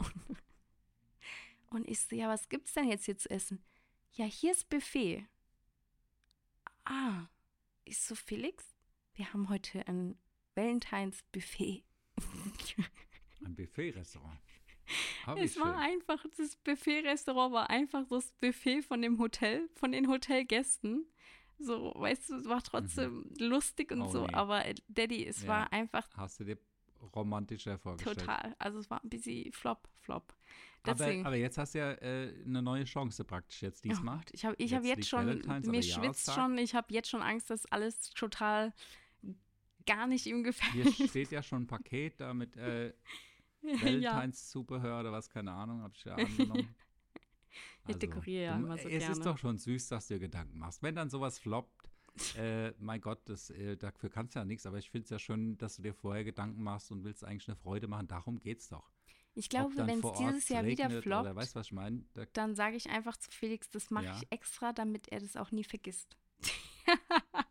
Und 1.70 1.88
ich 1.88 2.00
so, 2.00 2.16
ja, 2.16 2.28
was 2.28 2.48
gibt's 2.48 2.72
denn 2.72 2.88
jetzt 2.88 3.04
hier 3.04 3.16
zu 3.16 3.30
essen? 3.30 3.62
Ja, 4.12 4.24
hier 4.24 4.52
ist 4.52 4.68
Buffet. 4.68 5.26
Ah, 6.84 7.26
ich 7.88 8.00
so, 8.00 8.14
Felix, 8.14 8.76
wir 9.14 9.32
haben 9.32 9.48
heute 9.48 9.86
ein 9.88 10.18
Valentines 10.54 11.22
Buffet. 11.32 11.84
Ein 13.44 13.54
Buffet-Restaurant. 13.54 14.38
Es 15.36 15.58
war 15.60 15.74
schön. 15.74 15.92
einfach, 15.92 16.24
das 16.36 16.56
Buffet-Restaurant 16.56 17.52
war 17.52 17.70
einfach 17.70 18.06
das 18.08 18.32
Buffet 18.40 18.82
von 18.82 19.02
dem 19.02 19.18
Hotel, 19.18 19.68
von 19.74 19.92
den 19.92 20.08
Hotelgästen. 20.08 21.06
So, 21.58 21.92
weißt 21.96 22.30
du, 22.30 22.36
es 22.36 22.48
war 22.48 22.62
trotzdem 22.62 23.18
mhm. 23.18 23.34
lustig 23.38 23.92
und 23.92 24.02
oh, 24.02 24.08
so, 24.08 24.26
nee. 24.26 24.34
aber 24.34 24.64
Daddy, 24.88 25.26
es 25.26 25.42
ja. 25.42 25.48
war 25.48 25.72
einfach. 25.72 26.08
Hast 26.16 26.40
du 26.40 26.44
dir 26.44 26.58
romantischer 27.14 27.78
vorgestellt? 27.78 28.20
Total. 28.20 28.56
Also 28.58 28.78
es 28.78 28.90
war 28.90 29.02
ein 29.02 29.08
bisschen 29.08 29.52
flop, 29.52 29.88
flop. 30.00 30.34
Deswegen, 30.86 31.20
aber, 31.20 31.28
aber 31.28 31.36
jetzt 31.36 31.58
hast 31.58 31.74
du 31.74 31.78
ja 31.78 31.92
äh, 31.92 32.32
eine 32.44 32.62
neue 32.62 32.84
Chance 32.84 33.24
praktisch 33.24 33.62
jetzt 33.62 33.84
oh 33.84 33.88
diesmal. 33.88 34.18
Oh 34.18 34.30
ich 34.32 34.44
habe 34.44 34.54
ich 34.58 34.74
hab 34.74 34.84
jetzt, 34.84 34.98
jetzt 34.98 35.08
schon, 35.08 35.42
mir 35.66 35.82
schwitzt 35.82 36.32
schon, 36.32 36.56
ich 36.58 36.74
habe 36.74 36.92
jetzt 36.94 37.10
schon 37.10 37.22
Angst, 37.22 37.50
dass 37.50 37.66
alles 37.66 38.10
total 38.10 38.72
gar 39.86 40.06
nicht 40.06 40.26
ihm 40.26 40.44
gefällt. 40.44 40.94
Hier 40.94 41.08
steht 41.08 41.30
ja 41.30 41.42
schon 41.42 41.62
ein 41.62 41.66
Paket 41.66 42.20
da 42.20 42.32
mit 42.34 42.56
äh, 42.56 42.92
Valentines-Zubehör 43.62 45.00
oder 45.00 45.12
was, 45.12 45.28
keine 45.28 45.52
Ahnung, 45.52 45.82
habe 45.82 45.94
ich 45.94 46.04
ja 46.04 46.14
angenommen. 46.14 46.74
Ich 47.88 47.94
also, 47.94 48.00
dekoriere 48.00 48.44
ja 48.44 48.56
immer 48.56 48.76
so 48.76 48.86
es 48.86 48.98
gerne. 48.98 49.12
ist 49.12 49.24
doch 49.24 49.38
schon 49.38 49.56
süß, 49.56 49.88
dass 49.88 50.08
du 50.08 50.14
dir 50.14 50.20
Gedanken 50.20 50.58
machst. 50.58 50.82
Wenn 50.82 50.94
dann 50.94 51.08
sowas 51.08 51.38
floppt, 51.38 51.87
äh, 52.36 52.72
mein 52.78 53.00
Gott, 53.00 53.20
das, 53.26 53.50
äh, 53.50 53.76
dafür 53.76 54.10
kannst 54.10 54.34
du 54.34 54.40
ja 54.40 54.44
nichts, 54.44 54.66
aber 54.66 54.78
ich 54.78 54.90
finde 54.90 55.04
es 55.04 55.10
ja 55.10 55.18
schön, 55.18 55.58
dass 55.58 55.76
du 55.76 55.82
dir 55.82 55.94
vorher 55.94 56.24
Gedanken 56.24 56.62
machst 56.62 56.90
und 56.90 57.04
willst 57.04 57.24
eigentlich 57.24 57.48
eine 57.48 57.56
Freude 57.56 57.88
machen. 57.88 58.08
Darum 58.08 58.38
geht 58.38 58.60
es 58.60 58.68
doch. 58.68 58.90
Ich 59.34 59.48
glaube, 59.48 59.76
wenn 59.76 60.00
es 60.00 60.18
dieses 60.18 60.48
Jahr 60.48 60.64
wieder 60.64 60.90
floppt, 60.90 61.36
weißt, 61.36 61.54
was 61.54 61.66
ich 61.66 61.72
mein? 61.72 62.08
da 62.14 62.24
dann 62.32 62.54
sage 62.56 62.76
ich 62.76 62.90
einfach 62.90 63.16
zu 63.16 63.30
Felix, 63.30 63.70
das 63.70 63.90
mache 63.90 64.06
ja. 64.06 64.16
ich 64.16 64.26
extra, 64.30 64.72
damit 64.72 65.08
er 65.08 65.20
das 65.20 65.36
auch 65.36 65.52
nie 65.52 65.64
vergisst. 65.64 66.16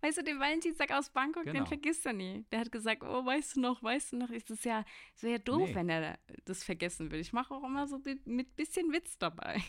Weißt 0.00 0.18
du, 0.18 0.24
den 0.24 0.40
Valentinstag 0.40 0.90
aus 0.92 1.10
Bangkok, 1.10 1.44
genau. 1.44 1.60
den 1.60 1.66
vergisst 1.66 2.04
er 2.06 2.12
nie. 2.12 2.44
Der 2.50 2.60
hat 2.60 2.72
gesagt, 2.72 3.02
oh, 3.04 3.24
weißt 3.24 3.56
du 3.56 3.60
noch, 3.60 3.82
weißt 3.82 4.12
du 4.12 4.16
noch, 4.16 4.30
ist 4.30 4.50
das 4.50 4.64
ja, 4.64 4.84
es 5.14 5.22
wäre 5.22 5.34
ja 5.34 5.38
doof, 5.38 5.68
nee. 5.68 5.74
wenn 5.74 5.88
er 5.88 6.18
das 6.44 6.64
vergessen 6.64 7.06
würde. 7.10 7.20
Ich 7.20 7.32
mache 7.32 7.54
auch 7.54 7.62
immer 7.62 7.86
so 7.86 7.98
mit, 7.98 8.26
mit 8.26 8.56
bisschen 8.56 8.92
Witz 8.92 9.18
dabei. 9.18 9.62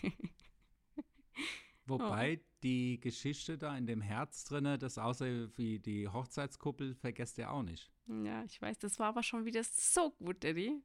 Wobei 1.86 2.40
oh. 2.42 2.51
Die 2.64 3.00
Geschichte 3.00 3.58
da 3.58 3.78
in 3.78 3.86
dem 3.86 4.02
Herz 4.02 4.44
drinne, 4.44 4.78
das 4.78 4.98
außer 4.98 5.58
wie 5.58 5.80
die 5.80 6.08
Hochzeitskuppel, 6.08 6.96
vergesst 6.96 7.38
ihr 7.38 7.52
auch 7.52 7.64
nicht. 7.64 7.92
Ja, 8.08 8.44
ich 8.44 8.62
weiß, 8.62 8.80
das 8.80 9.00
war 9.00 9.08
aber 9.08 9.24
schon 9.24 9.46
wieder 9.46 9.64
so 9.64 10.12
gut, 10.12 10.44
Eddie. 10.44 10.82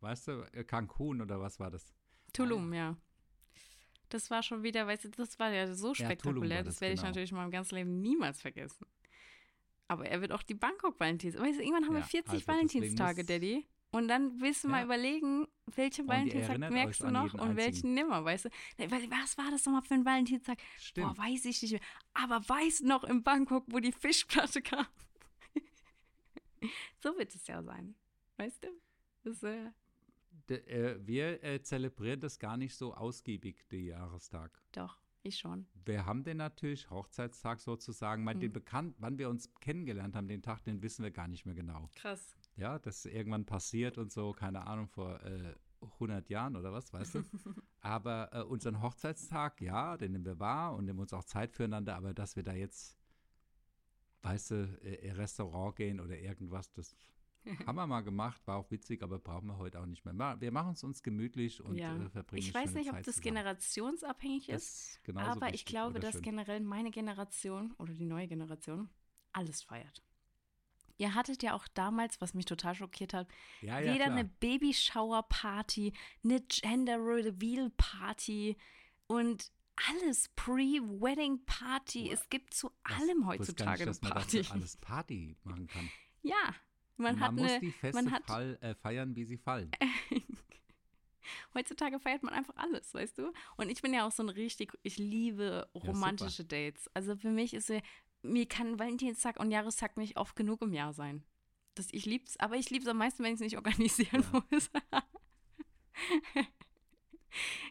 Weißt 0.00 0.28
du, 0.28 0.42
äh, 0.52 0.64
Cancun 0.64 1.20
oder 1.20 1.40
was 1.40 1.60
war 1.60 1.70
das? 1.70 1.92
Tulum, 2.32 2.72
ah, 2.72 2.76
ja. 2.76 2.96
Das 4.08 4.30
war 4.30 4.42
schon 4.42 4.62
wieder, 4.62 4.86
weißt 4.86 5.04
du, 5.04 5.08
das 5.10 5.38
war 5.38 5.52
ja 5.52 5.72
so 5.72 5.94
spektakulär, 5.94 6.58
ja, 6.58 6.62
das, 6.62 6.74
das 6.74 6.80
werde 6.80 6.94
genau. 6.94 7.02
ich 7.02 7.08
natürlich 7.08 7.30
in 7.30 7.36
meinem 7.36 7.50
ganzen 7.50 7.76
Leben 7.76 8.00
niemals 8.00 8.40
vergessen. 8.40 8.86
Aber 9.88 10.06
er 10.06 10.20
wird 10.20 10.32
auch 10.32 10.42
die 10.42 10.54
Bangkok-Valentins. 10.54 11.36
Weißt 11.36 11.58
du, 11.58 11.62
irgendwann 11.62 11.86
haben 11.86 11.94
ja, 11.94 12.00
wir 12.00 12.06
40 12.06 12.32
also 12.32 12.46
Valentinstage, 12.46 13.24
Daddy. 13.24 13.66
Und 13.92 14.06
dann 14.06 14.40
willst 14.40 14.62
du 14.62 14.68
ja. 14.68 14.72
mal 14.72 14.84
überlegen, 14.84 15.48
welchen 15.66 16.06
Valentinstag 16.06 16.58
merkst 16.58 17.00
du 17.02 17.10
noch 17.10 17.34
und 17.34 17.56
welchen 17.56 17.94
nimmer, 17.94 18.24
weißt 18.24 18.44
du? 18.44 18.48
Was 18.78 19.36
war 19.36 19.50
das 19.50 19.64
nochmal 19.64 19.82
für 19.82 19.94
ein 19.94 20.04
Valentinstag? 20.04 20.58
Stimmt. 20.78 21.16
Boah, 21.16 21.18
weiß 21.18 21.44
ich 21.46 21.60
nicht 21.62 21.72
mehr. 21.72 21.80
Aber 22.14 22.48
weiß 22.48 22.82
noch 22.82 23.02
in 23.04 23.22
Bangkok, 23.22 23.64
wo 23.66 23.80
die 23.80 23.92
Fischplatte 23.92 24.62
kam. 24.62 24.86
so 26.98 27.16
wird 27.18 27.34
es 27.34 27.46
ja 27.48 27.62
sein. 27.62 27.96
Weißt 28.36 28.64
du? 28.64 28.68
Das, 29.24 29.42
äh, 29.42 29.70
äh, 30.48 30.98
wir 31.04 31.42
äh, 31.42 31.60
zelebrieren 31.62 32.20
das 32.20 32.38
gar 32.38 32.56
nicht 32.56 32.76
so 32.76 32.94
ausgiebig, 32.94 33.68
den 33.70 33.86
Jahrestag. 33.86 34.62
Doch, 34.72 34.98
ich 35.22 35.38
schon. 35.38 35.66
Wir 35.84 36.06
haben 36.06 36.22
den 36.22 36.36
natürlich, 36.36 36.90
Hochzeitstag 36.90 37.60
sozusagen, 37.60 38.24
mhm. 38.24 38.40
den 38.40 38.52
bekannt, 38.52 38.94
wann 38.98 39.18
wir 39.18 39.28
uns 39.28 39.52
kennengelernt 39.60 40.14
haben, 40.14 40.28
den 40.28 40.42
Tag, 40.42 40.62
den 40.62 40.80
wissen 40.82 41.02
wir 41.02 41.10
gar 41.10 41.28
nicht 41.28 41.44
mehr 41.44 41.54
genau. 41.54 41.90
Krass. 41.96 42.36
Ja, 42.56 42.78
das 42.78 43.06
irgendwann 43.06 43.46
passiert 43.46 43.98
und 43.98 44.12
so, 44.12 44.32
keine 44.32 44.66
Ahnung, 44.66 44.88
vor 44.88 45.22
äh, 45.24 45.54
100 45.82 46.28
Jahren 46.28 46.56
oder 46.56 46.72
was, 46.72 46.92
weißt 46.92 47.16
du? 47.16 47.22
aber 47.80 48.30
äh, 48.32 48.42
unseren 48.42 48.82
Hochzeitstag, 48.82 49.60
ja, 49.60 49.96
den 49.96 50.12
nehmen 50.12 50.24
wir 50.24 50.38
wahr 50.38 50.74
und 50.74 50.84
nehmen 50.84 50.98
uns 50.98 51.12
auch 51.12 51.24
Zeit 51.24 51.52
füreinander, 51.52 51.96
aber 51.96 52.14
dass 52.14 52.36
wir 52.36 52.42
da 52.42 52.52
jetzt, 52.52 52.98
weißt 54.22 54.50
du, 54.50 54.78
äh, 54.82 55.12
Restaurant 55.12 55.76
gehen 55.76 56.00
oder 56.00 56.18
irgendwas, 56.18 56.70
das 56.72 56.96
haben 57.66 57.76
wir 57.76 57.86
mal 57.86 58.02
gemacht, 58.02 58.46
war 58.46 58.56
auch 58.56 58.70
witzig, 58.70 59.02
aber 59.02 59.18
brauchen 59.18 59.46
wir 59.46 59.56
heute 59.56 59.80
auch 59.80 59.86
nicht 59.86 60.04
mehr. 60.04 60.40
Wir 60.40 60.52
machen 60.52 60.72
es 60.72 60.84
uns 60.84 61.02
gemütlich 61.02 61.62
und 61.62 61.76
ja. 61.76 61.96
äh, 61.96 62.10
verbringen 62.10 62.46
Ich 62.46 62.52
weiß 62.52 62.74
nicht, 62.74 62.90
ob 62.90 62.96
das 62.96 63.06
zusammen. 63.06 63.22
generationsabhängig 63.22 64.48
ist, 64.50 65.00
aber 65.14 65.54
ich 65.54 65.64
glaube, 65.64 66.00
dass 66.00 66.14
schön. 66.14 66.22
generell 66.22 66.60
meine 66.60 66.90
Generation 66.90 67.72
oder 67.78 67.94
die 67.94 68.04
neue 68.04 68.28
Generation 68.28 68.90
alles 69.32 69.62
feiert. 69.62 70.02
Ihr 71.00 71.14
hattet 71.14 71.42
ja 71.42 71.54
auch 71.54 71.66
damals, 71.68 72.20
was 72.20 72.34
mich 72.34 72.44
total 72.44 72.74
schockiert 72.74 73.14
hat, 73.14 73.26
ja, 73.62 73.80
ja, 73.80 73.94
weder 73.94 74.04
klar. 74.04 74.18
eine 74.18 74.26
Babyshower-Party, 74.26 75.94
eine 76.22 76.42
Gender-Reveal-Party 76.42 78.58
und 79.06 79.50
alles 79.88 80.28
Pre-Wedding-Party. 80.36 82.10
Es 82.10 82.28
gibt 82.28 82.52
zu 82.52 82.70
allem 82.82 83.26
heutzutage 83.26 83.86
nicht, 83.86 84.02
eine 84.02 84.12
Party. 84.12 84.36
Dass 84.36 84.50
man 84.50 84.58
alles 84.58 84.76
Party 84.76 85.38
machen 85.42 85.68
kann. 85.68 85.88
Ja, 86.20 86.54
man, 86.98 87.14
man 87.14 87.20
hat 87.20 87.32
muss 87.32 87.50
eine, 87.50 87.60
die 87.60 87.72
Feste 87.72 88.02
man 88.02 88.12
hat, 88.12 88.26
fall, 88.26 88.58
äh, 88.60 88.74
feiern, 88.74 89.16
wie 89.16 89.24
sie 89.24 89.38
fallen. 89.38 89.70
Heutzutage 91.54 91.98
feiert 91.98 92.22
man 92.22 92.34
einfach 92.34 92.56
alles, 92.56 92.92
weißt 92.92 93.16
du? 93.16 93.32
Und 93.56 93.70
ich 93.70 93.80
bin 93.80 93.94
ja 93.94 94.06
auch 94.06 94.12
so 94.12 94.22
ein 94.22 94.28
richtig, 94.28 94.76
ich 94.82 94.98
liebe 94.98 95.66
romantische 95.74 96.42
ja, 96.42 96.48
Dates. 96.48 96.90
Also 96.92 97.16
für 97.16 97.30
mich 97.30 97.54
ist 97.54 97.70
mir 98.22 98.46
kann 98.46 98.78
Valentinstag 98.78 99.40
und 99.40 99.50
Jahrestag 99.50 99.96
nicht 99.96 100.16
oft 100.16 100.36
genug 100.36 100.62
im 100.62 100.72
Jahr 100.72 100.92
sein. 100.92 101.24
Das, 101.74 101.88
ich 101.92 102.06
lieb's, 102.06 102.38
aber 102.38 102.56
ich 102.56 102.70
lieb's 102.70 102.86
am 102.86 102.98
meisten, 102.98 103.22
wenn 103.22 103.34
ich 103.34 103.40
es 103.40 103.40
nicht 103.40 103.56
organisieren 103.56 104.24
ja. 104.32 104.44
muss. 104.50 104.70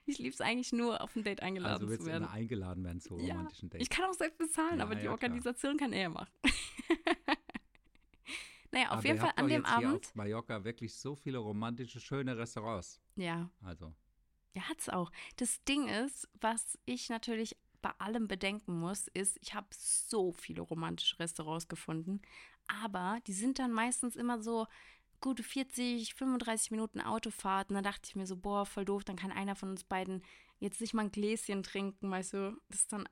ich 0.05 0.17
lieb's 0.19 0.41
eigentlich 0.41 0.71
nur, 0.71 1.01
auf 1.01 1.15
ein 1.15 1.23
Date 1.23 1.41
eingeladen 1.41 1.83
also 1.83 1.97
zu 1.97 2.05
werden. 2.05 2.23
Also 2.23 2.35
eingeladen 2.35 2.83
werden 2.83 3.01
zu 3.01 3.17
ja. 3.19 3.33
romantischen 3.33 3.69
Dates. 3.69 3.83
Ich 3.83 3.89
kann 3.89 4.05
auch 4.05 4.13
selbst 4.13 4.38
bezahlen, 4.38 4.79
ja, 4.79 4.85
aber 4.85 4.95
die 4.95 5.09
Organisation 5.09 5.77
klar. 5.77 5.89
kann 5.89 5.93
er 5.93 6.09
machen. 6.09 6.31
naja, 8.71 8.88
auf 8.88 8.93
aber 8.93 9.07
jeden 9.07 9.19
Fall 9.19 9.33
an 9.35 9.47
dem 9.47 9.65
Abend. 9.65 9.89
Hier 9.89 9.95
auf 9.95 10.15
Mallorca 10.15 10.63
wirklich 10.63 10.95
so 10.95 11.15
viele 11.15 11.39
romantische, 11.39 11.99
schöne 11.99 12.38
Restaurants. 12.38 13.01
Ja. 13.15 13.49
Also. 13.62 13.93
Ja, 14.55 14.63
hat's 14.67 14.89
auch. 14.89 15.12
Das 15.35 15.63
Ding 15.65 15.88
ist, 15.88 16.27
was 16.39 16.79
ich 16.85 17.09
natürlich 17.09 17.55
bei 17.81 17.91
allem 17.99 18.27
bedenken 18.27 18.79
muss, 18.79 19.07
ist, 19.13 19.37
ich 19.41 19.53
habe 19.53 19.67
so 19.71 20.31
viele 20.31 20.61
romantische 20.61 21.19
Restaurants 21.19 21.67
gefunden, 21.67 22.21
aber 22.83 23.19
die 23.27 23.33
sind 23.33 23.59
dann 23.59 23.71
meistens 23.71 24.15
immer 24.15 24.41
so 24.41 24.67
gute 25.21 25.43
40, 25.43 26.13
35 26.13 26.71
Minuten 26.71 27.01
Autofahrt. 27.01 27.69
Und 27.69 27.75
da 27.75 27.81
dachte 27.81 28.07
ich 28.07 28.15
mir 28.15 28.27
so, 28.27 28.37
boah, 28.37 28.65
voll 28.65 28.85
doof, 28.85 29.03
dann 29.03 29.15
kann 29.15 29.31
einer 29.31 29.55
von 29.55 29.69
uns 29.69 29.83
beiden 29.83 30.23
jetzt 30.59 30.81
nicht 30.81 30.93
mal 30.93 31.03
ein 31.03 31.11
Gläschen 31.11 31.63
trinken, 31.63 32.11
weißt 32.11 32.33
du, 32.33 32.61
das 32.69 32.81
ist 32.81 32.93
dann, 32.93 33.07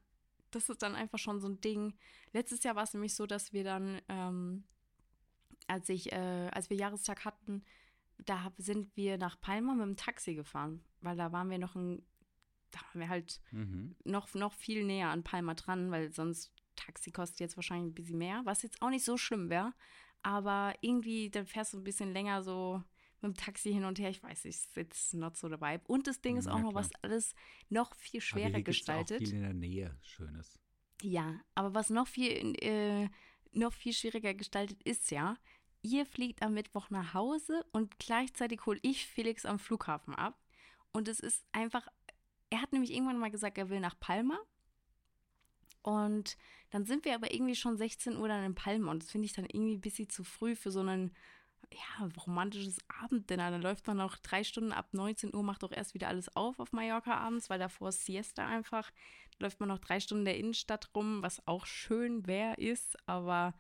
das 0.52 0.70
ist 0.70 0.82
dann 0.82 0.96
einfach 0.96 1.20
schon 1.20 1.40
so 1.40 1.48
ein 1.48 1.62
Ding. 1.62 1.94
Letztes 2.34 2.64
Jahr 2.64 2.76
war 2.76 2.84
es 2.84 2.94
nämlich 2.94 3.16
so, 3.16 3.26
dass 3.26 3.54
wir 3.54 3.64
dann, 3.64 4.02
ähm, 4.10 4.64
als 5.68 5.90
ich, 5.90 6.12
äh, 6.12 6.50
als 6.52 6.70
wir 6.70 6.78
Jahrestag 6.78 7.26
hatten, 7.26 7.64
da 8.18 8.52
sind 8.58 8.96
wir 8.96 9.18
nach 9.18 9.40
Palma 9.40 9.74
mit 9.76 9.86
dem 9.86 9.96
Taxi 9.96 10.36
gefahren, 10.36 10.84
weil 11.02 11.16
da 11.16 11.32
waren 11.32 11.50
wir 11.50 11.60
noch 11.60 11.76
ein 11.76 12.04
da 12.78 12.88
waren 12.88 13.00
wir 13.02 13.10
halt 13.10 13.42
mhm. 13.52 13.96
noch, 14.04 14.34
noch 14.34 14.54
viel 14.54 14.84
näher 14.84 15.10
an 15.10 15.24
Palma 15.24 15.54
dran, 15.54 15.92
weil 15.92 16.12
sonst 16.12 16.52
Taxi 16.76 17.12
kostet 17.12 17.40
jetzt 17.40 17.58
wahrscheinlich 17.58 17.92
ein 17.92 17.96
bisschen 17.96 18.18
mehr, 18.18 18.42
was 18.46 18.62
jetzt 18.62 18.82
auch 18.82 18.90
nicht 18.90 19.06
so 19.06 19.18
schlimm 19.18 19.50
wäre. 19.50 19.74
Aber 20.24 20.74
irgendwie, 20.82 21.30
dann 21.30 21.46
fährst 21.46 21.74
du 21.74 21.78
ein 21.78 21.84
bisschen 21.84 22.14
länger 22.14 22.44
so 22.44 22.84
mit 23.22 23.36
dem 23.36 23.36
Taxi 23.36 23.72
hin 23.72 23.86
und 23.86 24.00
her. 24.00 24.10
Ich 24.10 24.24
weiß 24.24 24.46
ist 24.46 24.76
jetzt 24.76 25.14
not 25.14 25.38
so 25.38 25.50
dabei. 25.50 25.80
Und 25.88 26.08
das 26.08 26.22
Ding 26.22 26.38
ist 26.38 26.48
auch 26.48 26.60
noch, 26.60 26.74
was 26.74 26.92
alles 27.02 27.34
noch 27.70 27.96
viel 27.96 28.22
schwerer 28.22 28.56
aber 28.56 28.62
gestaltet. 28.62 29.22
Auch 29.22 29.26
viel 29.26 29.36
in 29.36 29.42
der 29.42 29.54
Nähe 29.54 29.98
Schönes. 30.02 30.60
Ja, 31.02 31.40
aber 31.56 31.74
was 31.74 31.90
noch 31.90 32.08
viel, 32.08 32.56
äh, 32.62 33.10
noch 33.52 33.74
viel 33.74 33.94
schwieriger 33.94 34.34
gestaltet 34.34 34.82
ist 34.84 35.12
ja, 35.12 35.38
ihr 35.82 36.06
fliegt 36.06 36.42
am 36.42 36.54
Mittwoch 36.54 36.90
nach 36.90 37.14
Hause 37.14 37.66
und 37.72 38.00
gleichzeitig 38.00 38.66
hole 38.66 38.80
ich 38.82 39.06
Felix 39.06 39.46
am 39.46 39.60
Flughafen 39.60 40.16
ab. 40.16 40.40
Und 40.92 41.08
es 41.08 41.20
ist 41.20 41.46
einfach 41.52 41.88
er 42.50 42.62
hat 42.62 42.72
nämlich 42.72 42.94
irgendwann 42.94 43.20
mal 43.20 43.32
gesagt, 43.32 43.58
er 43.58 43.70
will 43.70 43.80
nach 43.80 44.00
Palma. 44.00 44.38
Und 45.82 46.38
dann 46.72 46.86
sind 46.86 47.06
wir 47.06 47.16
aber 47.16 47.34
irgendwie 47.34 47.56
schon 47.56 47.78
16 47.78 48.18
Uhr 48.18 48.28
dann 48.28 48.44
in 48.44 48.56
Palma. 48.56 48.92
Und 48.92 49.04
das 49.04 49.12
finde 49.12 49.26
ich 49.26 49.34
dann 49.34 49.46
irgendwie 49.46 49.76
ein 49.76 49.82
bisschen 49.82 50.10
zu 50.10 50.24
früh 50.24 50.56
für 50.56 50.72
so 50.72 50.82
ein 50.82 51.12
ja, 51.72 52.08
romantisches 52.26 52.78
Abenddinner. 53.04 53.52
Dann 53.52 53.62
läuft 53.62 53.88
man 53.88 53.98
noch 53.98 54.18
drei 54.18 54.44
Stunden 54.44 54.72
ab 54.72 54.90
19 54.94 55.34
Uhr, 55.34 55.44
macht 55.44 55.64
doch 55.64 55.72
erst 55.72 55.94
wieder 55.94 56.08
alles 56.08 56.34
auf 56.36 56.60
auf 56.60 56.72
Mallorca 56.72 57.16
abends, 57.16 57.50
weil 57.50 57.60
davor 57.60 57.90
ist 57.90 58.06
Siesta 58.06 58.46
einfach. 58.46 58.92
Da 59.38 59.46
läuft 59.46 59.60
man 59.60 59.70
noch 59.70 59.80
drei 59.80 60.00
Stunden 60.00 60.22
in 60.22 60.26
der 60.26 60.38
Innenstadt 60.38 60.90
rum, 60.96 61.22
was 61.22 61.46
auch 61.48 61.66
schön 61.66 62.28
wäre, 62.28 62.56
ist. 62.56 62.98
Aber 63.08 63.54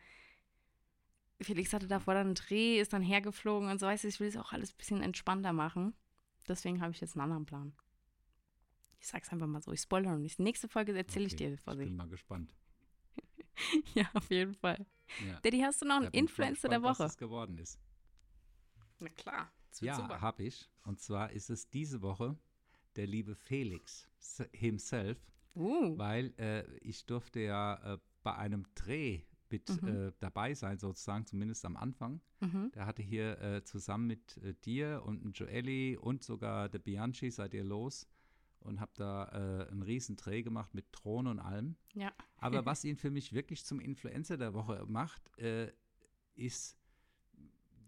Felix 1.41 1.73
hatte 1.73 1.87
davor 1.87 2.13
dann 2.13 2.27
einen 2.27 2.35
Dreh, 2.35 2.79
ist 2.79 2.93
dann 2.93 3.03
hergeflogen 3.03 3.69
und 3.69 3.79
so. 3.79 3.85
Weißt 3.85 4.03
du, 4.03 4.07
ich 4.07 4.19
will 4.19 4.27
es 4.27 4.37
auch 4.37 4.53
alles 4.53 4.73
ein 4.73 4.77
bisschen 4.77 5.01
entspannter 5.01 5.53
machen. 5.53 5.93
Deswegen 6.47 6.81
habe 6.81 6.91
ich 6.91 7.01
jetzt 7.01 7.15
einen 7.15 7.23
anderen 7.23 7.45
Plan. 7.45 7.73
Ich 9.07 9.11
sag's 9.11 9.29
einfach 9.31 9.47
mal 9.47 9.61
so, 9.61 9.71
ich 9.71 9.79
spoilere 9.79 10.11
noch 10.11 10.19
nicht. 10.19 10.37
Nächste 10.37 10.67
Folge 10.67 10.91
erzähle 10.93 11.27
okay, 11.27 11.33
ich 11.33 11.37
dir 11.37 11.57
vor 11.59 11.71
Ich 11.75 11.79
bin 11.79 11.95
mal 11.95 12.09
gespannt. 12.09 12.53
ja, 13.95 14.03
auf 14.13 14.29
jeden 14.29 14.53
Fall. 14.53 14.85
Ja. 15.25 15.39
Daddy, 15.39 15.61
hast 15.61 15.81
du 15.81 15.85
noch 15.85 15.95
einen 15.95 16.11
Influencer 16.11 16.67
der 16.67 16.81
Woche? 16.81 16.99
Was 17.05 17.11
es 17.13 17.17
geworden 17.17 17.57
ist. 17.57 17.79
Na 18.99 19.07
klar. 19.07 19.49
Ja, 19.79 20.19
habe 20.19 20.43
ich. 20.43 20.69
Und 20.83 20.99
zwar 20.99 21.31
ist 21.31 21.49
es 21.49 21.69
diese 21.69 22.01
Woche 22.01 22.35
der 22.97 23.07
liebe 23.07 23.33
Felix 23.33 24.09
himself, 24.51 25.17
uh. 25.55 25.97
weil 25.97 26.33
äh, 26.37 26.65
ich 26.79 27.05
durfte 27.05 27.39
ja 27.39 27.93
äh, 27.93 27.99
bei 28.23 28.35
einem 28.35 28.65
Dreh 28.75 29.21
mit 29.49 29.81
mhm. 29.81 29.87
äh, 29.87 30.11
dabei 30.19 30.53
sein, 30.53 30.79
sozusagen, 30.79 31.25
zumindest 31.25 31.63
am 31.63 31.77
Anfang. 31.77 32.19
Mhm. 32.41 32.73
Der 32.75 32.85
hatte 32.85 33.03
hier 33.03 33.39
äh, 33.39 33.63
zusammen 33.63 34.07
mit 34.07 34.35
äh, 34.39 34.53
dir 34.65 35.03
und 35.05 35.31
Joelli 35.39 35.95
und 35.95 36.23
sogar 36.23 36.67
der 36.67 36.79
Bianchi, 36.79 37.31
seid 37.31 37.53
ihr 37.53 37.63
los, 37.63 38.05
und 38.67 38.79
habe 38.79 38.91
da 38.95 39.25
äh, 39.25 39.71
einen 39.71 39.81
riesen 39.81 40.15
Dreh 40.15 40.43
gemacht 40.43 40.73
mit 40.73 40.91
Thron 40.91 41.27
und 41.27 41.39
allem. 41.39 41.75
Ja. 41.93 42.11
Aber 42.37 42.65
was 42.65 42.83
ihn 42.83 42.97
für 42.97 43.09
mich 43.09 43.33
wirklich 43.33 43.65
zum 43.65 43.79
Influencer 43.79 44.37
der 44.37 44.53
Woche 44.53 44.85
macht, 44.87 45.35
äh, 45.37 45.71
ist, 46.35 46.77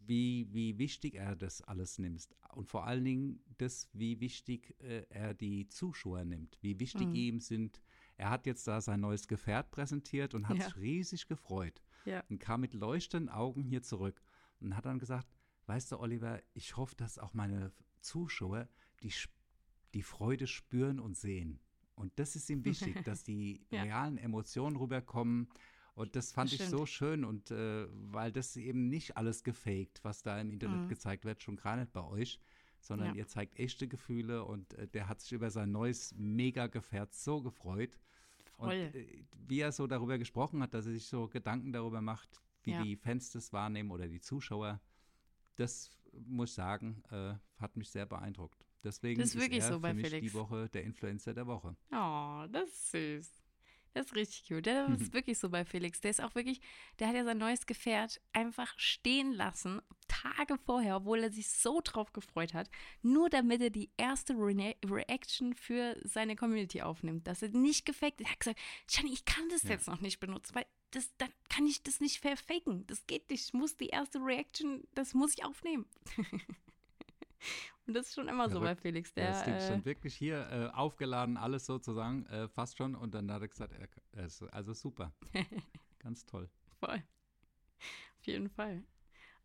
wie, 0.05 0.47
wie 0.51 0.77
wichtig 0.79 1.15
er 1.15 1.35
das 1.35 1.61
alles 1.61 1.99
nimmt. 1.99 2.27
Und 2.55 2.67
vor 2.67 2.87
allen 2.87 3.05
Dingen 3.05 3.43
das, 3.57 3.89
wie 3.93 4.19
wichtig 4.19 4.75
äh, 4.81 5.05
er 5.09 5.33
die 5.33 5.67
Zuschauer 5.67 6.25
nimmt, 6.25 6.57
wie 6.61 6.79
wichtig 6.79 7.07
mhm. 7.07 7.15
ihm 7.15 7.39
sind. 7.39 7.81
Er 8.17 8.31
hat 8.31 8.45
jetzt 8.45 8.67
da 8.67 8.81
sein 8.81 9.01
neues 9.01 9.27
Gefährt 9.27 9.71
präsentiert 9.71 10.33
und 10.33 10.49
hat 10.49 10.57
ja. 10.57 10.65
sich 10.65 10.77
riesig 10.77 11.27
gefreut. 11.27 11.83
Ja. 12.05 12.23
Und 12.29 12.39
kam 12.39 12.61
mit 12.61 12.73
leuchtenden 12.73 13.29
Augen 13.29 13.63
hier 13.63 13.83
zurück 13.83 14.21
und 14.61 14.75
hat 14.75 14.85
dann 14.85 14.99
gesagt, 14.99 15.27
weißt 15.67 15.91
du, 15.91 15.99
Oliver, 15.99 16.41
ich 16.53 16.75
hoffe, 16.75 16.95
dass 16.95 17.19
auch 17.19 17.33
meine 17.33 17.71
Zuschauer 18.01 18.67
die 19.03 19.11
die 19.93 20.03
Freude 20.03 20.47
spüren 20.47 20.99
und 20.99 21.17
sehen. 21.17 21.59
Und 21.95 22.17
das 22.17 22.35
ist 22.35 22.49
ihm 22.49 22.63
wichtig, 22.65 23.03
dass 23.05 23.23
die 23.23 23.61
ja. 23.71 23.83
realen 23.83 24.17
Emotionen 24.17 24.75
rüberkommen. 24.75 25.49
Und 25.95 26.15
das 26.15 26.31
fand 26.31 26.53
das 26.53 26.61
ich 26.61 26.65
so 26.67 26.85
schön 26.85 27.25
und 27.25 27.51
äh, 27.51 27.87
weil 27.91 28.31
das 28.31 28.55
eben 28.55 28.87
nicht 28.87 29.17
alles 29.17 29.43
gefaked, 29.43 29.99
was 30.03 30.21
da 30.21 30.39
im 30.39 30.49
Internet 30.49 30.83
mhm. 30.83 30.87
gezeigt 30.87 31.25
wird, 31.25 31.43
schon 31.43 31.57
gar 31.57 31.75
nicht 31.75 31.91
bei 31.91 32.01
euch, 32.01 32.39
sondern 32.79 33.09
ja. 33.09 33.15
ihr 33.15 33.27
zeigt 33.27 33.59
echte 33.59 33.89
Gefühle 33.89 34.45
und 34.45 34.73
äh, 34.75 34.87
der 34.87 35.09
hat 35.09 35.19
sich 35.19 35.33
über 35.33 35.51
sein 35.51 35.73
neues 35.73 36.15
Mega-Gefährt 36.15 37.13
so 37.13 37.41
gefreut. 37.41 37.99
Voll. 38.55 38.69
Und 38.69 38.95
äh, 38.95 39.25
wie 39.47 39.59
er 39.59 39.73
so 39.73 39.87
darüber 39.87 40.17
gesprochen 40.17 40.61
hat, 40.63 40.73
dass 40.73 40.85
er 40.85 40.93
sich 40.93 41.05
so 41.05 41.27
Gedanken 41.27 41.73
darüber 41.73 42.01
macht, 42.01 42.41
wie 42.63 42.71
ja. 42.71 42.81
die 42.81 42.95
Fans 42.95 43.31
das 43.31 43.51
wahrnehmen 43.51 43.91
oder 43.91 44.07
die 44.07 44.21
Zuschauer, 44.21 44.79
das 45.57 45.91
muss 46.13 46.51
ich 46.51 46.55
sagen, 46.55 47.03
äh, 47.11 47.33
hat 47.57 47.75
mich 47.75 47.89
sehr 47.89 48.05
beeindruckt. 48.05 48.65
Deswegen 48.83 49.21
das 49.21 49.35
ist, 49.35 49.41
wirklich 49.41 49.63
er 49.63 49.73
so 49.73 49.79
bei 49.79 49.89
für 49.89 49.95
mich 49.95 50.07
Felix. 50.07 50.27
die 50.27 50.33
Woche 50.33 50.69
der 50.69 50.83
Influencer 50.83 51.33
der 51.33 51.47
Woche. 51.47 51.75
Oh, 51.91 52.45
das 52.51 52.69
ist 52.69 52.91
süß. 52.91 53.43
Das 53.93 54.05
ist 54.05 54.15
richtig 54.15 54.47
cute. 54.47 54.67
Das 54.67 55.01
ist 55.01 55.13
wirklich 55.13 55.37
so 55.39 55.49
bei 55.49 55.65
Felix. 55.65 55.99
Der 56.01 56.11
ist 56.11 56.21
auch 56.21 56.35
wirklich, 56.35 56.61
der 56.99 57.07
hat 57.07 57.15
ja 57.15 57.23
sein 57.23 57.37
neues 57.37 57.65
Gefährt 57.65 58.21
einfach 58.33 58.77
stehen 58.77 59.33
lassen, 59.33 59.81
Tage 60.07 60.57
vorher, 60.57 60.97
obwohl 60.97 61.23
er 61.23 61.31
sich 61.31 61.49
so 61.49 61.81
drauf 61.83 62.13
gefreut 62.13 62.53
hat, 62.53 62.69
nur 63.01 63.29
damit 63.29 63.61
er 63.61 63.69
die 63.69 63.89
erste 63.97 64.33
Re 64.33 64.75
Reaction 64.85 65.53
für 65.53 65.97
seine 66.03 66.35
Community 66.35 66.81
aufnimmt. 66.81 67.27
Dass 67.27 67.41
er 67.41 67.49
nicht 67.49 67.85
gefaked 67.85 68.21
Er 68.21 68.31
hat 68.31 68.39
gesagt, 68.39 68.59
Shani, 68.89 69.11
ich 69.11 69.25
kann 69.25 69.47
das 69.49 69.63
ja. 69.63 69.71
jetzt 69.71 69.87
noch 69.87 70.01
nicht 70.01 70.19
benutzen, 70.19 70.55
weil 70.55 70.65
das, 70.91 71.15
dann 71.17 71.29
kann 71.49 71.67
ich 71.67 71.83
das 71.83 71.99
nicht 71.99 72.19
verfaken. 72.19 72.85
Das 72.87 73.05
geht 73.05 73.29
nicht. 73.29 73.45
Ich 73.45 73.53
muss 73.53 73.77
die 73.77 73.87
erste 73.87 74.19
Reaction, 74.19 74.87
das 74.95 75.13
muss 75.13 75.33
ich 75.33 75.45
aufnehmen. 75.45 75.85
Und 77.87 77.95
das 77.95 78.07
ist 78.07 78.15
schon 78.15 78.27
immer 78.27 78.43
ja, 78.43 78.49
so 78.49 78.59
bei 78.59 78.75
Felix. 78.75 79.13
Der, 79.13 79.29
das 79.29 79.43
Ding 79.43 79.55
äh, 79.55 79.61
stand 79.61 79.85
wirklich 79.85 80.15
hier 80.15 80.47
äh, 80.51 80.75
aufgeladen, 80.75 81.37
alles 81.37 81.65
sozusagen, 81.65 82.25
äh, 82.27 82.47
fast 82.47 82.77
schon. 82.77 82.95
Und 82.95 83.15
dann 83.15 83.31
hat 83.31 83.41
er 83.41 83.47
gesagt, 83.47 83.73
also 84.51 84.73
super. 84.73 85.11
Ganz 85.99 86.25
toll. 86.25 86.49
Voll. 86.79 87.03
Auf 88.19 88.27
jeden 88.27 88.49
Fall. 88.49 88.83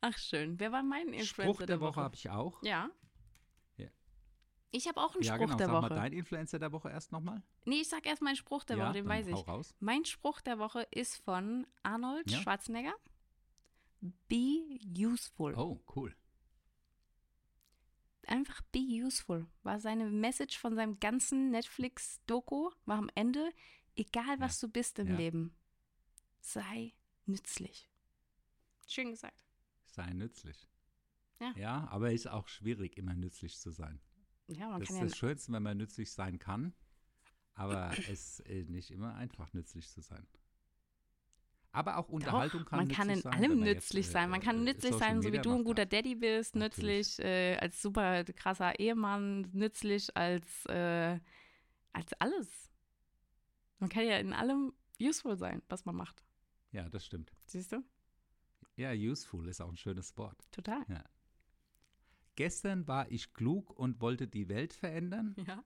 Ach, 0.02 0.18
schön. 0.18 0.60
Wer 0.60 0.72
war 0.72 0.82
mein 0.82 1.08
Influencer 1.08 1.24
Spruch 1.24 1.58
der, 1.58 1.66
der 1.66 1.80
Woche? 1.80 2.00
habe 2.02 2.14
ich 2.16 2.28
auch. 2.28 2.62
Ja. 2.62 2.90
ja. 3.78 3.88
Ich 4.70 4.86
habe 4.88 5.00
auch 5.00 5.14
einen 5.14 5.24
ja, 5.24 5.36
Spruch 5.36 5.46
genau. 5.46 5.56
der 5.56 5.66
sag 5.66 5.74
Woche. 5.74 5.88
Mal 5.88 5.96
dein 5.96 6.12
Influencer 6.12 6.58
der 6.58 6.72
Woche 6.72 6.90
erst 6.90 7.12
nochmal? 7.12 7.42
Nee, 7.64 7.80
ich 7.80 7.88
sag 7.88 8.04
erst 8.04 8.20
meinen 8.20 8.36
Spruch 8.36 8.64
der 8.64 8.76
ja, 8.76 8.84
Woche, 8.84 8.92
den 8.92 9.08
weiß 9.08 9.28
ich. 9.28 9.48
Raus. 9.48 9.74
Mein 9.80 10.04
Spruch 10.04 10.42
der 10.42 10.58
Woche 10.58 10.86
ist 10.90 11.16
von 11.24 11.66
Arnold 11.82 12.30
ja? 12.30 12.38
Schwarzenegger. 12.40 12.94
Be 14.28 14.78
useful. 14.94 15.54
Oh, 15.56 15.82
cool 15.96 16.14
einfach 18.28 18.60
be 18.72 18.78
useful. 18.78 19.46
War 19.62 19.80
seine 19.80 20.10
Message 20.10 20.58
von 20.58 20.74
seinem 20.74 21.00
ganzen 21.00 21.50
Netflix-Doku, 21.50 22.70
war 22.86 22.98
am 22.98 23.10
Ende, 23.14 23.50
egal 23.96 24.40
was 24.40 24.60
ja. 24.60 24.66
du 24.66 24.72
bist 24.72 24.98
im 24.98 25.08
ja. 25.08 25.16
Leben, 25.16 25.54
sei 26.40 26.92
nützlich. 27.26 27.88
Schön 28.86 29.10
gesagt. 29.10 29.44
Sei 29.86 30.12
nützlich. 30.12 30.68
Ja. 31.40 31.52
Ja, 31.56 31.88
aber 31.90 32.12
ist 32.12 32.28
auch 32.28 32.48
schwierig, 32.48 32.96
immer 32.96 33.14
nützlich 33.14 33.58
zu 33.58 33.70
sein. 33.70 34.00
Ja, 34.48 34.68
man 34.68 34.80
das 34.80 34.88
kann 34.88 34.96
ist 34.96 35.02
ja 35.02 35.08
das 35.08 35.16
Schönste, 35.16 35.52
wenn 35.52 35.62
man 35.62 35.76
nützlich 35.76 36.12
sein 36.12 36.38
kann, 36.38 36.74
aber 37.54 37.92
es 38.08 38.40
ist 38.40 38.68
nicht 38.68 38.90
immer 38.90 39.14
einfach, 39.14 39.52
nützlich 39.52 39.88
zu 39.88 40.00
sein. 40.00 40.26
Aber 41.74 41.96
auch 41.96 42.08
Unterhaltung 42.08 42.60
Doch, 42.60 42.70
kann 42.70 42.78
man 42.78 42.88
kann 42.88 43.10
in 43.10 43.20
sein, 43.20 43.32
allem 43.32 43.58
nützlich 43.58 44.04
jetzt, 44.06 44.12
sein. 44.12 44.30
Man 44.30 44.40
äh, 44.40 44.44
kann 44.44 44.58
äh, 44.58 44.72
nützlich 44.72 44.92
Social 44.92 45.08
sein, 45.08 45.22
so 45.22 45.32
wie 45.32 45.38
du 45.38 45.52
ein 45.52 45.64
guter 45.64 45.82
ja. 45.82 45.86
Daddy 45.86 46.14
bist, 46.14 46.54
Natürlich. 46.54 47.18
nützlich 47.18 47.26
äh, 47.26 47.56
als 47.56 47.82
super 47.82 48.22
krasser 48.24 48.78
Ehemann, 48.78 49.50
nützlich 49.52 50.16
als, 50.16 50.66
äh, 50.66 51.18
als 51.92 52.12
alles. 52.20 52.70
Man 53.80 53.90
kann 53.90 54.06
ja 54.06 54.18
in 54.18 54.32
allem 54.32 54.72
useful 55.00 55.36
sein, 55.36 55.62
was 55.68 55.84
man 55.84 55.96
macht. 55.96 56.24
Ja, 56.70 56.88
das 56.88 57.04
stimmt. 57.04 57.32
Siehst 57.46 57.72
du? 57.72 57.82
Ja, 58.76 58.92
useful 58.92 59.48
ist 59.48 59.60
auch 59.60 59.68
ein 59.68 59.76
schönes 59.76 60.16
Wort. 60.16 60.46
Total. 60.52 60.84
Gestern 62.36 62.86
war 62.86 63.10
ich 63.10 63.32
klug 63.34 63.70
und 63.70 64.00
wollte 64.00 64.28
die 64.28 64.48
Welt 64.48 64.72
verändern. 64.72 65.34
Ja. 65.44 65.64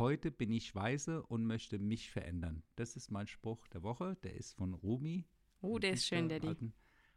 Heute 0.00 0.30
bin 0.30 0.50
ich 0.50 0.74
weise 0.74 1.22
und 1.24 1.44
möchte 1.44 1.78
mich 1.78 2.10
verändern. 2.10 2.62
Das 2.76 2.96
ist 2.96 3.10
mein 3.10 3.26
Spruch 3.26 3.66
der 3.68 3.82
Woche. 3.82 4.16
Der 4.22 4.34
ist 4.34 4.54
von 4.54 4.72
Rumi. 4.72 5.26
Oh, 5.60 5.78
der 5.78 5.92
ist 5.92 6.06
schön, 6.06 6.28
Dichter, 6.30 6.36
Daddy. 6.40 6.48
alten. 6.48 6.74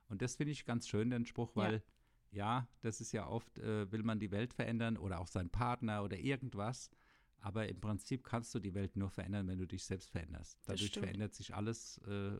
Und 0.09 0.21
das 0.21 0.35
finde 0.35 0.51
ich 0.51 0.65
ganz 0.65 0.89
schön, 0.89 1.09
den 1.09 1.25
Spruch, 1.25 1.55
Ja. 1.55 1.61
weil 1.63 1.83
ja, 2.31 2.67
das 2.81 2.99
ist 2.99 3.13
ja 3.13 3.25
oft, 3.27 3.57
äh, 3.57 3.89
will 3.91 4.03
man 4.03 4.19
die 4.19 4.31
Welt 4.31 4.53
verändern 4.53 4.97
oder 4.97 5.21
auch 5.21 5.27
seinen 5.27 5.49
Partner 5.49 6.03
oder 6.03 6.17
irgendwas. 6.19 6.91
Aber 7.37 7.69
im 7.69 7.79
Prinzip 7.79 8.25
kannst 8.25 8.53
du 8.53 8.59
die 8.59 8.73
Welt 8.73 8.97
nur 8.97 9.09
verändern, 9.09 9.47
wenn 9.47 9.59
du 9.59 9.65
dich 9.65 9.85
selbst 9.85 10.09
veränderst. 10.09 10.59
Dadurch 10.65 10.91
verändert 10.91 11.33
sich 11.35 11.55
alles 11.55 11.99
äh, 11.99 12.37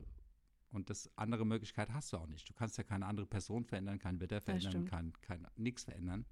und 0.72 0.90
das 0.90 1.10
andere 1.16 1.46
Möglichkeit 1.46 1.90
hast 1.94 2.12
du 2.12 2.18
auch 2.18 2.28
nicht. 2.28 2.50
Du 2.50 2.54
kannst 2.54 2.78
ja 2.78 2.84
keine 2.84 3.06
andere 3.06 3.28
Person 3.28 3.64
verändern, 3.64 3.98
kein 3.98 4.20
Wetter 4.20 4.42
verändern, 4.42 4.84
kein, 4.86 5.14
kein 5.22 5.48
nichts 5.56 5.86
verändern, 5.86 6.26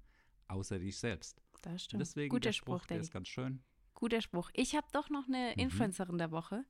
außer 0.48 0.78
dich 0.78 0.98
selbst. 0.98 1.40
Das 1.62 1.72
Und 1.72 1.80
stimmt. 1.80 2.00
deswegen 2.02 2.28
Guter 2.30 2.48
der 2.48 2.52
Spruch, 2.52 2.78
Spruch, 2.80 2.86
der 2.88 2.96
Daddy. 2.98 3.06
ist 3.06 3.12
ganz 3.12 3.28
schön. 3.28 3.62
Guter 4.02 4.20
Spruch. 4.20 4.50
Ich 4.54 4.74
habe 4.74 4.88
doch 4.90 5.10
noch 5.10 5.28
eine 5.28 5.52
Mhm. 5.54 5.62
Influencerin 5.62 6.18
der 6.18 6.32
Woche, 6.32 6.64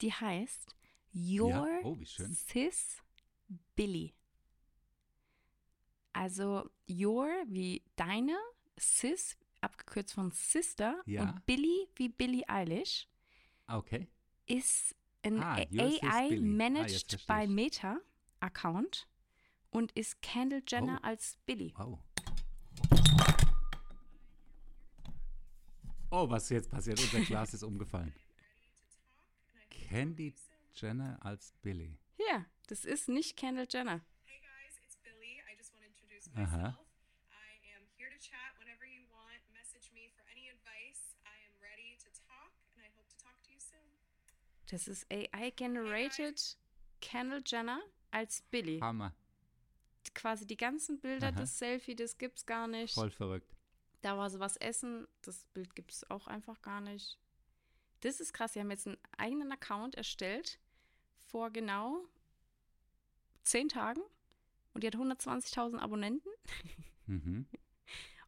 die 0.00 0.12
heißt 0.12 0.74
Your 1.14 1.68
Oh, 1.84 1.96
wie 1.96 2.06
schön. 2.06 2.32
Sis 2.34 3.00
Billy. 3.76 4.12
Also 6.12 6.68
Your 6.90 7.28
wie 7.46 7.84
deine, 7.94 8.36
Sis 8.76 9.36
abgekürzt 9.60 10.14
von 10.14 10.32
Sister 10.32 11.00
Ja. 11.06 11.22
und 11.22 11.46
Billy 11.46 11.86
wie 11.94 12.08
Billie 12.08 12.42
Eilish 12.48 13.06
Ah, 13.68 13.76
Okay. 13.76 14.08
ist 14.46 14.96
ein 15.22 15.40
Ah, 15.40 15.54
AI. 15.54 16.00
Ah, 16.02 16.28
managed 16.40 17.12
verstehe 17.12 17.46
by. 17.46 17.46
Meta 17.46 18.00
Account 18.40 19.06
und 19.70 19.92
ist 19.92 20.20
Kendall 20.20 20.64
Jenner 20.66 20.98
Oh. 21.00 21.06
als 21.06 21.38
Billy. 21.46 21.72
Wow. 21.76 22.00
Oh, 26.14 26.28
was 26.28 26.50
jetzt 26.50 26.70
passiert? 26.70 27.00
Unser 27.00 27.20
Glas 27.22 27.54
ist 27.54 27.62
umgefallen. 27.62 28.12
Candy 29.70 30.34
Jenner 30.74 31.18
als 31.24 31.52
Billy. 31.62 31.96
Ja, 32.18 32.44
das 32.66 32.84
ist 32.84 33.08
nicht 33.08 33.36
Kendall 33.36 33.66
Jenner. 33.68 34.00
Hey 34.26 34.40
guys, 34.40 34.78
it's 34.84 34.96
Billy. 34.98 35.40
I 35.50 35.56
just 35.56 35.72
want 35.72 35.82
to 35.84 35.88
introduce 35.88 36.28
Uh-huh. 36.36 36.68
myself. 36.68 36.86
I 37.32 37.74
am 37.76 37.82
here 37.96 38.10
to 38.10 38.18
chat 38.18 38.52
whenever 38.58 38.84
you 38.84 39.02
want. 39.10 39.40
Message 39.54 39.90
me 39.94 40.10
for 40.14 40.22
any 40.30 40.50
advice. 40.50 41.16
I 41.24 41.36
am 41.48 41.54
ready 41.62 41.96
to 42.04 42.08
talk, 42.28 42.52
and 42.76 42.82
I 42.84 42.90
hope 42.96 43.08
to 43.08 43.16
talk 43.16 43.40
to 43.44 43.50
you 43.50 43.58
soon. 43.58 43.80
Das 44.70 44.88
ist 44.88 45.06
AI 45.10 45.50
generated 45.56 46.58
Kendall 47.00 47.42
Jenner 47.46 47.80
als 48.10 48.42
Billy. 48.50 48.80
Hammer. 48.80 49.14
Quasi 50.14 50.46
die 50.46 50.58
ganzen 50.58 51.00
Bilder 51.00 51.28
Aha. 51.28 51.40
des 51.40 51.58
Selfie, 51.58 51.94
das 51.96 52.18
gibt's 52.18 52.44
gar 52.44 52.68
nicht. 52.68 52.92
Voll 52.94 53.10
verrückt. 53.10 53.50
Da 54.02 54.18
war 54.18 54.28
sie 54.30 54.40
was 54.40 54.56
essen, 54.56 55.06
das 55.22 55.44
Bild 55.54 55.74
gibt's 55.74 56.08
auch 56.10 56.26
einfach 56.26 56.60
gar 56.62 56.80
nicht. 56.80 57.18
Das 58.00 58.20
ist 58.20 58.32
krass. 58.32 58.52
Sie 58.52 58.60
haben 58.60 58.70
jetzt 58.70 58.86
einen 58.86 58.98
eigenen 59.16 59.52
Account 59.52 59.94
erstellt 59.94 60.58
vor 61.28 61.50
genau 61.50 62.04
zehn 63.42 63.68
Tagen 63.68 64.02
und 64.74 64.82
die 64.82 64.86
hat 64.88 64.96
120.000 64.96 65.78
Abonnenten. 65.78 66.28
Mhm. 67.06 67.46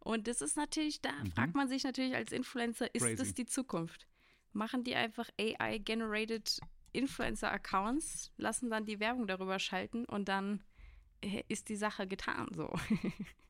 Und 0.01 0.29
das 0.29 0.43
ist 0.43 0.57
natürlich, 0.59 1.01
da 1.01 1.13
Mhm. 1.13 1.31
fragt 1.33 1.55
man 1.55 1.67
sich 1.67 1.83
natürlich 1.83 2.15
als 2.15 2.31
Influencer, 2.31 2.95
ist 2.95 3.03
Crazy. 3.05 3.17
das 3.17 3.33
die 3.33 3.47
Zukunft? 3.47 4.07
Machen 4.53 4.85
die 4.85 4.95
einfach 4.95 5.31
AI-generated 5.41 6.61
Influencer-Accounts, 6.93 8.31
lassen 8.37 8.69
dann 8.69 8.85
die 8.85 9.01
Werbung 9.01 9.27
darüber 9.27 9.59
schalten 9.59 10.05
und 10.05 10.27
dann 10.29 10.63
äh, 11.23 11.43
ist 11.49 11.71
die 11.71 11.77
Sache 11.77 12.07
getan 12.07 12.49
so. 12.55 12.71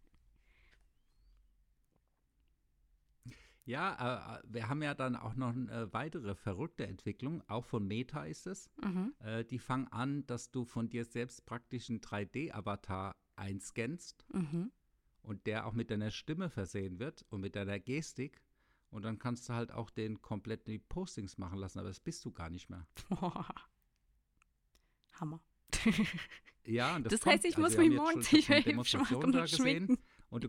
Ja, 3.67 4.37
äh, 4.39 4.43
wir 4.47 4.69
haben 4.69 4.83
ja 4.83 4.95
dann 4.95 5.17
auch 5.17 5.35
noch 5.37 5.49
eine 5.55 5.93
weitere 5.93 6.35
verrückte 6.35 6.87
Entwicklung, 6.87 7.43
auch 7.49 7.65
von 7.65 7.87
Meta 7.87 8.25
ist 8.25 8.47
es. 8.47 8.71
mhm. 8.83 9.15
Äh, 9.21 9.45
die 9.45 9.59
fangen 9.59 9.89
an, 9.89 10.27
dass 10.27 10.51
du 10.51 10.65
von 10.65 10.91
dir 10.91 11.05
selbst 11.05 11.47
praktisch 11.47 11.89
einen 11.89 12.01
3D-Avatar 12.01 13.17
einscannst 13.37 14.27
Mhm. 14.33 14.71
und 15.23 15.47
der 15.47 15.67
auch 15.67 15.73
mit 15.73 15.91
deiner 15.91 16.11
Stimme 16.11 16.51
versehen 16.51 16.99
wird 16.99 17.25
und 17.31 17.41
mit 17.41 17.57
deiner 17.57 17.79
Gestik. 17.81 18.43
Und 18.91 19.03
dann 19.03 19.19
kannst 19.19 19.49
du 19.49 19.55
halt 19.55 19.73
auch 19.73 19.91
den 19.91 20.21
kompletten 20.23 20.71
die 20.73 20.79
Postings 20.79 21.37
machen 21.39 21.59
lassen, 21.59 21.79
aber 21.81 21.89
das 21.89 21.99
bist 22.01 22.25
du 22.25 22.31
gar 22.31 22.51
nicht 22.51 22.71
mehr. 22.71 22.87
Hammer. 25.15 25.41
Ja, 26.67 26.97
und 26.97 27.05
das, 27.05 27.13
Das 27.13 27.21
kommt, 27.23 27.35
heißt, 27.35 27.45
ich 27.45 27.57
also 27.57 27.63
muss 27.63 27.77
haben 27.79 27.89
mich 27.89 28.49
hübsch 28.49 28.65
Demonstrationen 28.65 29.21
machen 29.23 29.33
da 29.33 29.41
und 29.43 29.51
gesehen. 29.51 29.99
Und 30.31 30.45
du, 30.45 30.49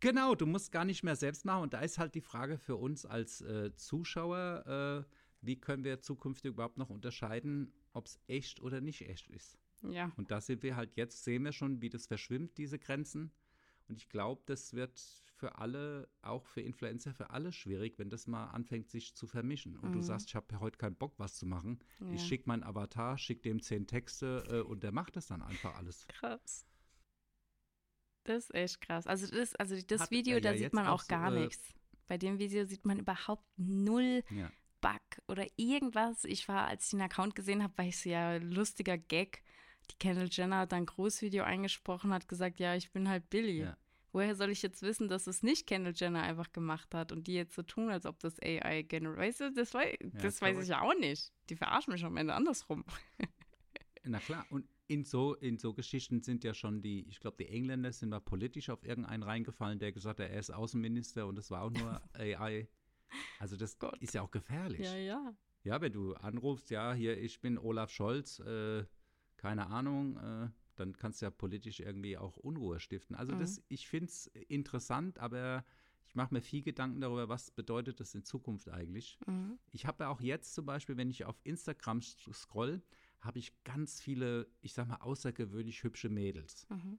genau, 0.00 0.34
du 0.34 0.46
musst 0.46 0.72
gar 0.72 0.84
nicht 0.84 1.02
mehr 1.02 1.16
selbst 1.16 1.44
machen. 1.44 1.62
Und 1.62 1.74
da 1.74 1.80
ist 1.80 1.98
halt 1.98 2.14
die 2.14 2.20
Frage 2.20 2.58
für 2.58 2.76
uns 2.76 3.04
als 3.06 3.40
äh, 3.40 3.74
Zuschauer, 3.74 5.06
äh, 5.08 5.14
wie 5.40 5.56
können 5.60 5.84
wir 5.84 6.00
zukünftig 6.00 6.50
überhaupt 6.52 6.78
noch 6.78 6.90
unterscheiden, 6.90 7.72
ob 7.92 8.06
es 8.06 8.18
echt 8.26 8.60
oder 8.60 8.80
nicht 8.80 9.08
echt 9.08 9.28
ist. 9.28 9.58
Ja, 9.82 10.10
Und 10.16 10.30
da 10.30 10.40
sind 10.40 10.62
wir 10.64 10.74
halt 10.76 10.96
jetzt, 10.96 11.22
sehen 11.22 11.44
wir 11.44 11.52
schon, 11.52 11.80
wie 11.80 11.88
das 11.88 12.06
verschwimmt, 12.06 12.58
diese 12.58 12.78
Grenzen. 12.78 13.30
Und 13.86 13.96
ich 13.96 14.08
glaube, 14.08 14.42
das 14.46 14.74
wird 14.74 14.98
für 15.36 15.56
alle, 15.58 16.08
auch 16.20 16.44
für 16.46 16.60
Influencer, 16.60 17.14
für 17.14 17.30
alle 17.30 17.52
schwierig, 17.52 17.98
wenn 17.98 18.10
das 18.10 18.26
mal 18.26 18.46
anfängt, 18.48 18.90
sich 18.90 19.14
zu 19.14 19.26
vermischen. 19.26 19.76
Und 19.78 19.94
du 19.94 19.98
Mhm. 19.98 20.02
sagst, 20.02 20.26
ich 20.28 20.34
habe 20.34 20.58
heute 20.60 20.76
keinen 20.78 20.96
Bock, 20.96 21.14
was 21.18 21.36
zu 21.36 21.46
machen. 21.46 21.78
ja. 22.00 22.10
Ich 22.10 22.22
schicke 22.24 22.48
meinen 22.48 22.64
Avatar, 22.64 23.16
schicke 23.16 23.42
dem 23.42 23.62
zehn 23.62 23.86
Texte 23.86 24.44
äh, 24.50 24.60
und 24.60 24.82
der 24.82 24.92
macht 24.92 25.14
das 25.16 25.28
dann 25.28 25.42
einfach 25.42 25.76
alles. 25.76 26.06
krass. 26.08 26.66
Das 28.28 28.44
ist 28.44 28.54
echt 28.54 28.80
krass. 28.82 29.06
Also 29.06 29.26
das, 29.26 29.56
also 29.56 29.74
das 29.80 30.02
Hat 30.02 30.10
Video, 30.10 30.38
da 30.38 30.52
ja 30.52 30.58
sieht 30.58 30.74
man 30.74 30.86
auch 30.86 31.00
auch 31.00 31.02
so, 31.02 31.08
gar 31.08 31.32
äh, 31.32 31.40
nichts. 31.40 31.72
Bei 32.06 32.18
dem 32.18 32.38
Video 32.38 32.64
sieht 32.66 32.84
man 32.84 32.98
überhaupt 32.98 33.44
null 33.56 34.22
Ja. 34.30 34.50
Bug 34.82 35.00
oder 35.28 35.46
irgendwas. 35.56 36.24
Ich 36.24 36.46
war, 36.46 36.66
als 36.68 36.84
ich 36.84 36.90
den 36.90 37.00
Account 37.00 37.34
gesehen 37.34 37.62
habe, 37.62 37.76
war 37.76 37.86
ich 37.86 37.98
so, 37.98 38.10
ja, 38.10 38.36
lustiger 38.36 38.98
Gag. 38.98 39.42
Die 39.90 39.96
Kendall 39.98 40.28
Jenner 40.30 40.58
hat 40.58 40.72
dann 40.72 40.82
ein 40.82 40.86
Großvideo 40.86 41.42
eingesprochen, 41.42 42.12
hat 42.12 42.28
gesagt, 42.28 42.60
ja, 42.60 42.74
ich 42.74 42.92
bin 42.92 43.08
halt 43.08 43.30
Billy. 43.30 43.60
Ja. 43.62 43.76
Woher 44.12 44.34
soll 44.36 44.50
ich 44.50 44.60
jetzt 44.62 44.82
wissen, 44.82 45.08
dass 45.08 45.26
es 45.26 45.42
nicht 45.42 45.66
Kendall 45.66 45.94
Jenner 45.96 46.22
einfach 46.22 46.52
gemacht 46.52 46.94
hat 46.94 47.12
und 47.12 47.26
die 47.26 47.34
jetzt 47.34 47.54
so 47.54 47.62
tun, 47.62 47.90
als 47.90 48.04
ob 48.04 48.18
das 48.20 48.38
AI 48.42 48.82
generiert? 48.82 49.18
Weißt 49.18 49.40
du, 49.40 49.52
das, 49.52 49.72
wei 49.72 49.98
das 50.02 50.40
weiß 50.42 50.62
ich 50.62 50.68
ja 50.68 50.82
auch 50.82 50.94
nicht. 50.98 51.32
Die 51.48 51.56
verarschen 51.56 51.92
mich 51.94 52.04
am 52.04 52.16
Ende 52.18 52.34
andersrum. 52.34 52.84
Na 54.04 54.18
klar, 54.18 54.46
und 54.50 54.66
in 54.88 55.04
so, 55.04 55.34
in 55.34 55.58
so 55.58 55.74
Geschichten 55.74 56.22
sind 56.22 56.42
ja 56.44 56.54
schon 56.54 56.82
die, 56.82 57.06
ich 57.08 57.20
glaube, 57.20 57.36
die 57.38 57.48
Engländer 57.48 57.92
sind 57.92 58.08
mal 58.08 58.20
politisch 58.20 58.70
auf 58.70 58.82
irgendeinen 58.84 59.22
reingefallen, 59.22 59.78
der 59.78 59.92
gesagt 59.92 60.18
hat, 60.18 60.28
er 60.30 60.38
ist 60.38 60.50
Außenminister 60.50 61.26
und 61.26 61.36
das 61.36 61.50
war 61.50 61.62
auch 61.62 61.70
nur 61.70 62.00
AI. 62.14 62.68
Also 63.38 63.56
das 63.56 63.78
Gott. 63.78 63.98
ist 63.98 64.14
ja 64.14 64.22
auch 64.22 64.30
gefährlich. 64.30 64.80
Ja, 64.80 64.96
ja. 64.96 65.36
Ja, 65.64 65.80
wenn 65.80 65.92
du 65.92 66.14
anrufst, 66.14 66.70
ja, 66.70 66.94
hier, 66.94 67.18
ich 67.18 67.40
bin 67.40 67.58
Olaf 67.58 67.90
Scholz, 67.90 68.38
äh, 68.40 68.84
keine 69.36 69.66
Ahnung, 69.68 70.16
äh, 70.16 70.48
dann 70.76 70.96
kannst 70.96 71.20
du 71.20 71.26
ja 71.26 71.30
politisch 71.30 71.80
irgendwie 71.80 72.16
auch 72.16 72.36
Unruhe 72.36 72.80
stiften. 72.80 73.14
Also 73.16 73.34
Mhm. 73.34 73.38
das, 73.40 73.62
ich 73.68 73.88
finde 73.88 74.06
es 74.06 74.26
interessant, 74.48 75.18
aber 75.18 75.64
ich 76.06 76.14
mache 76.14 76.32
mir 76.32 76.40
viel 76.40 76.62
Gedanken 76.62 77.00
darüber, 77.00 77.28
was 77.28 77.50
bedeutet 77.50 78.00
das 78.00 78.14
in 78.14 78.24
Zukunft 78.24 78.70
eigentlich. 78.70 79.18
Mhm. 79.26 79.58
Ich 79.72 79.84
habe 79.84 80.04
ja 80.04 80.10
auch 80.10 80.20
jetzt 80.22 80.54
zum 80.54 80.64
Beispiel, 80.64 80.96
wenn 80.96 81.10
ich 81.10 81.24
auf 81.26 81.38
Instagram 81.44 82.00
scroll, 82.00 82.80
habe 83.20 83.38
ich 83.38 83.52
ganz 83.64 84.00
viele, 84.00 84.48
ich 84.60 84.72
sag 84.72 84.86
mal, 84.88 84.96
außergewöhnlich 84.96 85.82
hübsche 85.82 86.08
Mädels. 86.08 86.66
Mhm. 86.70 86.98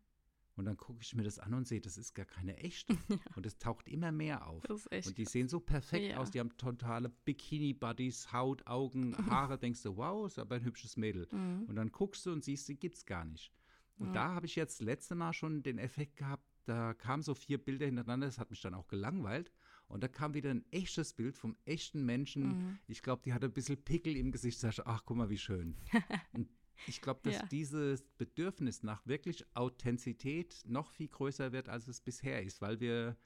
Und 0.55 0.65
dann 0.65 0.75
gucke 0.75 0.99
ich 1.01 1.15
mir 1.15 1.23
das 1.23 1.39
an 1.39 1.53
und 1.53 1.65
sehe, 1.67 1.79
das 1.79 1.97
ist 1.97 2.13
gar 2.13 2.25
keine 2.25 2.57
echte. 2.57 2.93
Und 3.37 3.45
es 3.45 3.57
taucht 3.59 3.87
immer 3.87 4.11
mehr 4.11 4.45
auf. 4.45 4.61
Das 4.63 4.81
ist 4.81 4.91
echt. 4.91 5.07
Und 5.07 5.17
die 5.17 5.23
sehen 5.23 5.47
so 5.47 5.61
perfekt 5.61 6.03
Ja. 6.11 6.17
aus, 6.17 6.31
die 6.31 6.39
haben 6.41 6.57
totale 6.57 7.07
Bikini-Buddies, 7.53 8.33
Haut, 8.33 8.67
Augen, 8.67 9.15
Haare, 9.29 9.57
denkst 9.57 9.83
du, 9.83 9.95
wow, 9.95 10.25
ist 10.27 10.37
aber 10.37 10.55
ein 10.55 10.63
hübsches 10.65 10.97
Mädel. 10.97 11.27
Mhm. 11.31 11.63
Und 11.67 11.75
dann 11.77 11.91
guckst 11.93 12.25
du 12.25 12.33
und 12.33 12.43
siehst, 12.43 12.67
die 12.67 12.75
gibt's 12.77 13.05
gar 13.05 13.23
nicht. 13.23 13.53
Und 13.97 14.07
Ja. 14.07 14.13
da 14.13 14.27
habe 14.33 14.45
ich 14.47 14.55
jetzt 14.57 14.81
letzte 14.81 15.15
Mal 15.15 15.31
schon 15.31 15.63
den 15.63 15.77
Effekt 15.77 16.17
gehabt, 16.17 16.43
da 16.65 16.93
kamen 16.93 17.23
so 17.23 17.33
vier 17.35 17.57
Bilder 17.57 17.85
hintereinander, 17.85 18.27
das 18.27 18.37
hat 18.37 18.49
mich 18.51 18.61
dann 18.61 18.73
auch 18.73 18.87
gelangweilt. 18.89 19.51
Und 19.89 20.01
da 20.03 20.07
kam 20.07 20.33
wieder 20.33 20.51
ein 20.51 20.63
echtes 20.71 21.13
Bild 21.13 21.35
vom 21.37 21.57
echten 21.65 22.05
Menschen. 22.05 22.43
Mhm. 22.47 22.79
Ich 22.87 23.01
glaube, 23.01 23.23
die 23.25 23.33
hatte 23.33 23.47
ein 23.47 23.53
bisschen 23.53 23.83
Pickel 23.83 24.15
im 24.15 24.31
Gesicht. 24.31 24.59
Sag 24.59 24.73
ich, 24.73 24.85
ach, 24.85 25.03
guck 25.05 25.17
mal, 25.17 25.29
wie 25.29 25.37
schön. 25.37 25.75
und 26.33 26.47
ich 26.87 27.01
glaube, 27.01 27.19
dass 27.23 27.33
Ja. 27.35 27.45
dieses 27.47 28.03
Bedürfnis 28.17 28.83
nach 28.83 29.05
wirklich 29.05 29.45
Authentizität 29.55 30.61
noch 30.65 30.91
viel 30.91 31.07
größer 31.09 31.51
wird, 31.51 31.67
als 31.69 31.87
es 31.87 31.99
bisher 32.01 32.41
ist, 32.43 32.61
weil 32.61 32.79
wir 32.79 33.17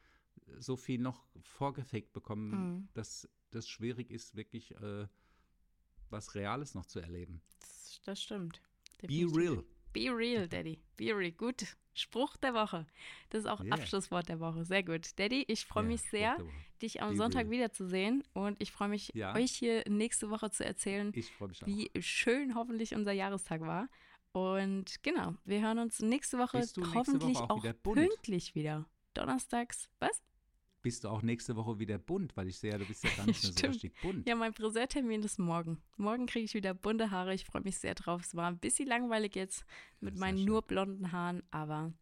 so 0.57 0.75
viel 0.75 0.99
noch 0.99 1.27
vorgefegt 1.41 2.13
bekommen, 2.13 2.49
Mhm. 2.51 2.87
dass 2.93 3.29
das 3.51 3.67
schwierig 3.67 4.09
ist, 4.09 4.35
wirklich 4.35 4.73
äh, 4.81 5.07
was 6.09 6.33
Reales 6.33 6.73
noch 6.75 6.85
zu 6.85 6.99
erleben. 6.99 7.41
Das, 7.59 8.01
das 8.05 8.23
stimmt. 8.23 8.61
Be 8.99 9.07
Definitiv. 9.07 9.37
real. 9.37 9.63
Be 9.93 10.09
real, 10.15 10.47
Daddy. 10.47 10.79
Be 10.97 11.15
real. 11.15 11.31
Gut. 11.31 11.65
Spruch 11.95 12.35
der 12.37 12.55
Woche. 12.55 12.87
Das 13.29 13.41
ist 13.41 13.47
auch 13.47 13.61
Yeah. 13.63 13.75
Abschlusswort 13.75 14.27
der 14.27 14.39
Woche. 14.39 14.65
Sehr 14.65 14.81
gut. 14.81 15.11
Daddy, 15.19 15.45
ich 15.47 15.65
freue 15.65 15.83
Ja, 15.83 15.89
mich 15.89 16.01
sehr, 16.01 16.37
dich 16.81 17.03
am 17.03 17.11
Be 17.11 17.17
Sonntag 17.17 17.41
real. 17.43 17.51
wiederzusehen. 17.51 18.23
Und 18.33 18.59
ich 18.59 18.71
freue 18.71 18.87
mich, 18.89 19.11
Ja. 19.13 19.35
euch 19.35 19.51
hier 19.51 19.83
nächste 19.87 20.31
Woche 20.31 20.49
zu 20.49 20.65
erzählen, 20.65 21.13
wie 21.13 21.91
schön 22.01 22.55
hoffentlich 22.55 22.95
unser 22.95 23.11
Jahrestag 23.11 23.61
war. 23.61 23.89
Und 24.31 25.03
genau, 25.03 25.35
wir 25.45 25.61
hören 25.61 25.77
uns 25.77 25.99
nächste 25.99 26.39
Woche 26.39 26.57
nächste 26.57 26.81
hoffentlich 26.95 27.35
Woche 27.37 27.43
auch 27.43 27.49
auch 27.57 27.63
wieder 27.63 27.73
pünktlich 27.73 28.55
wieder. 28.55 28.85
Donnerstags, 29.13 29.87
was? 29.99 30.23
Bist 30.83 31.03
du 31.03 31.09
auch 31.09 31.21
nächste 31.23 31.55
Woche 31.55 31.79
wieder 31.79 31.97
bunt? 31.97 32.37
Weil 32.37 32.47
ich 32.49 32.59
sehe 32.59 32.71
ja, 32.71 32.77
du 32.77 32.85
bist 32.85 33.03
ja 33.03 33.09
gar 33.17 33.25
nicht 33.25 33.41
mehr 33.43 33.53
so 33.53 33.67
richtig 33.67 33.99
bunt. 34.01 34.27
Ja, 34.27 34.35
mein 34.35 34.53
Friseurtermin 34.53 35.23
ist 35.23 35.39
morgen. 35.39 35.81
Morgen 35.97 36.27
kriege 36.27 36.45
ich 36.45 36.53
wieder 36.53 36.75
bunte 36.75 37.09
Haare. 37.09 37.33
Ich 37.33 37.45
freue 37.45 37.63
mich 37.63 37.77
sehr 37.77 37.95
drauf. 37.95 38.21
Es 38.21 38.35
war 38.35 38.47
ein 38.47 38.59
bisschen 38.59 38.87
langweilig 38.87 39.35
jetzt 39.35 39.65
mit 40.01 40.15
Ja, 40.15 40.19
meinen 40.19 40.45
nur 40.45 40.61
blonden 40.61 41.11
Haaren, 41.11 41.41
aber 41.49 41.93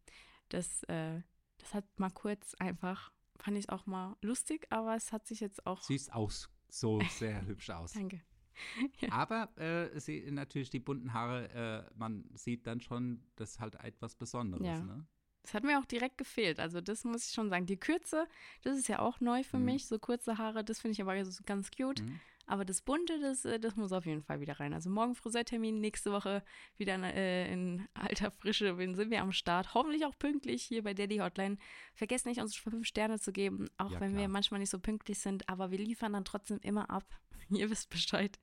das, 0.50 0.82
äh, 0.84 1.22
das 1.58 1.72
hat 1.72 1.84
mal 1.98 2.10
kurz 2.10 2.54
einfach, 2.56 3.12
fand 3.38 3.56
ich 3.56 3.70
auch 3.70 3.86
mal 3.86 4.16
lustig, 4.20 4.66
aber 4.70 4.96
es 4.96 5.12
hat 5.12 5.26
sich 5.26 5.40
jetzt 5.40 5.64
auch. 5.66 5.80
Siehst 5.82 6.12
aus 6.12 6.50
so 6.68 7.00
sehr 7.10 7.46
hübsch 7.46 7.70
aus. 7.70 7.92
Danke. 7.92 8.20
Aber 9.10 9.48
äh, 9.58 9.98
sie, 9.98 10.30
natürlich 10.30 10.68
die 10.68 10.78
bunten 10.78 11.12
Haare, 11.14 11.88
äh, 11.88 11.98
man 11.98 12.24
sieht 12.34 12.66
dann 12.66 12.80
schon, 12.80 13.22
das 13.36 13.52
ist 13.52 13.60
halt 13.60 13.76
etwas 13.76 14.14
Besonderes. 14.14 14.66
Ja. 14.66 14.80
Ne? 14.80 15.06
Das 15.42 15.54
hat 15.54 15.64
mir 15.64 15.78
auch 15.78 15.84
direkt 15.86 16.18
gefehlt. 16.18 16.60
Also, 16.60 16.80
das 16.80 17.04
muss 17.04 17.26
ich 17.26 17.32
schon 17.34 17.50
sagen. 17.50 17.66
Die 17.66 17.76
Kürze, 17.76 18.26
das 18.62 18.76
ist 18.78 18.88
ja 18.88 19.00
auch 19.00 19.20
neu 19.20 19.42
für 19.42 19.58
Mhm. 19.58 19.64
mich. 19.64 19.86
So 19.86 19.98
kurze 19.98 20.38
Haare, 20.38 20.62
das 20.64 20.80
finde 20.80 20.92
ich 20.92 21.02
aber 21.02 21.14
ganz 21.46 21.70
cute. 21.70 22.02
Mhm. 22.02 22.20
Aber 22.46 22.64
das 22.64 22.82
Bunte, 22.82 23.20
das, 23.20 23.44
äh, 23.44 23.58
das 23.60 23.76
muss 23.76 23.92
auf 23.92 24.04
jeden 24.04 24.22
Fall 24.22 24.40
wieder 24.40 24.58
rein. 24.58 24.72
Also 24.74 24.90
morgen 24.90 25.14
Friseurtermin, 25.14 25.80
nächste 25.80 26.10
Woche 26.12 26.42
wieder 26.76 26.94
in, 26.96 27.04
äh, 27.04 27.52
in 27.52 27.86
alter 27.94 28.30
Frische 28.32 28.76
Dann 28.76 28.94
sind 28.96 29.10
wir 29.10 29.22
am 29.22 29.30
Start. 29.32 29.74
Hoffentlich 29.74 30.04
auch 30.04 30.18
pünktlich 30.18 30.62
hier 30.62 30.82
bei 30.82 30.92
Daddy 30.92 31.18
Hotline. 31.18 31.56
Vergesst 31.94 32.26
nicht, 32.26 32.40
uns 32.40 32.56
fünf 32.56 32.86
Sterne 32.86 33.18
zu 33.20 33.32
geben, 33.32 33.68
auch 33.78 33.92
Ja, 33.92 34.00
wenn 34.00 34.12
wir 34.12 34.22
klar. 34.22 34.28
manchmal 34.28 34.60
nicht 34.60 34.70
so 34.70 34.78
pünktlich 34.80 35.18
sind. 35.20 35.48
Aber 35.48 35.70
wir 35.70 35.78
liefern 35.78 36.12
dann 36.12 36.24
trotzdem 36.24 36.58
immer 36.62 36.90
ab. 36.90 37.04
Ihr 37.56 37.70
wisst 37.70 37.90
Bescheid. 37.90 38.38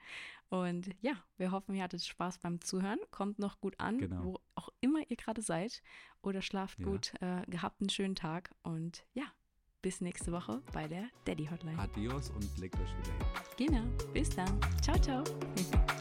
Und 0.50 0.90
ja, 1.02 1.14
wir 1.38 1.52
hoffen, 1.52 1.76
ihr 1.76 1.84
hattet 1.84 2.04
Spaß 2.04 2.40
beim 2.40 2.60
Zuhören. 2.62 2.98
Kommt 3.12 3.38
noch 3.38 3.60
gut 3.62 3.80
an, 3.80 4.00
Genau. 4.00 4.24
wo 4.24 4.40
auch 4.56 4.70
immer 4.82 5.00
ihr 5.10 5.16
gerade 5.16 5.42
seid. 5.44 5.84
Oder 6.24 6.42
schlaft 6.42 6.80
Ja. 6.80 6.86
gut. 6.86 7.14
Äh, 7.22 7.44
gehabt 7.48 7.82
einen 7.82 7.90
schönen 7.90 8.16
Tag. 8.16 8.50
Und 8.64 9.06
ja, 9.14 9.26
bis 9.84 10.02
nächste 10.02 10.32
Woche 10.32 10.62
bei 10.74 10.88
der 10.88 11.08
Daddy 11.26 11.46
Hotline. 11.46 11.78
Adios 11.78 12.32
und 12.32 12.58
legt 12.58 12.76
euch 12.76 12.98
wieder 12.98 13.12
hin. 13.14 13.68
Genau. 13.68 14.12
Bis 14.12 14.30
dann. 14.32 14.60
Ciao, 14.82 14.98
ciao. 15.00 15.24